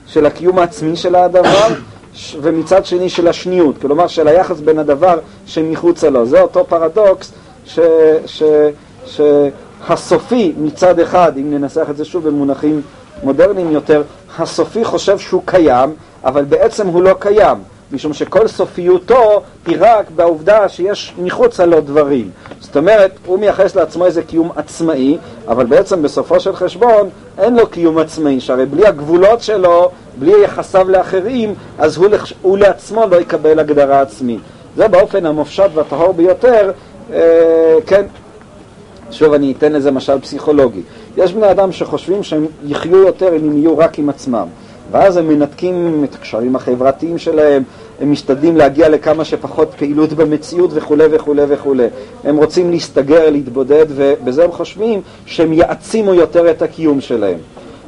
של 0.08 0.26
הקיום 0.26 0.60
העצמי 0.60 0.95
של 0.95 1.16
הדבר, 1.16 1.68
ומצד 2.41 2.86
שני 2.86 3.09
של 3.09 3.28
השניות, 3.28 3.76
כלומר 3.82 4.07
של 4.07 4.28
היחס 4.28 4.59
בין 4.59 4.80
הדבר 4.80 5.20
שמחוצה 5.45 6.09
לו. 6.09 6.26
זה 6.26 6.41
אותו 6.41 6.65
פרדוקס 6.65 7.32
ש, 7.65 7.80
ש, 8.26 8.43
שהסופי 9.05 10.53
מצד 10.57 10.99
אחד, 10.99 11.38
אם 11.38 11.53
ננסח 11.53 11.88
את 11.89 11.97
זה 11.97 12.05
שוב 12.05 12.28
במונחים 12.28 12.82
מודרניים 13.24 13.72
יותר, 13.72 14.03
הסופי 14.38 14.86
חושב 14.86 15.20
שהוא 15.20 15.41
קיים, 15.45 15.93
אבל 16.24 16.45
בעצם 16.45 16.88
הוא 16.88 17.01
לא 17.03 17.15
קיים. 17.20 17.57
משום 17.91 18.13
שכל 18.13 18.47
סופיותו 18.47 19.41
היא 19.67 19.77
רק 19.79 20.05
בעובדה 20.15 20.69
שיש 20.69 21.13
מחוצה 21.17 21.65
לו 21.65 21.81
דברים. 21.81 22.29
זאת 22.59 22.77
אומרת, 22.77 23.11
הוא 23.25 23.39
מייחס 23.39 23.75
לעצמו 23.75 24.05
איזה 24.05 24.23
קיום 24.23 24.51
עצמאי, 24.55 25.17
אבל 25.47 25.65
בעצם 25.65 26.01
בסופו 26.01 26.39
של 26.39 26.55
חשבון 26.55 27.09
אין 27.38 27.55
לו 27.55 27.67
קיום 27.67 27.97
עצמאי, 27.97 28.39
שהרי 28.39 28.65
בלי 28.65 28.88
הגבולות 28.88 29.41
שלו, 29.41 29.91
בלי 30.19 30.43
יחסיו 30.43 30.89
לאחרים, 30.89 31.53
אז 31.77 31.97
הוא, 31.97 32.07
לח... 32.07 32.31
הוא 32.41 32.57
לעצמו 32.57 33.05
לא 33.11 33.15
יקבל 33.15 33.59
הגדרה 33.59 34.01
עצמית. 34.01 34.39
זה 34.75 34.88
באופן 34.88 35.25
המופשט 35.25 35.69
והטהור 35.73 36.13
ביותר, 36.13 36.71
אה, 37.13 37.75
כן, 37.85 38.05
שוב 39.11 39.33
אני 39.33 39.53
אתן 39.57 39.73
לזה 39.73 39.91
משל 39.91 40.19
פסיכולוגי. 40.19 40.81
יש 41.17 41.33
בני 41.33 41.51
אדם 41.51 41.71
שחושבים 41.71 42.23
שהם 42.23 42.45
יחיו 42.65 42.97
יותר 42.97 43.29
אם 43.35 43.49
הם 43.49 43.57
יהיו 43.57 43.77
רק 43.77 43.99
עם 43.99 44.09
עצמם. 44.09 44.47
ואז 44.91 45.17
הם 45.17 45.27
מנתקים 45.27 46.03
את 46.03 46.15
הקשרים 46.15 46.55
החברתיים 46.55 47.17
שלהם, 47.17 47.63
הם 48.01 48.11
משתדלים 48.11 48.57
להגיע 48.57 48.89
לכמה 48.89 49.25
שפחות 49.25 49.73
פעילות 49.77 50.13
במציאות 50.13 50.69
וכולי 50.73 51.05
וכולי 51.11 51.43
וכולי. 51.47 51.88
הם 52.23 52.38
רוצים 52.38 52.71
להסתגר, 52.71 53.29
להתבודד, 53.29 53.85
ובזה 53.89 54.43
הם 54.43 54.51
חושבים 54.51 55.01
שהם 55.25 55.53
יעצימו 55.53 56.13
יותר 56.13 56.51
את 56.51 56.61
הקיום 56.61 57.01
שלהם. 57.01 57.38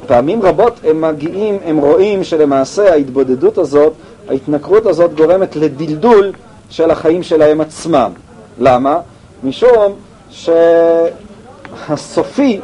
פעמים 0.06 0.42
רבות 0.42 0.80
הם 0.84 1.00
מגיעים, 1.00 1.58
הם 1.64 1.78
רואים 1.78 2.24
שלמעשה 2.24 2.92
ההתבודדות 2.92 3.58
הזאת, 3.58 3.92
ההתנכרות 4.28 4.86
הזאת 4.86 5.14
גורמת 5.14 5.56
לדלדול 5.56 6.32
של 6.70 6.90
החיים 6.90 7.22
שלהם 7.22 7.60
עצמם. 7.60 8.10
למה? 8.58 8.98
משום 9.44 9.92
שהסופי 11.90 12.60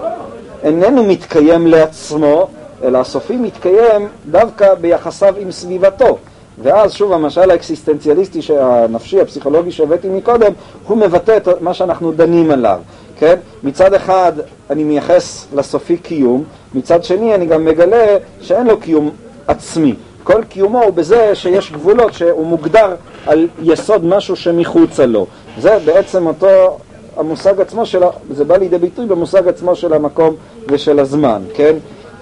איננו 0.63 1.05
מתקיים 1.05 1.67
לעצמו, 1.67 2.49
אלא 2.85 2.99
הסופי 2.99 3.37
מתקיים 3.37 4.09
דווקא 4.31 4.75
ביחסיו 4.75 5.35
עם 5.39 5.51
סביבתו. 5.51 6.19
ואז 6.63 6.93
שוב 6.93 7.13
המשל 7.13 7.51
האקסיסטנציאליסטי 7.51 8.41
הנפשי, 8.61 9.21
הפסיכולוגי 9.21 9.73
שהבאתי 9.73 10.09
מקודם, 10.09 10.53
הוא 10.87 10.97
מבטא 10.99 11.37
את 11.37 11.49
מה 11.61 11.75
שאנחנו 11.75 12.13
דנים 12.13 12.51
עליו, 12.51 12.81
כן? 13.19 13.37
מצד 13.63 13.95
אחד 13.95 14.33
אני 14.71 14.85
מייחס 14.85 15.47
לסופי 15.55 15.97
קיום, 15.97 16.45
מצד 16.75 17.05
שני 17.05 17.35
אני 17.35 17.47
גם 17.47 17.65
מגלה 17.65 18.17
שאין 18.41 18.67
לו 18.67 18.81
קיום 18.81 19.11
עצמי. 19.47 19.95
כל 20.25 20.45
קיומו 20.45 20.83
הוא 20.83 20.93
בזה 20.95 21.35
שיש 21.35 21.73
גבולות, 21.73 22.15
שהוא 22.15 22.47
מוגדר 22.47 22.95
על 23.27 23.49
יסוד 23.63 24.05
משהו 24.05 24.37
שמחוצה 24.37 25.07
לו. 25.07 25.27
זה 25.59 25.79
בעצם 25.85 26.27
אותו 26.27 26.79
המושג 27.17 27.61
עצמו 27.61 27.87
של, 27.87 28.03
זה 28.31 28.45
בא 28.45 28.57
לידי 28.57 28.79
ביטוי 28.79 29.07
במושג 29.07 29.49
עצמו 29.49 29.77
של 29.77 29.93
המקום 29.93 30.35
ושל 30.69 30.99
הזמן, 30.99 31.43
כן? 31.55 31.77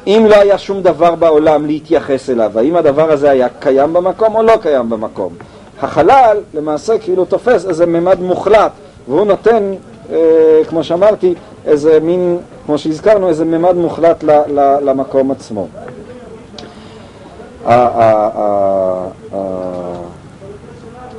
אם 0.07 0.26
לא 0.28 0.34
היה 0.34 0.59
שום 0.59 0.82
דבר 0.82 1.14
בעולם 1.14 1.66
להתייחס 1.66 2.30
אליו, 2.30 2.59
האם 2.59 2.76
הדבר 2.76 3.11
הזה 3.11 3.30
היה 3.30 3.48
קיים 3.48 3.92
במקום 3.92 4.36
או 4.36 4.42
לא 4.42 4.57
קיים 4.62 4.90
במקום? 4.90 5.32
החלל 5.82 6.36
למעשה 6.55 6.98
כאילו 6.98 7.24
תופס 7.24 7.66
איזה 7.66 7.86
ממד 7.86 8.20
מוחלט, 8.20 8.72
והוא 9.09 9.26
נותן, 9.26 9.74
אה, 10.12 10.61
כמו 10.68 10.84
שאמרתי, 10.84 11.34
איזה 11.66 12.00
מין, 12.00 12.38
כמו 12.66 12.78
שהזכרנו, 12.78 13.28
איזה 13.28 13.44
ממד 13.44 13.74
מוחלט 13.74 14.24
ל, 14.24 14.30
ל, 14.30 14.76
למקום 14.82 15.30
עצמו. 15.30 15.66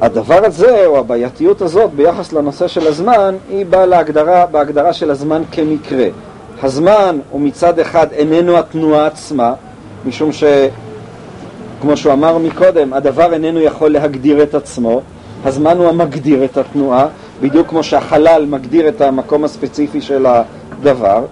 הדבר 0.02 0.46
הזה, 0.46 0.86
או 0.86 1.00
הבעייתיות 1.00 1.62
הזאת, 1.62 1.92
ביחס 1.92 2.34
לנושא 2.34 2.68
של 2.68 2.88
הזמן, 2.88 3.36
היא 3.50 3.66
באה 3.66 3.86
להגדרה, 3.86 4.46
בהגדרה 4.46 4.94
של 4.94 5.12
הזמן 5.12 5.44
כמקרה. 5.52 6.08
הזמן 6.64 7.20
הוא 7.30 7.42
מצד 7.42 7.80
אחד 7.80 8.08
איננו 8.12 8.58
התנועה 8.58 9.08
עצמה, 9.08 9.54
משום 10.06 10.30
שכמו 10.32 11.98
שהוא 11.98 12.14
אמר 12.14 12.38
מקודם, 12.38 12.94
הדבר 12.94 13.34
איננו 13.34 13.60
יכול 13.60 13.92
להגדיר 13.92 14.44
את 14.44 14.56
עצמו, 14.56 15.02
הזמן 15.46 15.78
הוא 15.78 15.88
המגדיר 15.88 16.46
את 16.46 16.58
התנועה, 16.58 17.08
בדיוק 17.42 17.68
כמו 17.68 17.84
שהחלל 17.84 18.46
מגדיר 18.50 18.88
את 18.88 19.02
המקום 19.02 19.44
הספציפי 19.44 20.02
של 20.02 20.26
הדבר, 20.26 21.26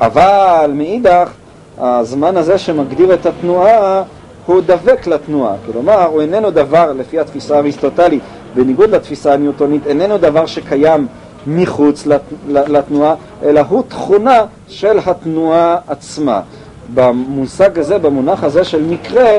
אבל 0.00 0.70
מאידך, 0.74 1.30
הזמן 1.78 2.36
הזה 2.36 2.58
שמגדיר 2.58 3.14
את 3.14 3.26
התנועה 3.26 4.02
הוא 4.46 4.60
דבק 4.66 5.06
לתנועה, 5.06 5.54
כלומר 5.72 6.04
הוא 6.04 6.20
איננו 6.20 6.50
דבר, 6.50 6.92
לפי 6.92 7.18
התפיסה 7.18 7.56
האריסטוטלית, 7.56 8.22
בניגוד 8.54 8.90
לתפיסה 8.90 9.32
הניוטונית, 9.32 9.86
איננו 9.86 10.18
דבר 10.18 10.46
שקיים 10.46 11.06
מחוץ 11.46 12.06
לתנועה, 12.48 13.14
אלא 13.42 13.60
הוא 13.68 13.82
תכונה 13.88 14.44
של 14.68 14.98
התנועה 15.06 15.76
עצמה. 15.88 16.40
במושג 16.94 17.78
הזה, 17.78 17.98
במונח 17.98 18.44
הזה 18.44 18.64
של 18.64 18.82
מקרה, 18.82 19.30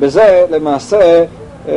בזה 0.00 0.46
למעשה 0.50 1.24
אה, 1.68 1.74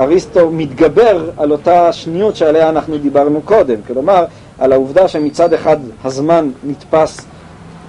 אריסטו 0.00 0.50
מתגבר 0.50 1.30
על 1.36 1.52
אותה 1.52 1.92
שניות 1.92 2.36
שעליה 2.36 2.68
אנחנו 2.68 2.98
דיברנו 2.98 3.40
קודם, 3.44 3.76
כלומר 3.86 4.24
על 4.58 4.72
העובדה 4.72 5.08
שמצד 5.08 5.52
אחד 5.52 5.76
הזמן 6.04 6.50
נתפס 6.64 7.26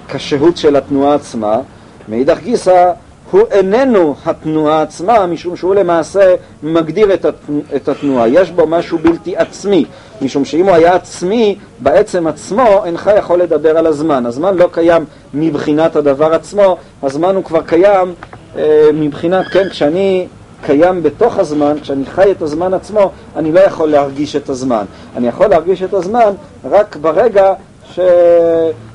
כשהות 0.08 0.58
של 0.58 0.76
התנועה 0.76 1.16
עצמה, 1.16 1.60
מאידך 2.10 2.40
גיסא 2.44 2.92
הוא 3.32 3.42
איננו 3.52 4.16
התנועה 4.26 4.82
עצמה, 4.82 5.26
משום 5.26 5.56
שהוא 5.56 5.76
למעשה 5.76 6.36
מגדיר 6.64 7.14
את 7.76 7.90
התנועה. 7.90 8.28
יש 8.28 8.52
בו 8.52 8.68
משהו 8.68 8.98
בלתי 8.98 9.38
עצמי, 9.38 9.86
משום 10.22 10.46
שאם 10.46 10.66
הוא 10.68 10.76
היה 10.76 10.96
עצמי, 10.96 11.58
בעצם 11.80 12.28
עצמו 12.28 12.86
אינך 12.86 13.12
יכול 13.18 13.42
לדבר 13.42 13.78
על 13.78 13.88
הזמן. 13.88 14.26
הזמן 14.26 14.56
לא 14.56 14.70
קיים 14.72 15.06
מבחינת 15.34 15.96
הדבר 15.96 16.34
עצמו, 16.34 16.78
הזמן 17.04 17.36
הוא 17.36 17.44
כבר 17.44 17.62
קיים 17.62 18.14
אה, 18.58 18.90
מבחינת, 18.94 19.46
כן, 19.48 19.70
כשאני 19.70 20.28
קיים 20.66 21.04
בתוך 21.04 21.38
הזמן, 21.38 21.76
כשאני 21.82 22.06
חי 22.06 22.32
את 22.32 22.42
הזמן 22.42 22.74
עצמו, 22.74 23.12
אני 23.36 23.52
לא 23.52 23.60
יכול 23.60 23.90
להרגיש 23.90 24.36
את 24.36 24.50
הזמן. 24.50 24.86
אני 25.16 25.28
יכול 25.28 25.48
להרגיש 25.48 25.84
את 25.84 25.94
הזמן 25.94 26.34
רק 26.70 26.96
ברגע 26.96 27.54
ש... 27.92 28.00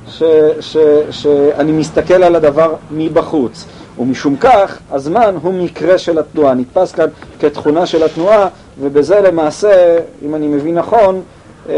ש... 0.08 0.22
ש... 0.60 0.76
שאני 1.10 1.72
מסתכל 1.72 2.22
על 2.22 2.36
הדבר 2.36 2.74
מבחוץ. 2.90 3.64
ומשום 3.98 4.36
כך 4.36 4.78
הזמן 4.90 5.34
הוא 5.42 5.54
מקרה 5.54 5.98
של 5.98 6.18
התנועה, 6.18 6.54
נתפס 6.54 6.92
כאן 6.92 7.06
כתכונה 7.40 7.86
של 7.86 8.02
התנועה 8.02 8.48
ובזה 8.80 9.20
למעשה, 9.20 9.98
אם 10.22 10.34
אני 10.34 10.46
מבין 10.46 10.74
נכון, 10.74 11.22
אה, 11.68 11.74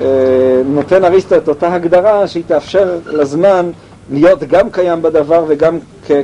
אה, 0.00 0.62
נותן 0.64 1.04
אריסטו 1.04 1.36
את 1.36 1.48
אותה 1.48 1.74
הגדרה 1.74 2.26
שהיא 2.28 2.44
תאפשר 2.46 2.98
לזמן 3.06 3.70
להיות 4.12 4.42
גם 4.42 4.70
קיים 4.70 5.02
בדבר 5.02 5.44
וגם 5.48 5.78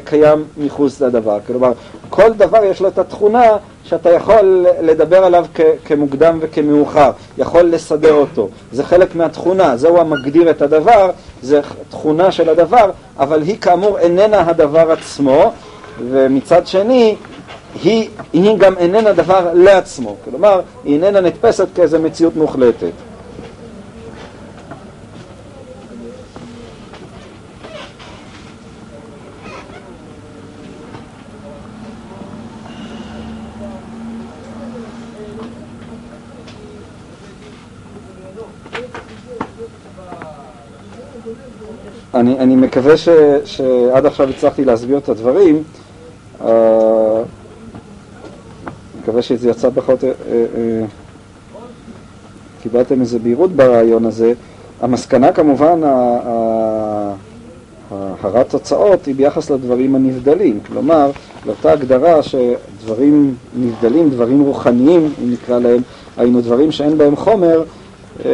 קיים 0.05 0.45
מחוץ 0.57 1.01
לדבר. 1.01 1.39
כלומר, 1.47 1.73
כל 2.11 2.33
דבר 2.33 2.65
יש 2.65 2.81
לו 2.81 2.89
את 2.89 2.99
התכונה 2.99 3.45
שאתה 3.85 4.11
יכול 4.11 4.67
לדבר 4.83 5.25
עליו 5.25 5.47
כמוקדם 5.85 6.39
וכמאוחר, 6.41 7.11
יכול 7.39 7.63
לסדר 7.63 8.13
אותו. 8.13 8.49
זה 8.73 8.85
חלק 8.85 9.15
מהתכונה, 9.15 9.77
זהו 9.77 9.99
המגדיר 9.99 10.51
את 10.51 10.63
הדבר, 10.63 11.11
זה 11.43 11.61
תכונה 11.89 12.33
של 12.33 12.49
הדבר, 12.49 12.91
אבל 13.19 13.43
היא 13.43 13.57
כאמור 13.61 13.99
איננה 13.99 14.41
הדבר 14.41 14.93
עצמו, 14.93 15.53
ומצד 16.11 16.67
שני, 16.67 17.17
היא, 17.75 18.09
היא 18.33 18.59
גם 18.59 18.79
איננה 18.79 19.13
דבר 19.13 19.51
לעצמו, 19.55 20.17
כלומר, 20.25 20.61
היא 20.85 20.95
איננה 20.95 21.21
נתפסת 21.21 21.69
כאיזו 21.75 21.99
מציאות 21.99 22.37
מוחלטת. 22.37 22.93
אני, 42.15 42.39
אני 42.39 42.57
מקווה 42.57 42.97
ש, 42.97 43.09
שעד 43.45 44.07
עכשיו 44.07 44.29
הצלחתי 44.29 44.65
להסביר 44.65 44.99
את 44.99 45.09
הדברים. 45.09 45.63
מקווה 49.21 49.39
שזה 49.39 49.51
יצא 49.51 49.69
פחות... 49.75 50.01
Uh, 50.01 50.05
uh, 50.05 50.87
קיבלתם 52.63 53.01
איזה 53.01 53.19
בהירות 53.19 53.53
ברעיון 53.53 54.05
הזה. 54.05 54.33
המסקנה 54.81 55.33
כמובן, 55.33 55.81
הרת 58.23 58.51
תוצאות 58.51 59.07
היא 59.07 59.15
ביחס 59.15 59.51
לדברים 59.51 59.95
הנבדלים. 59.95 60.61
כלומר, 60.67 61.11
לאותה 61.47 61.73
הגדרה 61.73 62.23
שדברים 62.23 63.35
נבדלים, 63.57 64.11
דברים 64.11 64.41
רוחניים, 64.41 65.13
אם 65.23 65.33
נקרא 65.33 65.59
להם, 65.59 65.83
היינו 66.17 66.41
דברים 66.41 66.73
שאין 66.73 66.99
בהם 66.99 67.17
חומר, 67.17 67.63
אה, 68.25 68.31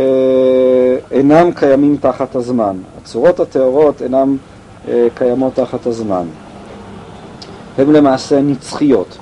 אינם 1.11 1.51
קיימים 1.55 1.97
תחת 2.01 2.35
הזמן. 2.37 2.77
הצורות 3.03 3.41
הטהורות 3.41 4.03
אינם 4.03 4.37
אה, 4.89 5.09
קיימות 5.15 5.55
תחת 5.55 5.87
הזמן. 5.87 6.27
הן 7.79 7.93
למעשה 7.93 8.41
נצחיות. 8.43 9.19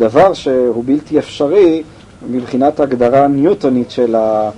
דבר 0.00 0.34
שהוא 0.34 0.84
בלתי 0.86 1.18
אפשרי 1.18 1.82
מבחינת 2.28 2.80
ההגדרה 2.80 3.24
הניוטונית 3.24 3.90
של, 3.90 4.14
ה... 4.14 4.50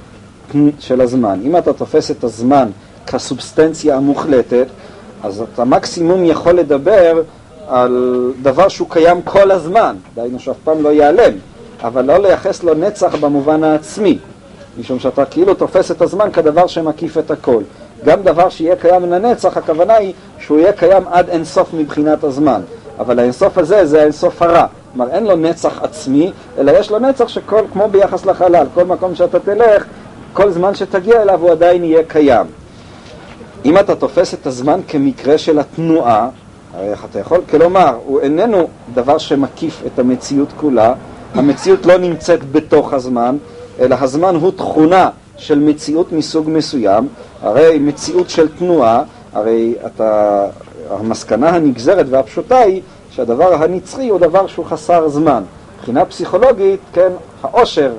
של 0.78 1.00
הזמן. 1.00 1.40
אם 1.44 1.56
אתה 1.56 1.72
תופס 1.72 2.10
את 2.10 2.24
הזמן 2.24 2.68
כסובסטנציה 3.06 3.96
המוחלטת, 3.96 4.66
אז 5.22 5.44
אתה 5.54 5.64
מקסימום 5.64 6.24
יכול 6.24 6.52
לדבר 6.52 7.22
על 7.68 8.32
דבר 8.42 8.68
שהוא 8.68 8.88
קיים 8.90 9.22
כל 9.22 9.50
הזמן, 9.50 9.96
דהיינו 10.14 10.38
שאף 10.38 10.56
פעם 10.64 10.82
לא 10.82 10.88
ייעלם, 10.88 11.32
אבל 11.82 12.04
לא 12.04 12.18
לייחס 12.18 12.62
לו 12.62 12.74
נצח 12.74 13.14
במובן 13.14 13.64
העצמי. 13.64 14.18
משום 14.80 14.98
שאתה 14.98 15.24
כאילו 15.24 15.54
תופס 15.54 15.90
את 15.90 16.02
הזמן 16.02 16.30
כדבר 16.32 16.66
שמקיף 16.66 17.18
את 17.18 17.30
הכל. 17.30 17.62
גם 18.04 18.22
דבר 18.22 18.48
שיהיה 18.48 18.76
קיים 18.76 19.12
לנצח, 19.12 19.56
הכוונה 19.56 19.94
היא 19.94 20.12
שהוא 20.38 20.58
יהיה 20.58 20.72
קיים 20.72 21.02
עד 21.10 21.28
אינסוף 21.28 21.74
מבחינת 21.74 22.24
הזמן. 22.24 22.60
אבל 22.98 23.18
האינסוף 23.18 23.58
הזה 23.58 23.86
זה 23.86 24.00
האינסוף 24.00 24.42
הרע. 24.42 24.66
כלומר, 24.92 25.10
אין 25.10 25.24
לו 25.24 25.36
נצח 25.36 25.82
עצמי, 25.82 26.32
אלא 26.58 26.72
יש 26.72 26.90
לו 26.90 26.98
נצח 26.98 27.28
שכל, 27.28 27.62
כמו 27.72 27.88
ביחס 27.88 28.26
לחלל, 28.26 28.66
כל 28.74 28.84
מקום 28.84 29.14
שאתה 29.14 29.38
תלך, 29.38 29.84
כל 30.32 30.50
זמן 30.50 30.74
שתגיע 30.74 31.22
אליו 31.22 31.40
הוא 31.40 31.50
עדיין 31.50 31.84
יהיה 31.84 32.02
קיים. 32.04 32.46
אם 33.64 33.78
אתה 33.78 33.94
תופס 33.94 34.34
את 34.34 34.46
הזמן 34.46 34.80
כמקרה 34.88 35.38
של 35.38 35.58
התנועה, 35.58 36.28
הרי 36.74 36.92
אתה 37.10 37.18
יכול, 37.18 37.40
כלומר, 37.50 37.98
הוא 38.06 38.20
איננו 38.20 38.68
דבר 38.94 39.18
שמקיף 39.18 39.82
את 39.86 39.98
המציאות 39.98 40.48
כולה, 40.56 40.94
המציאות 41.34 41.86
לא 41.86 41.98
נמצאת 41.98 42.52
בתוך 42.52 42.92
הזמן, 42.92 43.36
אלא 43.80 43.96
הזמן 44.00 44.34
הוא 44.34 44.52
תכונה 44.56 45.10
של 45.36 45.58
מציאות 45.58 46.12
מסוג 46.12 46.50
מסוים, 46.50 47.08
הרי 47.42 47.78
מציאות 47.78 48.30
של 48.30 48.48
תנועה, 48.48 49.02
הרי 49.32 49.74
אתה, 49.86 50.46
המסקנה 50.90 51.48
הנגזרת 51.48 52.06
והפשוטה 52.10 52.58
היא 52.58 52.82
שהדבר 53.14 53.54
הנצחי 53.54 54.08
הוא 54.08 54.20
דבר 54.20 54.46
שהוא 54.46 54.64
חסר 54.66 55.08
זמן. 55.08 55.42
מבחינה 55.78 56.04
פסיכולוגית, 56.04 56.80
כן, 56.92 57.08
העושר 57.42 57.92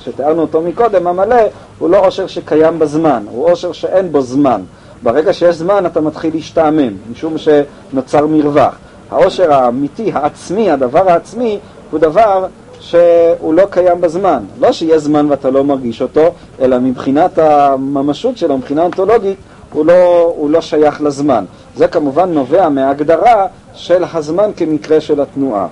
שתיארנו 0.00 0.42
אותו 0.42 0.60
מקודם, 0.60 1.06
המלא, 1.06 1.36
הוא 1.78 1.90
לא 1.90 2.06
עושר 2.06 2.26
שקיים 2.26 2.78
בזמן, 2.78 3.24
הוא 3.30 3.50
עושר 3.50 3.72
שאין 3.72 4.12
בו 4.12 4.20
זמן. 4.20 4.60
ברגע 5.02 5.32
שיש 5.32 5.56
זמן 5.56 5.86
אתה 5.86 6.00
מתחיל 6.00 6.34
להשתעמם, 6.34 6.92
משום 7.12 7.34
שנוצר 7.38 8.26
מרווח. 8.26 8.78
העושר 9.10 9.52
האמיתי, 9.52 10.10
העצמי, 10.14 10.70
הדבר 10.70 11.10
העצמי, 11.10 11.58
הוא 11.90 12.00
דבר 12.00 12.46
שהוא 12.80 13.54
לא 13.54 13.62
קיים 13.70 14.00
בזמן. 14.00 14.42
לא 14.60 14.72
שיהיה 14.72 14.98
זמן 14.98 15.26
ואתה 15.30 15.50
לא 15.50 15.64
מרגיש 15.64 16.02
אותו, 16.02 16.34
אלא 16.60 16.78
מבחינת 16.78 17.38
הממשות 17.38 18.36
שלו, 18.36 18.58
מבחינה 18.58 18.82
אונתולוגית, 18.82 19.36
הוא 19.72 19.86
לא, 19.86 20.32
הוא 20.36 20.50
לא 20.50 20.60
שייך 20.60 21.00
לזמן. 21.00 21.44
זה 21.76 21.88
כמובן 21.88 22.32
נובע 22.32 22.68
מההגדרה 22.68 23.46
של 23.74 24.04
הזמן 24.12 24.50
כמקרה 24.56 25.00
של 25.00 25.20
התנועה. 25.20 25.66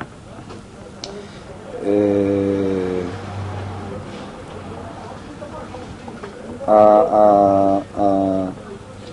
אה, 1.84 1.90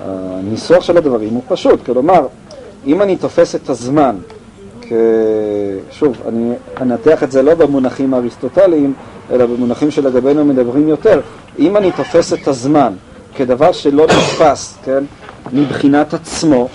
הניסוח 0.01 0.83
של 0.83 0.97
הדברים 0.97 1.33
הוא 1.33 1.43
פשוט, 1.47 1.85
כלומר, 1.85 2.27
אם 2.85 3.01
אני 3.01 3.17
תופס 3.17 3.55
את 3.55 3.69
הזמן. 3.69 4.15
שוב, 5.91 6.21
אני 6.27 6.53
אנתח 6.81 7.23
את 7.23 7.31
זה 7.31 7.41
לא 7.41 7.55
במונחים 7.55 8.13
האריסטוטליים, 8.13 8.93
אלא 9.31 9.45
במונחים 9.45 9.91
שלגבינו 9.91 10.45
מדברים 10.45 10.87
יותר, 10.87 11.21
אם 11.59 11.77
אני 11.77 11.91
תופס 11.91 12.33
את 12.33 12.47
הזמן 12.47 12.93
כדבר 13.35 13.71
שלא 13.71 14.05
נתפס, 14.05 14.77
כן, 14.83 15.03
מבחינת 15.53 16.13
עצמו, 16.13 16.67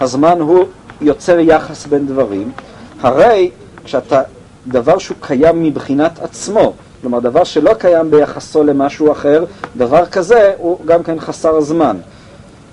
הזמן 0.00 0.40
הוא 0.40 0.64
יוצר 1.00 1.38
יחס 1.38 1.86
בין 1.86 2.06
דברים, 2.06 2.52
הרי 3.00 3.50
כשאתה, 3.84 4.22
דבר 4.66 4.98
שהוא 4.98 5.16
קיים 5.20 5.62
מבחינת 5.62 6.18
עצמו, 6.22 6.72
כלומר 7.00 7.20
דבר 7.20 7.44
שלא 7.44 7.74
קיים 7.74 8.10
ביחסו 8.10 8.64
למשהו 8.64 9.12
אחר, 9.12 9.44
דבר 9.76 10.06
כזה 10.06 10.52
הוא 10.58 10.78
גם 10.86 11.02
כן 11.02 11.20
חסר 11.20 11.60
זמן. 11.60 11.96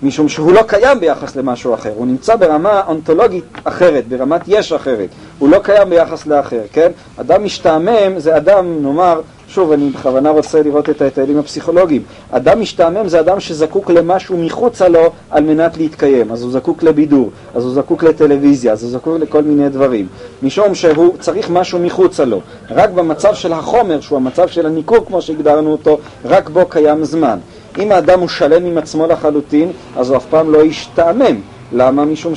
משום 0.03 0.29
שהוא 0.29 0.53
לא 0.53 0.61
קיים 0.67 0.99
ביחס 0.99 1.35
למשהו 1.35 1.73
אחר, 1.73 1.91
הוא 1.95 2.07
נמצא 2.07 2.35
ברמה 2.35 2.81
אונתולוגית 2.87 3.43
אחרת, 3.63 4.07
ברמת 4.07 4.41
יש 4.47 4.71
אחרת, 4.71 5.09
הוא 5.39 5.49
לא 5.49 5.59
קיים 5.63 5.89
ביחס 5.89 6.27
לאחר, 6.27 6.61
כן? 6.73 6.91
אדם 7.17 7.43
משתעמם 7.43 8.19
זה 8.19 8.37
אדם, 8.37 8.83
נאמר, 8.83 9.21
שוב, 9.55 9.71
אני 9.71 9.89
בכוונה 9.89 10.29
רוצה 10.29 10.61
לראות 10.63 10.89
את 10.89 11.01
ההתאלים 11.01 11.39
הפסיכולוגיים, 11.39 12.01
אדם 12.31 12.61
משתעמם 12.61 13.07
זה 13.07 13.19
אדם 13.19 13.39
שזקוק 13.39 13.89
למשהו 13.89 14.37
מחוצה 14.37 14.87
לו 14.87 15.11
על 15.31 15.43
מנת 15.43 15.77
להתקיים, 15.77 16.31
אז 16.31 16.43
הוא 16.43 16.51
זקוק 16.51 16.83
לבידור, 16.83 17.29
אז 17.55 17.63
הוא 17.63 17.73
זקוק 17.73 18.03
לטלוויזיה, 18.03 18.71
אז 18.71 18.83
הוא 18.83 18.91
זקוק 18.91 19.17
לכל 19.19 19.43
מיני 19.43 19.69
דברים, 19.69 20.07
משום 20.43 20.75
שהוא 20.75 21.17
צריך 21.19 21.49
משהו 21.49 21.79
מחוצה 21.79 22.25
לו, 22.25 22.41
רק 22.69 22.89
במצב 22.89 23.33
של 23.33 23.53
החומר, 23.53 24.01
שהוא 24.01 24.15
המצב 24.15 24.47
של 24.47 24.65
הניכור 24.65 25.05
כמו 25.07 25.21
שהגדרנו 25.21 25.71
אותו, 25.71 25.97
רק 26.25 26.49
בו 26.49 26.65
קיים 26.65 27.05
זמן. 27.05 27.39
אם 27.79 27.91
האדם 27.91 28.19
הוא 28.19 28.27
שלם 28.27 28.65
עם 28.65 28.77
עצמו 28.77 29.07
לחלוטין, 29.07 29.71
אז 29.97 30.09
הוא 30.09 30.17
אף 30.17 30.25
פעם 30.29 30.51
לא 30.51 30.63
ישתעמם. 30.63 31.41
למה? 31.73 32.05
משום 32.05 32.33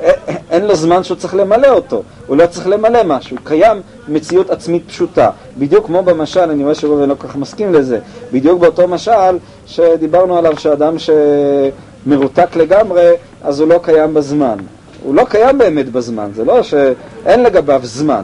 שאין 0.00 0.64
לו 0.64 0.74
זמן 0.74 1.04
שהוא 1.04 1.16
צריך 1.16 1.34
למלא 1.34 1.68
אותו. 1.68 2.02
הוא 2.26 2.36
לא 2.36 2.46
צריך 2.46 2.66
למלא 2.68 3.04
משהו. 3.04 3.36
קיים 3.44 3.80
מציאות 4.08 4.50
עצמית 4.50 4.82
פשוטה. 4.88 5.30
בדיוק 5.58 5.86
כמו 5.86 6.02
במשל, 6.02 6.40
אני 6.50 6.62
רואה 6.62 6.74
שראובן 6.74 7.08
לא 7.08 7.14
כל 7.14 7.28
כך 7.28 7.36
מסכים 7.36 7.74
לזה, 7.74 7.98
בדיוק 8.32 8.60
באותו 8.60 8.88
משל 8.88 9.38
שדיברנו 9.66 10.36
עליו 10.38 10.58
שאדם 10.58 10.94
שמרותק 10.98 12.56
לגמרי, 12.56 13.10
אז 13.42 13.60
הוא 13.60 13.68
לא 13.68 13.80
קיים 13.82 14.14
בזמן. 14.14 14.56
הוא 15.02 15.14
לא 15.14 15.24
קיים 15.24 15.58
באמת 15.58 15.88
בזמן, 15.88 16.30
זה 16.34 16.44
לא 16.44 16.62
שאין 16.62 17.42
לגביו 17.42 17.80
זמן. 17.82 18.22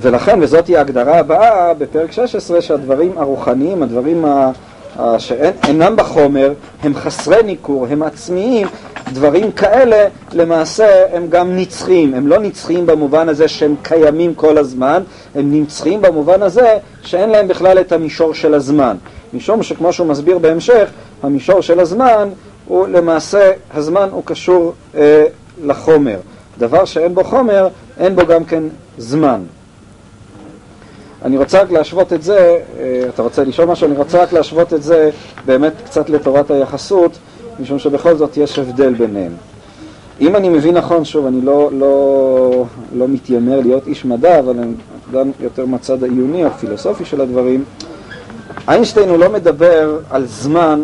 ולכן, 0.00 0.38
וזאת 0.42 0.66
היא 0.66 0.78
ההגדרה 0.78 1.18
הבאה 1.18 1.74
בפרק 1.74 2.12
16, 2.12 2.60
שהדברים 2.60 3.18
הרוחניים, 3.18 3.82
הדברים 3.82 4.24
ה... 4.24 4.50
שאינם 5.18 5.96
בחומר, 5.96 6.52
הם 6.82 6.94
חסרי 6.94 7.42
ניכור, 7.42 7.86
הם 7.86 8.02
עצמיים, 8.02 8.68
דברים 9.12 9.52
כאלה 9.52 10.08
למעשה 10.32 11.16
הם 11.16 11.26
גם 11.28 11.56
נצחיים, 11.56 12.14
הם 12.14 12.26
לא 12.26 12.38
נצחיים 12.38 12.86
במובן 12.86 13.28
הזה 13.28 13.48
שהם 13.48 13.74
קיימים 13.82 14.34
כל 14.34 14.58
הזמן, 14.58 15.02
הם 15.34 15.62
נצחיים 15.62 16.02
במובן 16.02 16.42
הזה 16.42 16.78
שאין 17.02 17.30
להם 17.30 17.48
בכלל 17.48 17.80
את 17.80 17.92
המישור 17.92 18.34
של 18.34 18.54
הזמן. 18.54 18.96
משום 19.34 19.62
שכמו 19.62 19.92
שהוא 19.92 20.06
מסביר 20.06 20.38
בהמשך, 20.38 20.88
המישור 21.22 21.60
של 21.60 21.80
הזמן 21.80 22.28
הוא 22.66 22.88
למעשה, 22.88 23.50
הזמן 23.74 24.08
הוא 24.12 24.22
קשור 24.24 24.72
אה, 24.94 25.24
לחומר. 25.64 26.18
דבר 26.58 26.84
שאין 26.84 27.14
בו 27.14 27.24
חומר, 27.24 27.68
אין 28.00 28.16
בו 28.16 28.26
גם 28.26 28.44
כן 28.44 28.62
זמן. 28.98 29.40
אני 31.24 31.36
רוצה 31.36 31.62
רק 31.62 31.70
להשוות 31.70 32.12
את 32.12 32.22
זה, 32.22 32.58
אה, 32.80 33.02
אתה 33.08 33.22
רוצה 33.22 33.44
לשאול 33.44 33.68
משהו? 33.68 33.86
אני 33.86 33.96
רוצה 33.96 34.22
רק 34.22 34.32
להשוות 34.32 34.74
את 34.74 34.82
זה 34.82 35.10
באמת 35.46 35.72
קצת 35.84 36.10
לתורת 36.10 36.50
היחסות, 36.50 37.18
משום 37.60 37.78
שבכל 37.78 38.16
זאת 38.16 38.36
יש 38.36 38.58
הבדל 38.58 38.94
ביניהם. 38.94 39.32
אם 40.20 40.36
אני 40.36 40.48
מבין 40.48 40.76
נכון, 40.76 41.04
שוב, 41.04 41.26
אני 41.26 41.40
לא, 41.40 41.70
לא, 41.72 42.64
לא 42.94 43.08
מתיימר 43.08 43.60
להיות 43.60 43.86
איש 43.86 44.04
מדע, 44.04 44.38
אבל 44.38 44.58
אני 44.58 44.72
גם 45.12 45.30
יותר 45.40 45.66
מהצד 45.66 46.02
העיוני, 46.02 46.44
הפילוסופי 46.44 47.04
של 47.04 47.20
הדברים, 47.20 47.64
איינשטיין 48.68 49.08
הוא 49.08 49.18
לא 49.18 49.30
מדבר 49.30 49.98
על 50.10 50.26
זמן 50.26 50.80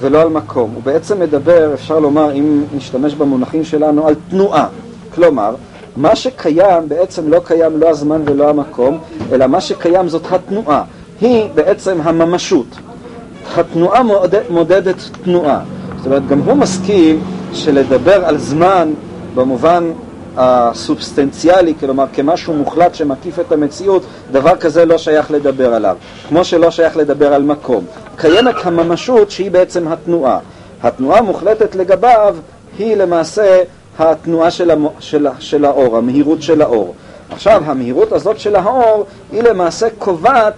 ולא 0.00 0.22
על 0.22 0.28
מקום, 0.28 0.70
הוא 0.74 0.82
בעצם 0.82 1.20
מדבר, 1.20 1.74
אפשר 1.74 1.98
לומר, 1.98 2.32
אם 2.32 2.64
נשתמש 2.76 3.14
במונחים 3.14 3.64
שלנו, 3.64 4.08
על 4.08 4.14
תנועה. 4.30 4.68
כלומר, 5.14 5.54
מה 5.96 6.16
שקיים 6.16 6.88
בעצם 6.88 7.28
לא 7.28 7.40
קיים 7.44 7.80
לא 7.80 7.88
הזמן 7.88 8.22
ולא 8.24 8.50
המקום, 8.50 8.98
אלא 9.32 9.46
מה 9.46 9.60
שקיים 9.60 10.08
זאת 10.08 10.32
התנועה. 10.32 10.84
היא 11.20 11.48
בעצם 11.54 12.00
הממשות. 12.02 12.66
התנועה 13.56 14.02
מודד, 14.02 14.40
מודדת 14.50 14.96
תנועה. 15.24 15.60
זאת 15.96 16.06
אומרת, 16.06 16.28
גם 16.28 16.38
הוא 16.38 16.54
מסכים 16.54 17.20
שלדבר 17.52 18.24
על 18.24 18.38
זמן 18.38 18.92
במובן 19.34 19.92
הסובסטנציאלי, 20.36 21.74
כלומר 21.80 22.04
כמשהו 22.12 22.54
מוחלט 22.54 22.94
שמקיף 22.94 23.40
את 23.40 23.52
המציאות, 23.52 24.02
דבר 24.32 24.56
כזה 24.56 24.84
לא 24.84 24.98
שייך 24.98 25.30
לדבר 25.30 25.74
עליו. 25.74 25.96
כמו 26.28 26.44
שלא 26.44 26.70
שייך 26.70 26.96
לדבר 26.96 27.34
על 27.34 27.42
מקום. 27.42 27.84
קיימת 28.16 28.54
הממשות 28.64 29.30
שהיא 29.30 29.50
בעצם 29.50 29.88
התנועה. 29.88 30.38
התנועה 30.82 31.18
המוחלטת 31.18 31.74
לגביו 31.74 32.36
היא 32.78 32.96
למעשה 32.96 33.62
התנועה 33.98 34.50
של, 34.50 34.70
המ... 34.70 34.86
של, 34.98 35.26
של 35.38 35.64
האור, 35.64 35.96
המהירות 35.96 36.42
של 36.42 36.62
האור. 36.62 36.94
עכשיו, 37.30 37.62
המהירות 37.66 38.12
הזאת 38.12 38.38
של 38.38 38.56
האור 38.56 39.06
היא 39.32 39.42
למעשה 39.42 39.86
קובעת, 39.98 40.54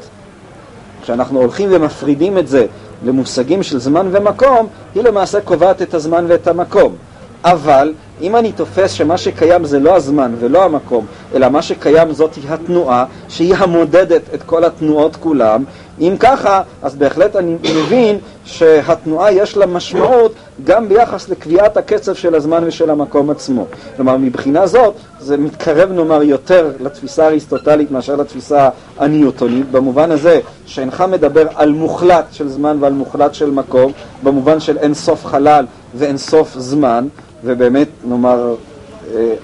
כשאנחנו 1.03 1.41
הולכים 1.41 1.69
ומפרידים 1.73 2.39
את 2.39 2.49
זה 2.49 2.67
למושגים 3.05 3.63
של 3.63 3.79
זמן 3.79 4.09
ומקום, 4.13 4.67
היא 4.95 5.03
למעשה 5.03 5.41
קובעת 5.41 5.83
את 5.83 5.95
הזמן 5.95 6.25
ואת 6.29 6.49
המקום. 6.49 6.97
אבל 7.45 7.93
אם 8.21 8.37
אני 8.37 8.53
תופס 8.53 8.93
שמה 8.93 9.19
שקיים 9.19 9.65
זה 9.65 9.79
לא 9.81 9.97
הזמן 9.97 10.35
ולא 10.39 10.65
המקום, 10.65 11.07
אלא 11.35 11.49
מה 11.49 11.63
שקיים 11.63 12.13
זאת 12.13 12.35
היא 12.35 12.45
התנועה, 12.49 13.05
שהיא 13.29 13.55
המודדת 13.55 14.23
את 14.35 14.43
כל 14.43 14.65
התנועות 14.65 15.17
כולם, 15.17 15.65
אם 16.01 16.15
ככה, 16.21 16.63
אז 16.83 16.97
בהחלט 16.97 17.37
אני 17.37 17.57
מבין 17.63 18.19
שהתנועה 18.47 19.33
יש 19.33 19.57
לה 19.57 19.67
משמעות 19.67 20.35
גם 20.65 20.89
ביחס 20.89 21.29
לקביעת 21.29 21.77
הקצב 21.77 22.15
של 22.15 22.35
הזמן 22.35 22.65
ושל 22.67 22.91
המקום 22.91 23.31
עצמו. 23.31 23.67
כלומר, 23.97 24.17
מבחינה 24.17 24.67
זאת, 24.67 24.95
זה 25.21 25.37
מתקרב 25.37 25.93
נאמר 25.93 26.23
יותר 26.23 26.71
לתפיסה 26.81 27.25
האריסטוטלית 27.25 27.91
מאשר 27.91 28.17
לתפיסה 28.17 28.69
הניוטונית, 28.99 29.71
במובן 29.71 30.11
הזה 30.11 30.41
שאינך 30.67 31.05
מדבר 31.11 31.47
על 31.55 31.71
מוחלט 31.71 32.25
של 32.33 32.49
זמן 32.49 32.77
ועל 32.81 32.93
מוחלט 32.93 33.35
של 33.35 33.51
מקום, 33.51 33.93
במובן 34.23 34.61
של 34.61 34.79
אין 34.79 34.95
סוף 34.95 35.27
חלל 35.27 35.67
ואין 35.95 36.19
סוף 36.19 36.55
זמן, 36.59 37.09
ובאמת, 37.45 37.89
נאמר, 38.05 38.55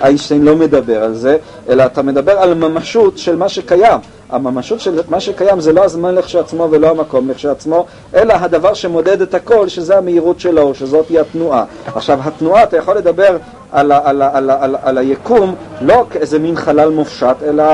איינשטיין 0.01 0.45
לא 0.45 0.57
מדבר 0.57 1.03
על 1.03 1.15
זה, 1.15 1.37
אלא 1.69 1.85
אתה 1.85 2.03
מדבר 2.03 2.33
על 2.33 2.55
ממשות 2.55 3.19
של 3.19 3.37
מה 3.37 3.49
שקיים. 3.49 4.01
הממשות 4.31 4.81
של 4.81 5.01
מה 5.09 5.21
שקיים 5.21 5.61
זה 5.61 5.73
לא 5.73 5.85
הזמן 5.85 6.15
לכשעצמו 6.15 6.69
ולא 6.71 6.91
המקום 6.91 7.31
לכשעצמו, 7.31 7.87
אלא 8.15 8.35
הדבר 8.35 8.75
שמודד 8.75 9.21
את 9.21 9.35
הכל, 9.35 9.69
שזה 9.69 9.99
המהירות 9.99 10.41
של 10.41 10.59
האור, 10.59 10.75
שזאת 10.75 11.09
היא 11.09 11.21
התנועה. 11.21 11.65
עכשיו, 11.87 12.19
התנועה, 12.25 12.63
אתה 12.63 12.77
יכול 12.77 12.97
לדבר 12.97 13.37
על, 13.73 13.93
ה, 13.93 14.01
על, 14.05 14.23
ה, 14.23 14.31
על, 14.33 14.51
ה, 14.51 14.65
על, 14.65 14.77
על 14.83 14.99
היקום 14.99 15.55
לא 15.81 16.05
כאיזה 16.11 16.39
מין 16.39 16.57
חלל 16.57 16.91
מופשט, 16.91 17.37
אלא 17.47 17.65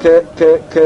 כ, 0.00 0.06
כ, 0.36 0.42
כ, 0.70 0.78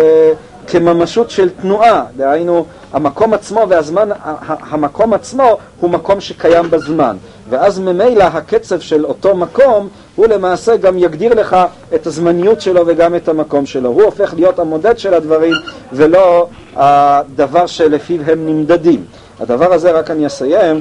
כממשות 0.67 1.31
של 1.31 1.51
תנועה, 1.51 2.05
דהיינו 2.17 2.65
המקום 2.93 3.35
עצמו 3.35 3.67
והזמן, 3.69 4.09
המקום 4.47 5.15
עצמו 5.15 5.59
הוא 5.81 5.91
מקום 5.91 6.21
שקיים 6.21 6.71
בזמן. 6.71 7.17
ואז 7.51 7.79
ממילא 7.79 8.25
הקצב 8.25 8.81
של 8.81 9.05
אותו 9.05 9.37
מקום 9.37 9.89
הוא 10.17 10.27
למעשה 10.27 10.77
גם 10.77 10.99
יגדיר 10.99 11.35
לך 11.35 11.57
את 11.95 12.07
הזמניות 12.07 12.61
שלו 12.61 12.83
וגם 12.87 13.15
את 13.15 13.29
המקום 13.29 13.67
שלו. 13.67 13.89
הוא 13.89 14.03
הופך 14.03 14.35
להיות 14.35 14.59
המודד 14.59 14.99
של 14.99 15.15
הדברים 15.15 15.53
ולא 15.93 16.49
הדבר 16.77 17.67
שלפיו 17.67 18.21
הם 18.27 18.47
נמדדים. 18.47 19.05
הדבר 19.41 19.73
הזה, 19.73 19.93
רק 19.93 20.11
אני 20.11 20.27
אסיים, 20.27 20.81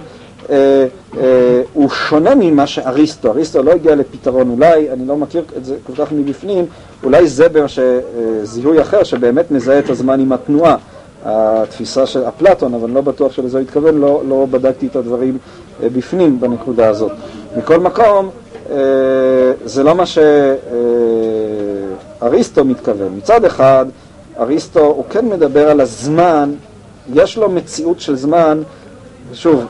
אה, 0.49 0.85
אה, 1.17 1.61
הוא 1.73 1.89
שונה 1.89 2.35
ממה 2.35 2.67
שאריסטו, 2.67 3.31
אריסטו 3.31 3.63
לא 3.63 3.71
הגיע 3.71 3.95
לפתרון, 3.95 4.49
אולי, 4.49 4.91
אני 4.91 5.07
לא 5.07 5.17
מכיר 5.17 5.43
את 5.57 5.65
זה 5.65 5.75
כל 5.87 5.93
כך 5.95 6.11
מבפנים, 6.11 6.65
אולי 7.03 7.27
זה 7.27 7.47
זיהוי 8.43 8.81
אחר 8.81 9.03
שבאמת 9.03 9.51
מזהה 9.51 9.79
את 9.79 9.89
הזמן 9.89 10.19
עם 10.19 10.31
התנועה. 10.31 10.77
התפיסה 11.25 12.05
של 12.05 12.27
אפלטון, 12.27 12.73
אבל 12.73 12.83
אני 12.83 12.93
לא 12.93 13.01
בטוח 13.01 13.31
שלזה 13.31 13.57
הוא 13.57 13.63
התכוון, 13.63 14.01
לא, 14.01 14.21
לא 14.27 14.47
בדקתי 14.51 14.87
את 14.87 14.95
הדברים 14.95 15.37
אה, 15.83 15.89
בפנים 15.89 16.39
בנקודה 16.39 16.89
הזאת. 16.89 17.11
מכל 17.57 17.79
מקום, 17.79 18.25
אה, 18.25 18.42
זה 19.65 19.83
לא 19.83 19.95
מה 19.95 20.03
שאריסטו 22.19 22.61
אה, 22.61 22.65
מתכוון. 22.65 23.15
מצד 23.17 23.45
אחד, 23.45 23.85
אריסטו 24.39 24.79
הוא 24.79 25.05
כן 25.09 25.25
מדבר 25.25 25.69
על 25.69 25.81
הזמן, 25.81 26.53
יש 27.13 27.37
לו 27.37 27.49
מציאות 27.49 27.99
של 27.99 28.15
זמן, 28.15 28.61
שוב, 29.33 29.65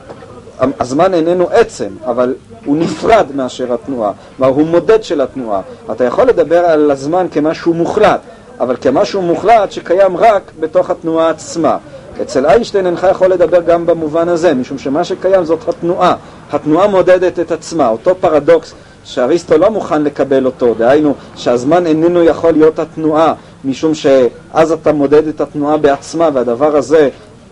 הזמן 0.80 1.14
איננו 1.14 1.48
עצם, 1.50 1.88
אבל 2.06 2.34
הוא 2.64 2.76
נפרד 2.76 3.26
מאשר 3.34 3.74
התנועה, 3.74 4.12
כלומר 4.36 4.52
הוא 4.52 4.66
מודד 4.66 5.04
של 5.04 5.20
התנועה. 5.20 5.60
אתה 5.92 6.04
יכול 6.04 6.26
לדבר 6.26 6.58
על 6.58 6.90
הזמן 6.90 7.26
כמשהו 7.30 7.74
מוחלט, 7.74 8.20
אבל 8.60 8.76
כמשהו 8.76 9.22
מוחלט 9.22 9.72
שקיים 9.72 10.16
רק 10.16 10.42
בתוך 10.60 10.90
התנועה 10.90 11.30
עצמה. 11.30 11.78
אצל 12.22 12.46
איינשטיין 12.46 12.86
אינך 12.86 13.06
יכול 13.10 13.28
לדבר 13.28 13.60
גם 13.60 13.86
במובן 13.86 14.28
הזה, 14.28 14.54
משום 14.54 14.78
שמה 14.78 15.04
שקיים 15.04 15.44
זאת 15.44 15.68
התנועה. 15.68 16.16
התנועה 16.52 16.88
מודדת 16.88 17.40
את 17.40 17.52
עצמה, 17.52 17.88
אותו 17.88 18.14
פרדוקס 18.20 18.74
שאריסטו 19.04 19.58
לא 19.58 19.70
מוכן 19.70 20.02
לקבל 20.02 20.46
אותו, 20.46 20.74
דהיינו 20.74 21.14
שהזמן 21.36 21.86
איננו 21.86 22.22
יכול 22.22 22.50
להיות 22.50 22.78
התנועה, 22.78 23.34
משום 23.64 23.94
שאז 23.94 24.72
אתה 24.72 24.92
מודד 24.92 25.28
את 25.28 25.40
התנועה 25.40 25.76
בעצמה 25.76 26.28
והדבר 26.32 26.76
הזה 26.76 27.08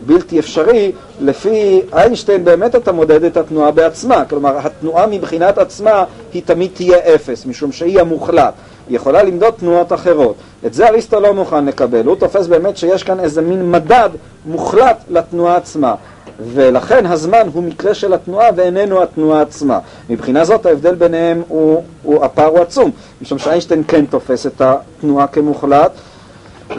בלתי 0.06 0.38
אפשרי, 0.38 0.92
לפי 1.20 1.80
איינשטיין 1.92 2.44
באמת 2.44 2.74
אתה 2.74 2.92
מודד 2.92 3.24
את 3.24 3.36
התנועה 3.36 3.70
בעצמה, 3.70 4.24
כלומר 4.24 4.58
התנועה 4.58 5.06
מבחינת 5.06 5.58
עצמה 5.58 6.04
היא 6.32 6.42
תמיד 6.44 6.70
תהיה 6.74 6.98
אפס, 7.14 7.46
משום 7.46 7.72
שהיא 7.72 8.00
המוחלט. 8.00 8.54
היא 8.88 8.96
יכולה 8.96 9.22
למדוד 9.22 9.54
תנועות 9.54 9.92
אחרות. 9.92 10.34
את 10.66 10.74
זה 10.74 10.88
אריסטו 10.88 11.20
לא 11.20 11.34
מוכן 11.34 11.64
לקבל, 11.64 12.06
הוא 12.06 12.16
תופס 12.16 12.46
באמת 12.46 12.76
שיש 12.76 13.02
כאן 13.02 13.20
איזה 13.20 13.42
מין 13.42 13.70
מדד 13.70 14.10
מוחלט 14.46 15.04
לתנועה 15.10 15.56
עצמה. 15.56 15.94
ולכן 16.40 17.06
הזמן 17.06 17.48
הוא 17.52 17.62
מקרה 17.62 17.94
של 17.94 18.12
התנועה 18.14 18.48
ואיננו 18.56 19.02
התנועה 19.02 19.42
עצמה. 19.42 19.78
מבחינה 20.10 20.44
זאת 20.44 20.66
ההבדל 20.66 20.94
ביניהם 20.94 21.42
הוא, 21.48 21.82
הוא 22.02 22.24
הפער 22.24 22.46
הוא 22.46 22.58
עצום, 22.58 22.90
משום 23.22 23.38
שאיינשטיין 23.38 23.82
כן 23.88 24.06
תופס 24.06 24.46
את 24.46 24.60
התנועה 24.60 25.26
כמוחלט, 25.26 25.92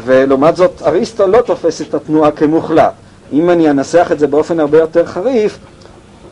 ולעומת 0.05 0.55
זאת 0.55 0.81
אריסטו 0.85 1.27
לא 1.27 1.41
תופס 1.41 1.81
את 1.81 1.93
התנועה 1.93 2.31
כמוחלט. 2.31 2.93
אם 3.33 3.49
אני 3.49 3.69
אנסח 3.69 4.09
את 4.11 4.19
זה 4.19 4.27
באופן 4.27 4.59
הרבה 4.59 4.77
יותר 4.77 5.05
חריף, 5.05 5.57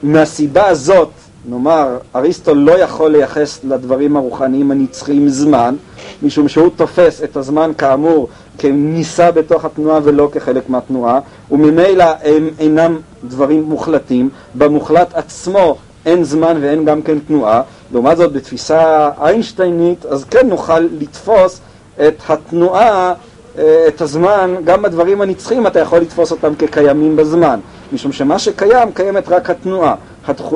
מהסיבה 0.04 0.68
הזאת 0.68 1.10
נאמר, 1.46 1.98
אריסטו 2.16 2.56
לא 2.56 2.80
יכול 2.80 3.12
לייחס 3.12 3.60
לדברים 3.64 4.18
הרוחניים 4.18 4.72
הנצחיים 4.72 5.30
זמן, 5.30 5.76
משום 6.24 6.48
שהוא 6.48 6.70
תופס 6.76 7.24
את 7.24 7.38
הזמן 7.38 7.72
כאמור 7.78 8.28
כניסה 8.58 9.32
בתוך 9.32 9.66
התנועה 9.66 10.00
ולא 10.04 10.30
כחלק 10.32 10.70
מהתנועה, 10.70 11.20
וממילא 11.52 12.06
הם 12.24 12.50
אינם 12.60 12.98
דברים 13.24 13.64
מוחלטים, 13.64 14.30
במוחלט 14.56 15.14
עצמו 15.14 15.76
אין 16.06 16.24
זמן 16.24 16.58
ואין 16.62 16.86
גם 16.86 17.02
כן 17.02 17.20
תנועה, 17.20 17.62
לעומת 17.92 18.18
זאת 18.18 18.34
בתפיסה 18.34 19.10
איינשטיינית 19.22 20.06
אז 20.06 20.24
כן 20.24 20.48
נוכל 20.48 20.80
לתפוס 20.80 21.62
את 22.08 22.22
התנועה, 22.30 23.14
אה, 23.58 23.86
את 23.88 24.02
הזמן, 24.02 24.56
גם 24.64 24.82
בדברים 24.82 25.22
הנצחיים 25.22 25.68
אתה 25.68 25.80
יכול 25.80 26.00
לתפוס 26.00 26.32
אותם 26.32 26.56
כקיימים 26.56 27.16
בזמן, 27.16 27.60
משום 27.94 28.12
שמה 28.12 28.40
שקיים 28.40 28.92
קיימת 28.94 29.30
רק 29.30 29.50
התנועה. 29.50 29.96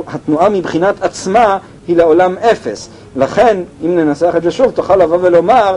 התנועה 0.08 0.50
מבחינת 0.50 1.02
עצמה 1.02 1.58
היא 1.88 1.98
לעולם 1.98 2.38
אפס. 2.38 2.90
לכן, 3.16 3.58
אם 3.86 3.96
ננסח 3.96 4.34
את 4.38 4.44
זה 4.44 4.52
שוב, 4.52 4.72
תוכל 4.72 4.96
לבוא 4.96 5.18
ולומר 5.22 5.76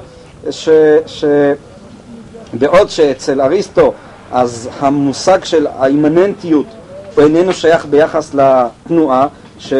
שבעוד 2.56 2.90
שאצל 2.90 3.40
אריסטו 3.40 3.92
אז 4.32 4.68
המושג 4.80 5.44
של 5.44 5.66
האימננטיות 5.66 6.66
הוא 7.14 7.24
איננו 7.24 7.52
שייך 7.52 7.86
ביחס 7.86 8.34
לתנועה, 8.34 9.26
ש... 9.58 9.74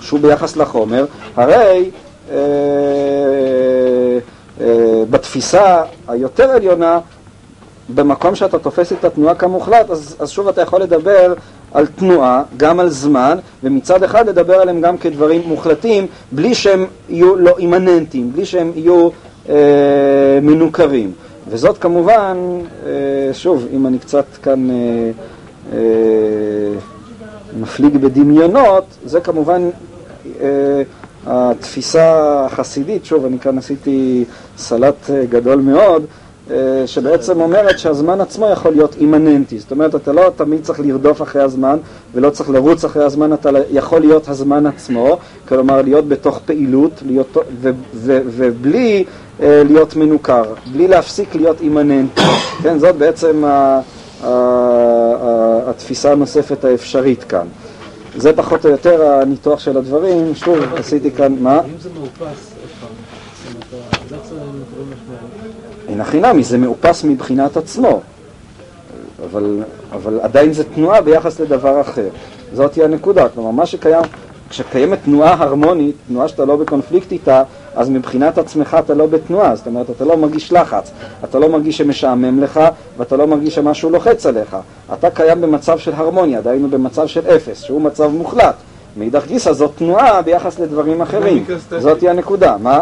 שהוא 0.00 0.20
ביחס 0.20 0.56
לחומר, 0.56 1.06
הרי 1.36 1.90
אה, 2.30 2.36
אה, 4.60 5.02
בתפיסה 5.10 5.82
היותר 6.08 6.50
עליונה 6.50 7.00
במקום 7.94 8.34
שאתה 8.34 8.58
תופס 8.58 8.92
את 8.92 9.04
התנועה 9.04 9.34
כמוחלט, 9.34 9.90
אז, 9.90 10.16
אז 10.18 10.30
שוב 10.30 10.48
אתה 10.48 10.62
יכול 10.62 10.82
לדבר 10.82 11.34
על 11.74 11.86
תנועה, 11.86 12.42
גם 12.56 12.80
על 12.80 12.88
זמן, 12.88 13.38
ומצד 13.64 14.02
אחד 14.02 14.28
לדבר 14.28 14.54
עליהם 14.54 14.80
גם 14.80 14.98
כדברים 14.98 15.42
מוחלטים, 15.46 16.06
בלי 16.32 16.54
שהם 16.54 16.86
יהיו 17.08 17.36
לא 17.36 17.58
אימננטיים, 17.58 18.32
בלי 18.32 18.44
שהם 18.44 18.72
יהיו 18.74 19.08
אה, 19.48 19.54
מנוכרים. 20.42 21.12
וזאת 21.48 21.78
כמובן, 21.78 22.36
אה, 22.86 22.90
שוב, 23.32 23.66
אם 23.72 23.86
אני 23.86 23.98
קצת 23.98 24.24
כאן 24.42 24.70
אה, 24.70 24.76
אה, 25.72 25.78
מפליג 27.60 27.96
בדמיונות, 27.96 28.84
זה 29.04 29.20
כמובן 29.20 29.70
אה, 30.40 30.82
התפיסה 31.26 32.44
החסידית, 32.46 33.04
שוב, 33.04 33.24
אני 33.24 33.38
כאן 33.38 33.58
עשיתי 33.58 34.24
סלט 34.58 35.10
אה, 35.10 35.24
גדול 35.28 35.60
מאוד, 35.60 36.02
אה, 36.02 36.06
שבעצם 36.86 37.40
אומרת 37.40 37.78
שהזמן 37.78 38.20
עצמו 38.20 38.46
יכול 38.46 38.72
להיות 38.72 38.96
אימננטי, 39.00 39.58
זאת 39.58 39.70
אומרת 39.70 39.94
אתה 39.94 40.12
לא 40.12 40.32
תמיד 40.36 40.62
צריך 40.62 40.80
לרדוף 40.80 41.22
אחרי 41.22 41.42
הזמן 41.42 41.78
ולא 42.14 42.30
צריך 42.30 42.50
לרוץ 42.50 42.84
אחרי 42.84 43.04
הזמן, 43.04 43.32
אתה 43.32 43.50
יכול 43.70 44.00
להיות 44.00 44.28
הזמן 44.28 44.66
עצמו, 44.66 45.18
כלומר 45.48 45.82
להיות 45.82 46.08
בתוך 46.08 46.40
פעילות 46.44 47.02
להיות, 47.06 47.36
ו, 47.60 47.70
ו, 47.94 48.20
ובלי 48.26 49.04
אה, 49.42 49.62
להיות 49.64 49.96
מנוכר, 49.96 50.42
בלי 50.72 50.88
להפסיק 50.88 51.34
להיות 51.34 51.60
אימננטי, 51.60 52.22
כן, 52.62 52.78
זאת 52.78 52.96
בעצם 52.96 53.44
ה, 53.44 53.48
ה, 53.48 54.28
ה, 54.28 55.70
התפיסה 55.70 56.12
הנוספת 56.12 56.64
האפשרית 56.64 57.24
כאן. 57.24 57.46
זה 58.16 58.32
פחות 58.32 58.64
או 58.64 58.70
יותר 58.70 59.12
הניתוח 59.12 59.60
של 59.60 59.76
הדברים, 59.76 60.34
שוב 60.34 60.58
עשיתי 60.76 61.10
כאן, 61.10 61.36
מה? 61.40 61.60
אם 61.60 61.64
זה 61.78 61.88
מאופס, 61.94 62.20
עוד 62.20 62.70
פעם, 62.80 62.90
זאת 63.44 63.72
אומרת, 63.72 64.08
זה 64.08 64.16
צריך 64.16 64.32
לקרוא 64.32 64.84
משמעות. 64.86 65.79
אין 65.90 66.00
הכי 66.00 66.20
נמי, 66.20 66.42
זה 66.42 66.58
מאופס 66.58 67.04
מבחינת 67.04 67.56
עצמו, 67.56 68.00
אבל, 69.30 69.62
אבל 69.92 70.20
עדיין 70.20 70.52
זה 70.52 70.64
תנועה 70.64 71.00
ביחס 71.00 71.40
לדבר 71.40 71.80
אחר. 71.80 72.08
זאת 72.54 72.74
היא 72.74 72.84
הנקודה, 72.84 73.28
כלומר 73.28 73.50
מה 73.50 73.66
שקיים, 73.66 74.02
כשקיימת 74.50 74.98
תנועה 75.04 75.32
הרמונית, 75.32 75.96
תנועה 76.08 76.28
שאתה 76.28 76.44
לא 76.44 76.56
בקונפליקט 76.56 77.12
איתה, 77.12 77.42
אז 77.74 77.90
מבחינת 77.90 78.38
עצמך 78.38 78.76
אתה 78.84 78.94
לא 78.94 79.06
בתנועה, 79.06 79.56
זאת 79.56 79.66
אומרת 79.66 79.90
אתה 79.90 80.04
לא 80.04 80.16
מרגיש 80.16 80.52
לחץ, 80.52 80.90
אתה 81.24 81.38
לא 81.38 81.48
מרגיש 81.48 81.78
שמשעמם 81.78 82.40
לך 82.40 82.60
ואתה 82.98 83.16
לא 83.16 83.26
מרגיש 83.26 83.54
שמשהו 83.54 83.90
לוחץ 83.90 84.26
עליך. 84.26 84.56
אתה 84.92 85.10
קיים 85.10 85.40
במצב 85.40 85.78
של 85.78 85.92
הרמוניה, 85.94 86.40
דהיינו 86.40 86.70
במצב 86.70 87.06
של 87.06 87.26
אפס, 87.36 87.62
שהוא 87.62 87.80
מצב 87.80 88.10
מוחלט. 88.10 88.54
מאידך 88.96 89.26
גיסא 89.26 89.52
זאת 89.52 89.70
תנועה 89.76 90.22
ביחס 90.22 90.58
לדברים 90.58 91.02
אחרים, 91.02 91.44
דינמיקה 91.44 91.58
סטטית. 91.58 91.80
זאת 91.80 92.00
היא 92.00 92.10
הנקודה. 92.10 92.56
מה? 92.62 92.80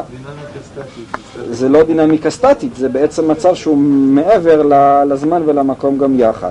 זה 1.50 1.68
לא 1.68 1.82
דינמיקה 1.82 2.30
סטטית, 2.30 2.76
זה 2.76 2.88
בעצם 2.88 3.30
מצב 3.30 3.54
שהוא 3.54 3.78
מעבר 4.14 4.62
לזמן 5.08 5.42
ולמקום 5.46 5.98
גם 5.98 6.20
יחד. 6.20 6.50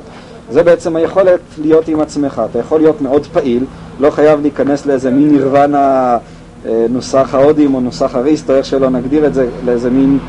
זה 0.52 0.64
בעצם 0.64 0.96
היכולת 0.96 1.40
להיות 1.62 1.88
עם 1.88 2.02
עצמך, 2.02 2.42
אתה 2.52 2.60
יכול 2.60 2.80
להיות 2.80 3.02
מאוד 3.02 3.28
פעיל, 3.34 3.66
לא 4.00 4.10
חייב 4.10 4.42
להיכנס 4.42 4.86
לאיזה 4.86 5.12
מין 5.12 5.32
נירוונה 5.32 6.18
אה, 6.66 6.86
נוסח 6.90 7.30
ההודים 7.34 7.76
או 7.76 7.80
נוסח 7.80 8.16
הריסט 8.16 8.50
או 8.50 8.56
איך 8.56 8.66
שלא 8.66 8.90
נגדיר 8.90 9.28
את 9.28 9.34
זה, 9.34 9.48
לאיזה 9.66 9.90
מין, 9.90 10.20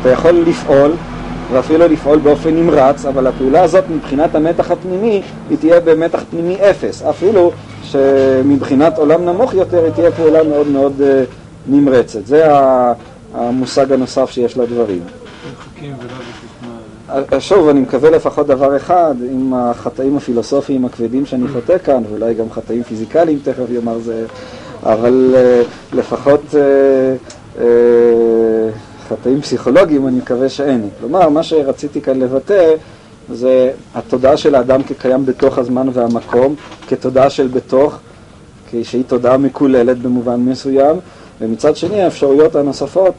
אתה 0.00 0.10
יכול 0.10 0.30
לפעול 0.30 0.92
ואפילו 1.52 1.88
לפעול 1.88 2.18
באופן 2.18 2.50
נמרץ, 2.56 3.04
אבל 3.04 3.26
הפעולה 3.26 3.62
הזאת 3.62 3.84
מבחינת 3.90 4.34
המתח 4.34 4.70
הפנימי 4.70 5.22
היא 5.50 5.58
תהיה 5.58 5.80
במתח 5.80 6.24
פנימי 6.30 6.56
אפס, 6.70 7.02
אפילו 7.02 7.52
שמבחינת 7.90 8.98
עולם 8.98 9.24
נמוך 9.24 9.54
יותר 9.54 9.84
היא 9.84 9.92
תהיה 9.92 10.12
פעולה 10.12 10.42
מאוד 10.42 10.68
מאוד 10.68 11.02
אה, 11.02 11.24
נמרצת. 11.66 12.26
זה 12.26 12.44
המושג 13.34 13.92
הנוסף 13.92 14.30
שיש 14.30 14.58
לדברים. 14.58 15.00
אה, 17.10 17.40
שוב, 17.40 17.68
אני 17.68 17.80
מקווה 17.80 18.10
לפחות 18.10 18.46
דבר 18.46 18.76
אחד, 18.76 19.14
עם 19.30 19.54
החטאים 19.54 20.16
הפילוסופיים 20.16 20.84
הכבדים 20.84 21.26
שאני 21.26 21.48
חוטא 21.48 21.78
כאן, 21.84 22.02
ואולי 22.10 22.34
גם 22.34 22.50
חטאים 22.50 22.82
פיזיקליים 22.82 23.38
תכף 23.44 23.70
יאמר 23.70 23.98
זה, 23.98 24.24
אבל 24.82 25.34
אה, 25.36 25.62
לפחות 25.92 26.54
חטאים 29.08 29.40
פסיכולוגיים 29.40 30.08
אני 30.08 30.18
מקווה 30.18 30.48
שאין. 30.48 30.88
כלומר, 31.00 31.28
מה 31.28 31.42
שרציתי 31.42 32.00
כאן 32.00 32.18
לבטא 32.18 32.74
זה 33.32 33.70
התודעה 33.94 34.36
של 34.36 34.54
האדם 34.54 34.82
כקיים 34.82 35.26
בתוך 35.26 35.58
הזמן 35.58 35.88
והמקום, 35.92 36.54
כתודעה 36.88 37.30
של 37.30 37.46
בתוך, 37.46 37.98
שהיא 38.82 39.04
תודעה 39.06 39.36
מקוללת 39.36 39.98
במובן 39.98 40.40
מסוים, 40.40 40.96
ומצד 41.40 41.76
שני 41.76 42.02
האפשרויות 42.02 42.56
הנוספות 42.56 43.14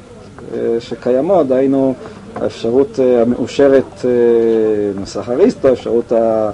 אה, 0.54 0.60
שקיימות, 0.80 1.48
דהיינו 1.48 1.94
האפשרות 2.36 3.00
אה, 3.00 3.22
המאושרת 3.22 4.06
אה, 4.06 4.10
נוסח 5.00 5.30
אריסטו, 5.30 5.68
האפשרות 5.68 6.12
ה... 6.12 6.52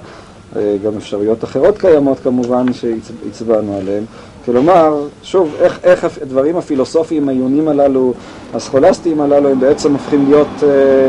אה, 0.56 0.76
גם 0.84 0.96
אפשרויות 0.96 1.44
אחרות 1.44 1.78
קיימות 1.78 2.18
כמובן 2.18 2.66
שהצבענו 2.72 3.78
עליהן. 3.78 4.04
כלומר, 4.44 5.06
שוב, 5.22 5.54
איך, 5.60 5.78
איך 5.84 6.04
הדברים 6.22 6.56
הפילוסופיים 6.56 7.28
העיונים 7.28 7.68
הללו, 7.68 8.14
הסכולסטיים 8.54 9.20
הללו, 9.20 9.48
הם 9.48 9.60
בעצם 9.60 9.92
הופכים 9.92 10.24
להיות 10.28 10.48
אה, 10.62 11.08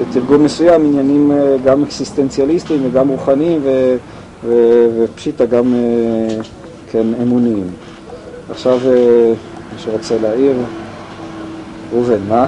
בתרגום 0.00 0.44
מסוים 0.44 0.84
עניינים 0.84 1.32
אה, 1.32 1.56
גם 1.64 1.82
אקסיסטנציאליסטיים 1.82 2.86
וגם 2.86 3.08
רוחניים 3.08 3.60
ו, 3.64 3.96
ו, 4.44 4.86
ופשיטה 4.98 5.46
גם 5.46 5.74
אה, 5.74 6.36
כן, 6.90 7.06
אמוניים. 7.22 7.70
עכשיו, 8.50 8.78
אה, 8.86 9.32
מי 9.72 9.78
שרוצה 9.78 10.18
להעיר, 10.18 10.56
ראובן, 11.92 12.18
מה? 12.28 12.46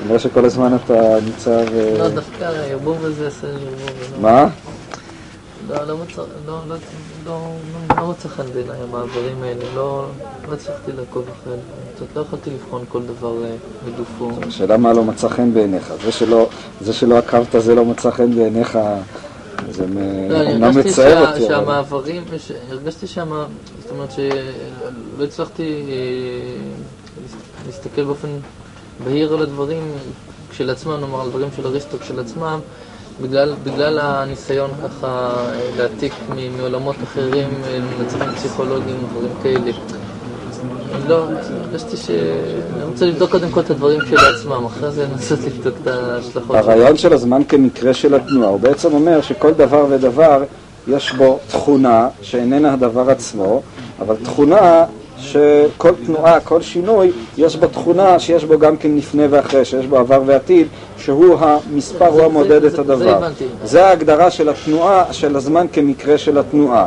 אני 0.00 0.08
רואה 0.08 0.18
שכל 0.18 0.44
הזמן 0.44 0.76
אתה 0.84 1.16
ניצב... 1.24 1.50
אה, 1.50 1.94
לא, 1.98 2.08
דווקא 2.08 2.44
הערבוב 2.44 3.04
הזה 3.04 3.26
עשה 3.26 3.46
ערבוב. 3.46 4.20
מה? 4.20 4.48
לא, 5.68 5.84
לא 5.84 5.96
מצא, 5.96 6.22
לא, 6.46 6.60
לא, 6.68 6.74
לא, 7.26 7.40
לא, 7.90 7.96
לא 8.02 8.08
מצא 8.10 8.28
חן 8.28 8.42
בעיניי 8.54 8.76
המעברים 8.82 9.42
האלה, 9.42 9.64
לא, 9.74 10.06
לא 10.48 10.54
הצלחתי 10.54 10.92
לעקוב 10.92 11.24
אחרי 11.28 11.52
הדברים. 11.52 11.86
קצת 11.96 12.16
לא 12.16 12.20
יכולתי 12.20 12.50
לבחון 12.50 12.84
כל 12.88 13.00
דבר 13.02 13.44
אה, 13.44 13.50
בגופו. 13.86 14.30
השאלה 14.48 14.76
מה 14.76 14.92
לא 14.92 15.04
מצא 15.04 15.28
חן 15.28 15.54
בעיניך. 15.54 15.92
זה 16.04 16.12
שלא, 16.12 16.48
זה 16.80 16.92
שלא 16.92 17.18
עקבת 17.18 17.46
זה 17.58 17.74
לא 17.74 17.84
מצא 17.84 18.10
חן 18.10 18.34
בעיניך, 18.34 18.78
זה 19.70 19.86
לא, 19.86 20.00
אומנם 20.50 20.64
הרגשתי 20.64 20.88
מצער 20.90 21.28
אותי, 21.28 21.38
אבל... 21.38 21.48
שהמעברים, 21.48 22.24
הרגשתי 22.70 23.06
שמה, 23.06 23.46
זאת 23.82 23.90
אומרת 23.90 24.10
שלא 24.12 25.24
הצלחתי 25.24 25.62
אה, 25.88 26.56
להס- 27.22 27.36
להסתכל 27.66 28.04
באופן 28.04 28.28
בהיר 29.04 29.34
על 29.34 29.42
הדברים 29.42 29.82
כשלעצמם, 30.50 30.96
נאמר 31.00 31.20
על 31.20 31.28
דברים 31.30 31.48
של 31.56 31.66
אריסטו 31.66 31.98
כשלעצמם, 31.98 32.60
בגלל, 33.22 33.54
בגלל 33.64 33.98
הניסיון 33.98 34.70
ככה 34.84 35.06
אה, 35.06 35.60
להעתיק 35.76 36.12
מעולמות 36.58 36.96
אחרים, 37.04 37.48
אה, 37.64 37.78
מנצחים 37.98 38.32
פסיכולוגיים, 38.34 38.96
דברים 39.10 39.32
כאלה. 39.42 39.72
לא, 41.08 41.24
הרגשתי 41.62 41.96
ש... 41.96 42.10
אני 42.76 42.84
רוצה 42.84 43.06
לבדוק 43.06 43.30
קודם 43.30 43.50
כל 43.50 43.60
את 43.60 43.70
הדברים 43.70 44.00
כשלעצמם, 44.00 44.64
אחרי 44.64 44.90
זה 44.90 45.06
לנסות 45.12 45.38
לבדוק 45.46 45.74
את 45.82 45.86
ההשלכות. 45.86 46.56
הרעיון 46.56 46.96
של 46.96 47.12
הזמן 47.12 47.44
כמקרה 47.44 47.94
של 47.94 48.14
התנועה, 48.14 48.48
הוא 48.48 48.60
בעצם 48.60 48.92
אומר 48.92 49.20
שכל 49.20 49.52
דבר 49.52 49.86
ודבר 49.90 50.42
יש 50.88 51.12
בו 51.12 51.38
תכונה 51.48 52.08
שאיננה 52.22 52.72
הדבר 52.72 53.10
עצמו, 53.10 53.62
אבל 54.00 54.16
תכונה 54.24 54.84
שכל 55.18 55.90
תנועה, 56.06 56.40
כל 56.40 56.62
שינוי, 56.62 57.10
יש 57.38 57.56
בו 57.56 57.66
תכונה 57.66 58.18
שיש 58.18 58.44
בו 58.44 58.58
גם 58.58 58.76
כן 58.76 58.96
לפני 58.96 59.26
ואחרי, 59.30 59.64
שיש 59.64 59.86
בו 59.86 59.96
עבר 59.98 60.22
ועתיד, 60.26 60.66
שהוא 60.98 61.36
המספר, 61.40 62.06
הוא 62.06 62.16
זה- 62.16 62.24
המודד 62.24 62.64
את 62.64 62.78
הדבר. 62.78 63.18
זה 63.64 63.86
ההגדרה 63.86 64.30
של 64.30 64.48
התנועה, 64.48 65.04
של 65.12 65.36
הזמן 65.36 65.66
כמקרה 65.72 66.18
של 66.18 66.38
התנועה. 66.38 66.86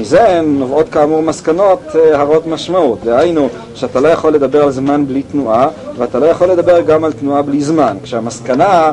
מזה 0.00 0.40
נובעות 0.44 0.88
כאמור 0.88 1.22
מסקנות 1.22 1.80
אה, 1.94 2.20
הרות 2.20 2.46
משמעות. 2.46 2.98
דהיינו, 3.04 3.48
שאתה 3.74 4.00
לא 4.00 4.08
יכול 4.08 4.32
לדבר 4.32 4.62
על 4.62 4.70
זמן 4.70 5.06
בלי 5.06 5.22
תנועה, 5.22 5.68
ואתה 5.98 6.18
לא 6.18 6.26
יכול 6.26 6.48
לדבר 6.48 6.80
גם 6.80 7.04
על 7.04 7.12
תנועה 7.12 7.42
בלי 7.42 7.62
זמן. 7.62 7.96
כשהמסקנה 8.02 8.92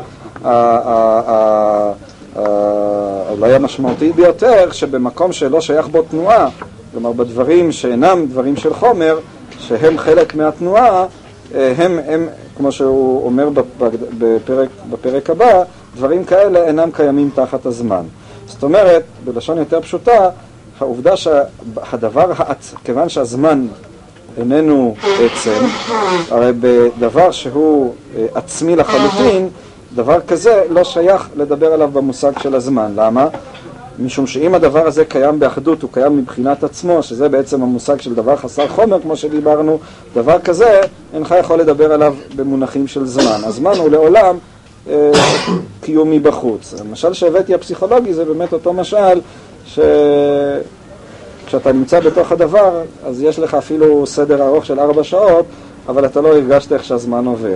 אולי 3.32 3.54
המשמעותית 3.56 4.16
ביותר, 4.16 4.72
שבמקום 4.72 5.32
שלא 5.32 5.62
שייך 5.62 5.88
בו 5.88 6.02
תנועה, 6.02 6.48
כלומר 6.92 7.12
בדברים 7.12 7.72
שאינם 7.72 8.26
דברים 8.26 8.56
של 8.56 8.74
חומר, 8.74 9.20
שהם 9.60 9.98
חלק 9.98 10.36
מהתנועה, 10.36 11.06
אה, 11.56 11.74
הם, 11.78 12.00
הם, 12.08 12.28
כמו 12.58 12.72
שהוא 12.72 13.26
אומר 13.26 13.50
בפרק, 13.50 14.70
בפרק, 14.90 15.30
הבא, 15.30 15.64
דברים 15.96 16.24
כאלה 16.24 16.64
אינם 16.64 16.90
קיימים 16.92 17.30
תחת 17.36 17.66
הזמן. 17.66 18.04
זאת 18.48 18.64
אומרת, 18.64 19.04
בלשון 19.26 19.58
יותר 19.58 19.82
פשוטה, 19.82 20.30
העובדה 20.80 21.18
שהדבר. 21.18 22.32
כיוון 22.84 23.10
שהזמן 23.10 23.68
איננו 24.38 24.96
עצם, 25.02 25.66
הרי 26.32 26.52
בדבר 26.60 27.32
שהוא 27.32 27.94
אה, 28.16 28.26
עצמי 28.34 28.76
לחלוטין, 28.76 29.50
דבר 29.96 30.22
כזה 30.22 30.64
לא 30.70 30.84
שייך 30.84 31.30
לדבר 31.36 31.74
עליו 31.74 31.90
במושג 31.94 32.40
של 32.40 32.56
הזמן. 32.56 32.92
למה? 32.96 33.28
משום 34.00 34.28
שאם 34.28 34.56
הדבר 34.56 34.88
הזה 34.88 35.06
קיים 35.06 35.40
באחדות, 35.40 35.82
הוא 35.82 35.90
קיים 35.94 36.18
מבחינת 36.18 36.64
עצמו, 36.64 37.04
שזה 37.04 37.30
בעצם 37.30 37.64
המושג 37.64 38.02
של 38.02 38.16
דבר 38.16 38.36
חסר 38.36 38.68
חומר, 38.68 39.02
כמו 39.02 39.16
שדיברנו, 39.16 39.80
דבר 40.14 40.40
כזה, 40.40 40.82
אינך 41.14 41.36
יכול 41.40 41.60
לדבר 41.60 41.92
עליו 41.92 42.16
במונחים 42.36 42.88
של 42.88 43.06
זמן. 43.06 43.42
הזמן 43.44 43.72
הוא 43.78 43.90
לעולם 43.90 44.38
אה, 44.90 45.12
קיום 45.82 46.12
מבחוץ. 46.12 46.74
המשל 46.80 47.14
שהבאתי 47.14 47.54
הפסיכולוגי 47.54 48.14
זה 48.14 48.26
באמת 48.26 48.54
אותו 48.54 48.74
משל, 48.74 49.22
שכשאתה 49.66 50.62
נמצא 51.72 52.00
בתוך 52.00 52.32
הדבר, 52.32 52.82
אז 53.06 53.22
יש 53.22 53.40
לך 53.40 53.54
אפילו 53.54 54.06
סדר 54.06 54.48
ארוך 54.48 54.66
של 54.66 54.80
ארבע 54.80 55.04
שעות, 55.04 55.46
אבל 55.88 56.06
אתה 56.06 56.22
לא 56.22 56.28
הרגשת 56.28 56.74
איך 56.74 56.84
שהזמן 56.84 57.26
עובר. 57.26 57.56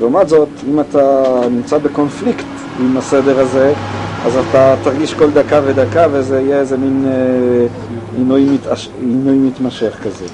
לעומת 0.00 0.28
זאת, 0.28 0.48
אם 0.68 0.80
אתה 0.80 1.22
נמצא 1.50 1.78
בקונפליקט 1.78 2.44
עם 2.80 2.96
הסדר 2.96 3.40
הזה, 3.40 3.72
אז 4.26 4.36
אתה 4.36 4.74
תרגיש 4.84 5.14
כל 5.14 5.30
דקה 5.30 5.60
ודקה 5.64 6.06
וזה 6.12 6.40
יהיה 6.40 6.60
איזה 6.60 6.76
מין 6.76 7.06
אה, 7.06 7.66
עינוי, 8.16 8.44
מתעש... 8.44 8.88
מתמשך 9.00 9.96
כזה. 10.02 10.24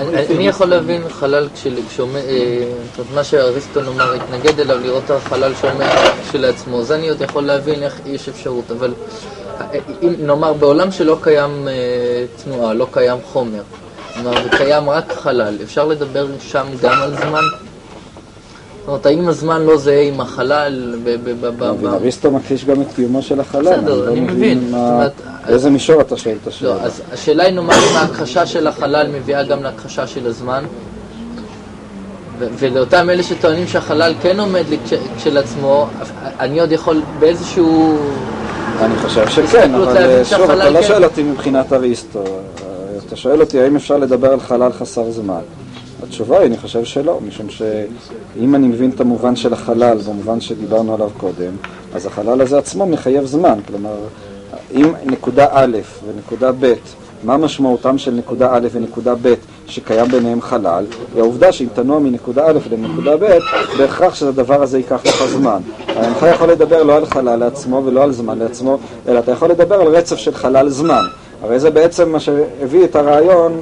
אני 0.00 0.48
יכול 0.48 0.66
להבין 0.66 1.08
חלל 1.08 1.48
כשעומד, 1.88 2.16
אה, 2.16 2.64
זאת 2.90 2.98
אומרת, 2.98 3.14
מה 3.14 3.24
שאריסטו 3.24 3.82
נאמר 3.82 4.12
התנגד 4.12 4.60
אליו, 4.60 4.78
לראות 4.82 5.02
את 5.04 5.10
החלל 5.10 5.54
שעומד 5.60 5.86
כשלעצמו, 6.28 6.82
זה 6.82 6.94
אני 6.94 7.08
עוד 7.08 7.20
יכול 7.20 7.42
להבין 7.42 7.82
איך 7.82 8.00
יש 8.06 8.28
אפשרות, 8.28 8.70
אבל 8.70 8.92
אה, 9.60 9.78
אם 10.02 10.14
נאמר 10.18 10.52
בעולם 10.52 10.92
שלא 10.92 11.16
קיים 11.20 11.68
תנועה, 12.44 12.74
לא 12.74 12.86
קיים 12.90 13.18
חומר, 13.24 13.62
כלומר, 14.14 14.32
וקיים 14.46 14.90
רק 14.90 15.12
חלל, 15.12 15.56
אפשר 15.62 15.86
לדבר 15.86 16.26
שם 16.40 16.66
גם 16.82 17.02
על 17.02 17.16
זמן? 17.16 17.71
זאת 18.82 18.88
אומרת, 18.88 19.06
האם 19.06 19.28
הזמן 19.28 19.62
לא 19.62 19.76
זהה 19.76 20.02
עם 20.02 20.20
החלל? 20.20 20.94
אריסטו 21.84 22.30
מכחיש 22.30 22.64
גם 22.64 22.82
את 22.82 22.86
קיומו 22.94 23.22
של 23.22 23.40
החלל. 23.40 23.62
בסדר, 23.62 24.04
לא 24.06 24.12
אני 24.12 24.20
מבין. 24.20 24.60
זאת 24.70 24.74
אומרת, 24.74 25.12
באיזה 25.46 25.70
מישור 25.70 26.00
אתה 26.00 26.16
שואל 26.16 26.36
את 26.42 26.46
השאלה? 26.46 26.74
לא, 26.74 26.80
אז 26.80 27.02
השאלה 27.12 27.44
היא 27.44 27.54
נאמר 27.54 27.74
אם 27.74 27.96
ההכחשה 27.96 28.46
של 28.46 28.66
החלל 28.66 29.06
מביאה 29.14 29.42
גם 29.42 29.62
להכחשה 29.62 30.06
של 30.06 30.26
הזמן 30.26 30.64
ולאותם 32.38 33.10
אלה 33.10 33.22
שטוענים 33.22 33.66
שהחלל 33.66 34.14
כן 34.22 34.40
עומד 34.40 34.64
כשלעצמו, 35.16 35.86
אני 36.40 36.60
עוד 36.60 36.72
יכול 36.72 37.02
באיזשהו... 37.18 37.98
אני 38.80 38.96
חושב 38.96 39.28
שכן, 39.28 39.74
אבל 39.74 39.96
אה, 39.96 40.24
שוב, 40.24 40.50
אתה 40.50 40.70
לא 40.70 40.80
כן- 40.80 40.86
שואל 40.86 41.04
אותי 41.04 41.22
מבחינת 41.22 41.72
אריסטו. 41.72 42.24
אה, 42.24 42.28
אתה 43.06 43.16
שואל 43.16 43.40
אותי 43.40 43.60
האם 43.60 43.76
אפשר 43.76 43.96
לדבר 43.96 44.32
על 44.32 44.40
חלל 44.40 44.72
חסר 44.72 45.10
זמן. 45.10 45.40
התשובה 46.02 46.38
היא, 46.38 46.46
אני 46.46 46.56
חושב 46.56 46.84
שלא, 46.84 47.18
משום 47.26 47.50
שאם 47.50 48.54
אני 48.54 48.68
מבין 48.68 48.90
את 48.90 49.00
המובן 49.00 49.36
של 49.36 49.52
החלל 49.52 49.98
במובן 49.98 50.40
שדיברנו 50.40 50.94
עליו 50.94 51.10
קודם, 51.16 51.52
אז 51.94 52.06
החלל 52.06 52.40
הזה 52.40 52.58
עצמו 52.58 52.86
מחייב 52.86 53.24
זמן. 53.24 53.58
כלומר, 53.66 53.96
אם 54.74 54.92
נקודה 55.06 55.46
א' 55.50 55.76
ונקודה 56.06 56.52
ב', 56.60 56.74
מה 57.24 57.36
משמעותם 57.36 57.98
של 57.98 58.10
נקודה 58.10 58.48
א' 58.52 58.68
ונקודה 58.72 59.14
ב' 59.22 59.34
שקיים 59.66 60.08
ביניהם 60.08 60.40
חלל, 60.40 60.84
והעובדה 61.14 61.52
שאם 61.52 61.68
תנוע 61.74 61.98
מנקודה 61.98 62.46
א' 62.46 62.58
לנקודה 62.70 63.16
ב', 63.16 63.38
בהכרח 63.78 64.14
שהדבר 64.14 64.62
הזה 64.62 64.78
ייקח 64.78 65.06
לך 65.06 65.24
זמן. 65.26 65.60
אינך 65.88 66.26
יכול 66.34 66.50
לדבר 66.50 66.82
לא 66.82 66.96
על 66.96 67.06
חלל 67.06 67.36
לעצמו 67.36 67.82
ולא 67.84 68.02
על 68.02 68.12
זמן 68.12 68.38
לעצמו, 68.38 68.78
אלא 69.08 69.18
אתה 69.18 69.32
יכול 69.32 69.50
לדבר 69.50 69.80
על 69.80 69.86
רצף 69.86 70.16
של 70.16 70.34
חלל 70.34 70.68
זמן. 70.68 71.02
הרי 71.42 71.60
זה 71.60 71.70
בעצם 71.70 72.12
מה 72.12 72.20
שהביא 72.20 72.84
את 72.84 72.96
הרעיון 72.96 73.60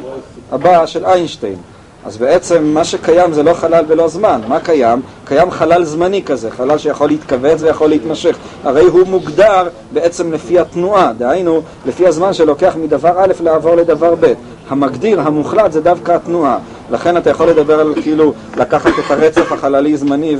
הבא 0.53 0.87
של 0.87 1.05
איינשטיין. 1.05 1.57
אז 2.05 2.17
בעצם 2.17 2.65
מה 2.65 2.85
שקיים 2.85 3.33
זה 3.33 3.43
לא 3.43 3.55
חלל 3.55 3.85
ולא 3.89 4.09
זמן. 4.09 4.41
מה 4.49 4.61
קיים? 4.61 5.01
קיים 5.25 5.51
חלל 5.51 5.85
זמני 5.85 6.23
כזה, 6.23 6.51
חלל 6.51 6.79
שיכול 6.79 7.09
להתכווץ 7.09 7.63
ויכול 7.63 7.89
להתמשך. 7.89 8.37
הרי 8.65 8.85
הוא 8.85 9.07
מוגדר 9.07 9.69
בעצם 9.93 10.33
לפי 10.33 10.59
התנועה, 10.59 11.13
דהיינו, 11.19 11.63
לפי 11.87 12.07
הזמן 12.07 12.33
שלוקח 12.33 12.77
מדבר 12.77 13.13
א' 13.19 13.33
לעבור 13.41 13.75
לדבר 13.75 14.15
ב'. 14.21 14.33
המגדיר, 14.69 15.21
המוחלט, 15.21 15.73
זה 15.73 15.81
דווקא 15.81 16.13
התנועה. 16.13 16.59
לכן 16.91 17.17
אתה 17.17 17.31
יכול 17.31 17.49
לדבר 17.49 17.81
על 17.81 17.95
כאילו 18.03 18.33
לקחת 18.57 18.93
את 18.99 19.11
הרצף 19.11 19.53
החללי-זמני 19.53 20.37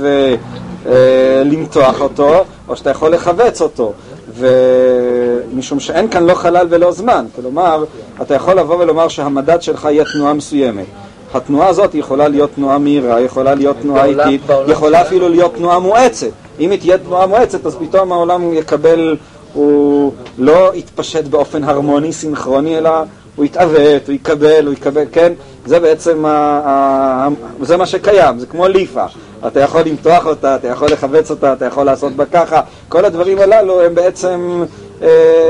ולמתוח 0.85 2.01
אותו, 2.01 2.43
או 2.67 2.75
שאתה 2.75 2.89
יכול 2.89 3.09
לכווץ 3.09 3.61
אותו. 3.61 3.93
ומשום 4.37 5.79
שאין 5.79 6.09
כאן 6.09 6.23
לא 6.23 6.33
חלל 6.33 6.67
ולא 6.69 6.91
זמן, 6.91 7.25
כלומר, 7.35 7.85
אתה 8.21 8.35
יכול 8.35 8.53
לבוא 8.53 8.75
ולומר 8.75 9.07
שהמדד 9.07 9.61
שלך 9.61 9.87
יהיה 9.91 10.03
תנועה 10.13 10.33
מסוימת. 10.33 10.85
התנועה 11.33 11.67
הזאת 11.67 11.95
יכולה 11.95 12.27
להיות 12.27 12.49
תנועה 12.55 12.77
מהירה, 12.77 13.21
יכולה 13.21 13.55
להיות 13.55 13.75
תנועה 13.81 14.05
איטית, 14.05 14.41
יכולה 14.67 15.01
אפילו 15.01 15.29
להיות 15.29 15.55
תנועה 15.55 15.79
מואצת. 15.79 16.27
אם 16.59 16.71
היא 16.71 16.79
תהיה 16.79 16.97
תנועה 16.97 17.25
מואצת, 17.27 17.65
אז 17.65 17.75
פתאום 17.75 18.11
העולם 18.11 18.53
יקבל, 18.53 19.17
הוא 19.53 20.13
לא 20.37 20.71
יתפשט 20.75 21.23
באופן 21.23 21.63
הרמוני, 21.63 22.13
סינכרוני, 22.13 22.77
אלא 22.77 22.89
הוא 23.35 23.45
יתעוות, 23.45 24.07
הוא 24.07 24.15
יקבל, 24.15 24.65
הוא 24.65 24.73
יקבל, 24.73 25.03
כן? 25.11 25.33
זה 25.65 25.79
בעצם, 25.79 26.25
ה- 26.25 26.29
ה- 26.65 27.27
זה 27.61 27.77
מה 27.77 27.85
שקיים, 27.85 28.39
זה 28.39 28.45
כמו 28.45 28.67
ליפה. 28.67 29.05
אתה 29.47 29.59
יכול 29.59 29.81
למתוח 29.81 30.25
אותה, 30.25 30.55
אתה 30.55 30.67
יכול 30.67 30.87
לכווץ 30.89 31.31
אותה, 31.31 31.53
אתה 31.53 31.65
יכול 31.65 31.85
לעשות 31.85 32.13
בה 32.13 32.25
ככה. 32.25 32.61
כל 32.89 33.05
הדברים 33.05 33.39
הללו 33.39 33.81
הם 33.81 33.95
בעצם, 33.95 34.63
אה, 35.01 35.07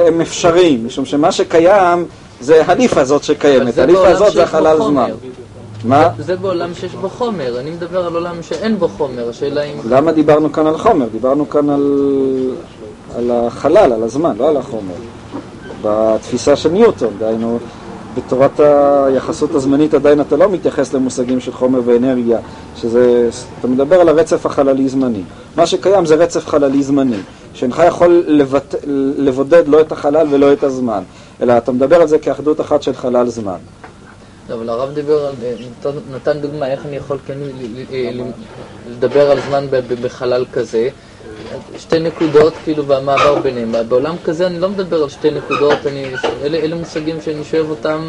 הם 0.08 0.22
אפשריים, 0.22 0.86
משום 0.86 1.06
שמה 1.06 1.32
שקיים 1.32 2.06
זה 2.42 2.62
הליפה 2.68 3.02
הזאת 3.02 3.24
שקיימת. 3.24 3.78
הליפה 3.78 4.08
הזאת 4.08 4.34
זה 4.34 4.44
החלל. 4.44 4.78
זמן. 4.78 5.10
מה? 5.86 6.10
זה 6.20 6.36
בעולם 6.36 6.74
שיש 6.74 6.96
בו 6.96 7.10
חומר, 7.10 7.60
אני 7.60 7.72
מדבר 7.72 8.06
על 8.06 8.14
עולם 8.14 8.36
שאין 8.42 8.80
בו 8.80 8.88
חומר, 8.88 9.30
השאלה 9.30 9.64
אם... 9.64 9.76
למה 9.90 10.12
דיברנו 10.12 10.52
כאן 10.52 10.68
על 10.68 10.78
חומר? 10.78 11.08
דיברנו 11.12 11.50
כאן 11.50 11.70
על, 11.70 12.10
על 13.16 13.32
החלל, 13.32 13.94
על 13.94 14.04
הזמן, 14.04 14.36
לא 14.38 14.50
על 14.50 14.58
החומר. 14.58 14.94
בתפיסה 15.82 16.56
של 16.56 16.70
ניוטון, 16.70 17.14
דהיינו, 17.20 17.60
בתורת 18.18 18.60
היחסות 19.06 19.56
הזמנית 19.56 19.94
עדיין 19.94 20.22
אתה 20.22 20.38
לא 20.38 20.50
מתייחס 20.50 20.94
למושגים 20.94 21.40
של 21.40 21.52
חומר 21.52 21.82
ואנרגיה, 21.86 22.40
שזה, 22.76 23.30
אתה 23.60 23.68
מדבר 23.68 24.02
על 24.02 24.10
הרצף 24.10 24.46
החללי-זמני. 24.46 25.24
מה 25.58 25.66
שקיים 25.66 26.06
זה 26.06 26.16
רצף 26.16 26.48
חללי-זמני, 26.48 27.20
שאינך 27.54 27.82
יכול 27.88 28.24
לבט, 28.28 28.76
לבודד 29.18 29.68
לא 29.68 29.82
את 29.82 29.92
החלל 29.92 30.28
ולא 30.30 30.54
את 30.54 30.64
הזמן, 30.64 31.04
אלא 31.42 31.58
אתה 31.58 31.72
מדבר 31.72 32.02
על 32.02 32.08
זה 32.08 32.20
כאחדות 32.20 32.62
אחת 32.62 32.84
של 32.84 32.94
חלל-זמן. 32.94 33.58
אבל 34.52 34.70
הרב 34.70 34.94
דיבר 34.94 35.26
על, 35.26 35.34
אה, 35.44 35.54
נתן- 36.16 36.40
דוגמה 36.42 36.68
איך 36.72 36.86
אני 36.86 36.96
יכול 36.96 37.18
כן 37.28 37.34
ל- 37.92 38.22
לדבר 38.92 39.32
על 39.32 39.38
זמן 39.50 39.66
בחלל 40.04 40.46
כזה. 40.54 40.90
שתי 41.78 42.00
נקודות, 42.00 42.54
כאילו, 42.64 42.86
והמעבר 42.86 43.36
ביניהם. 43.40 43.72
בעולם 43.90 44.16
כזה 44.24 44.48
אני 44.48 44.60
לא 44.60 44.70
מדבר 44.70 45.04
על 45.04 45.10
שתי 45.10 45.32
נקודות, 45.32 45.78
אני, 45.88 46.06
אלה, 46.44 46.58
אלה 46.58 46.76
מושגים 46.76 47.16
שאני 47.22 47.44
שואב 47.44 47.70
אותם 47.70 48.00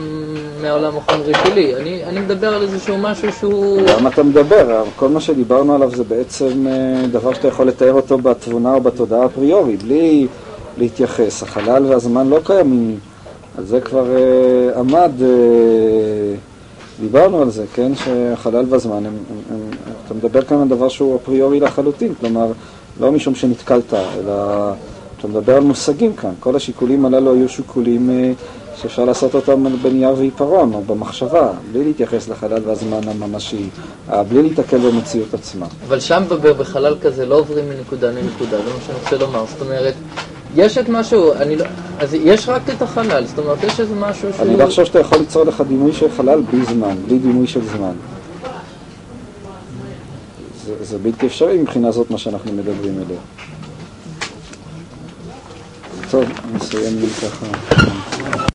מהעולם 0.62 0.96
החומרי 0.96 1.32
שלי. 1.46 1.76
אני, 1.76 2.04
אני 2.04 2.20
מדבר 2.20 2.54
על 2.54 2.62
איזשהו 2.62 2.98
משהו 2.98 3.32
שהוא... 3.32 3.82
למה 3.98 4.08
אתה 4.10 4.22
מדבר? 4.22 4.84
כל 4.96 5.08
מה 5.08 5.20
שדיברנו 5.20 5.74
עליו 5.74 5.90
זה 5.96 6.04
בעצם 6.04 6.66
אה, 6.66 7.06
דבר 7.06 7.34
שאתה 7.34 7.48
יכול 7.48 7.68
לתאר 7.68 7.92
אותו 7.92 8.18
בתבונה 8.18 8.74
או 8.74 8.80
בתודעה 8.80 9.26
אפריורי, 9.26 9.76
בלי 9.76 10.26
להתייחס. 10.78 11.42
החלל 11.42 11.86
והזמן 11.86 12.28
לא 12.28 12.38
קיימים. 12.44 12.98
על 13.58 13.64
זה 13.64 13.80
כבר 13.80 14.06
אה, 14.16 14.78
עמד, 14.78 15.10
אה, 15.22 16.34
דיברנו 17.00 17.42
על 17.42 17.50
זה, 17.50 17.64
כן? 17.74 17.92
שהחלל 17.94 18.64
והזמן, 18.68 18.96
הם, 18.96 19.04
הם, 19.04 19.14
הם, 19.50 19.60
אתה 20.06 20.14
מדבר 20.14 20.42
כאן 20.42 20.60
על 20.60 20.68
דבר 20.68 20.88
שהוא 20.88 21.16
אפריורי 21.16 21.60
לחלוטין, 21.60 22.14
כלומר, 22.14 22.52
לא 23.00 23.12
משום 23.12 23.34
שנתקלת, 23.34 23.94
אלא 23.94 24.32
אתה 25.18 25.28
מדבר 25.28 25.56
על 25.56 25.62
מושגים 25.62 26.12
כאן. 26.12 26.30
כל 26.40 26.56
השיקולים 26.56 27.04
הללו 27.04 27.34
היו 27.34 27.48
שיקולים 27.48 28.10
אה, 28.10 28.32
שאפשר 28.76 29.04
לעשות 29.04 29.34
אותם 29.34 29.64
בנייר 29.82 30.14
ועיפרון, 30.18 30.74
או 30.74 30.82
במחשבה, 30.82 31.52
בלי 31.72 31.84
להתייחס 31.84 32.28
לחלל 32.28 32.62
והזמן 32.66 33.08
הממשי, 33.08 33.68
בלי 34.28 34.42
להתקל 34.42 34.78
במציאות 34.78 35.34
עצמה. 35.34 35.66
אבל 35.88 36.00
שם 36.00 36.22
בחלל 36.58 36.96
כזה 37.02 37.26
לא 37.26 37.38
עוברים 37.38 37.64
מנקודה 37.68 38.10
לנקודה, 38.10 38.56
זה 38.56 38.70
מה 38.74 38.80
שאני 38.86 38.98
רוצה 39.04 39.16
לומר. 39.16 39.44
זאת 39.46 39.60
אומרת, 39.60 39.94
יש 40.56 40.78
את 40.78 40.88
משהו, 40.88 41.32
אני 41.32 41.56
לא... 41.56 41.64
אז 41.98 42.14
יש 42.14 42.48
רק 42.48 42.62
את 42.76 42.82
החלל, 42.82 43.26
זאת 43.26 43.38
אומרת, 43.38 43.64
יש 43.64 43.80
איזה 43.80 43.94
משהו 43.94 44.32
שהוא... 44.32 44.46
אני 44.46 44.56
לא 44.56 44.66
חושב 44.66 44.84
שאתה 44.84 45.00
יכול 45.00 45.18
ליצור 45.18 45.44
לך 45.44 45.62
דימוי 45.68 45.92
של 45.92 46.06
חלל 46.16 46.40
בלי 46.40 46.64
זמן, 46.64 46.96
בלי 47.06 47.18
דימוי 47.18 47.46
של 47.46 47.60
זמן. 47.76 47.92
זה, 50.66 50.74
זה 50.84 50.98
בלתי 50.98 51.26
אפשרי 51.26 51.58
מבחינה 51.58 51.90
זאת 51.90 52.10
מה 52.10 52.18
שאנחנו 52.18 52.52
מדברים 52.52 52.94
אליה. 53.06 53.20
טוב, 56.10 56.24
נסיים 56.54 57.00
ככה. 57.22 57.46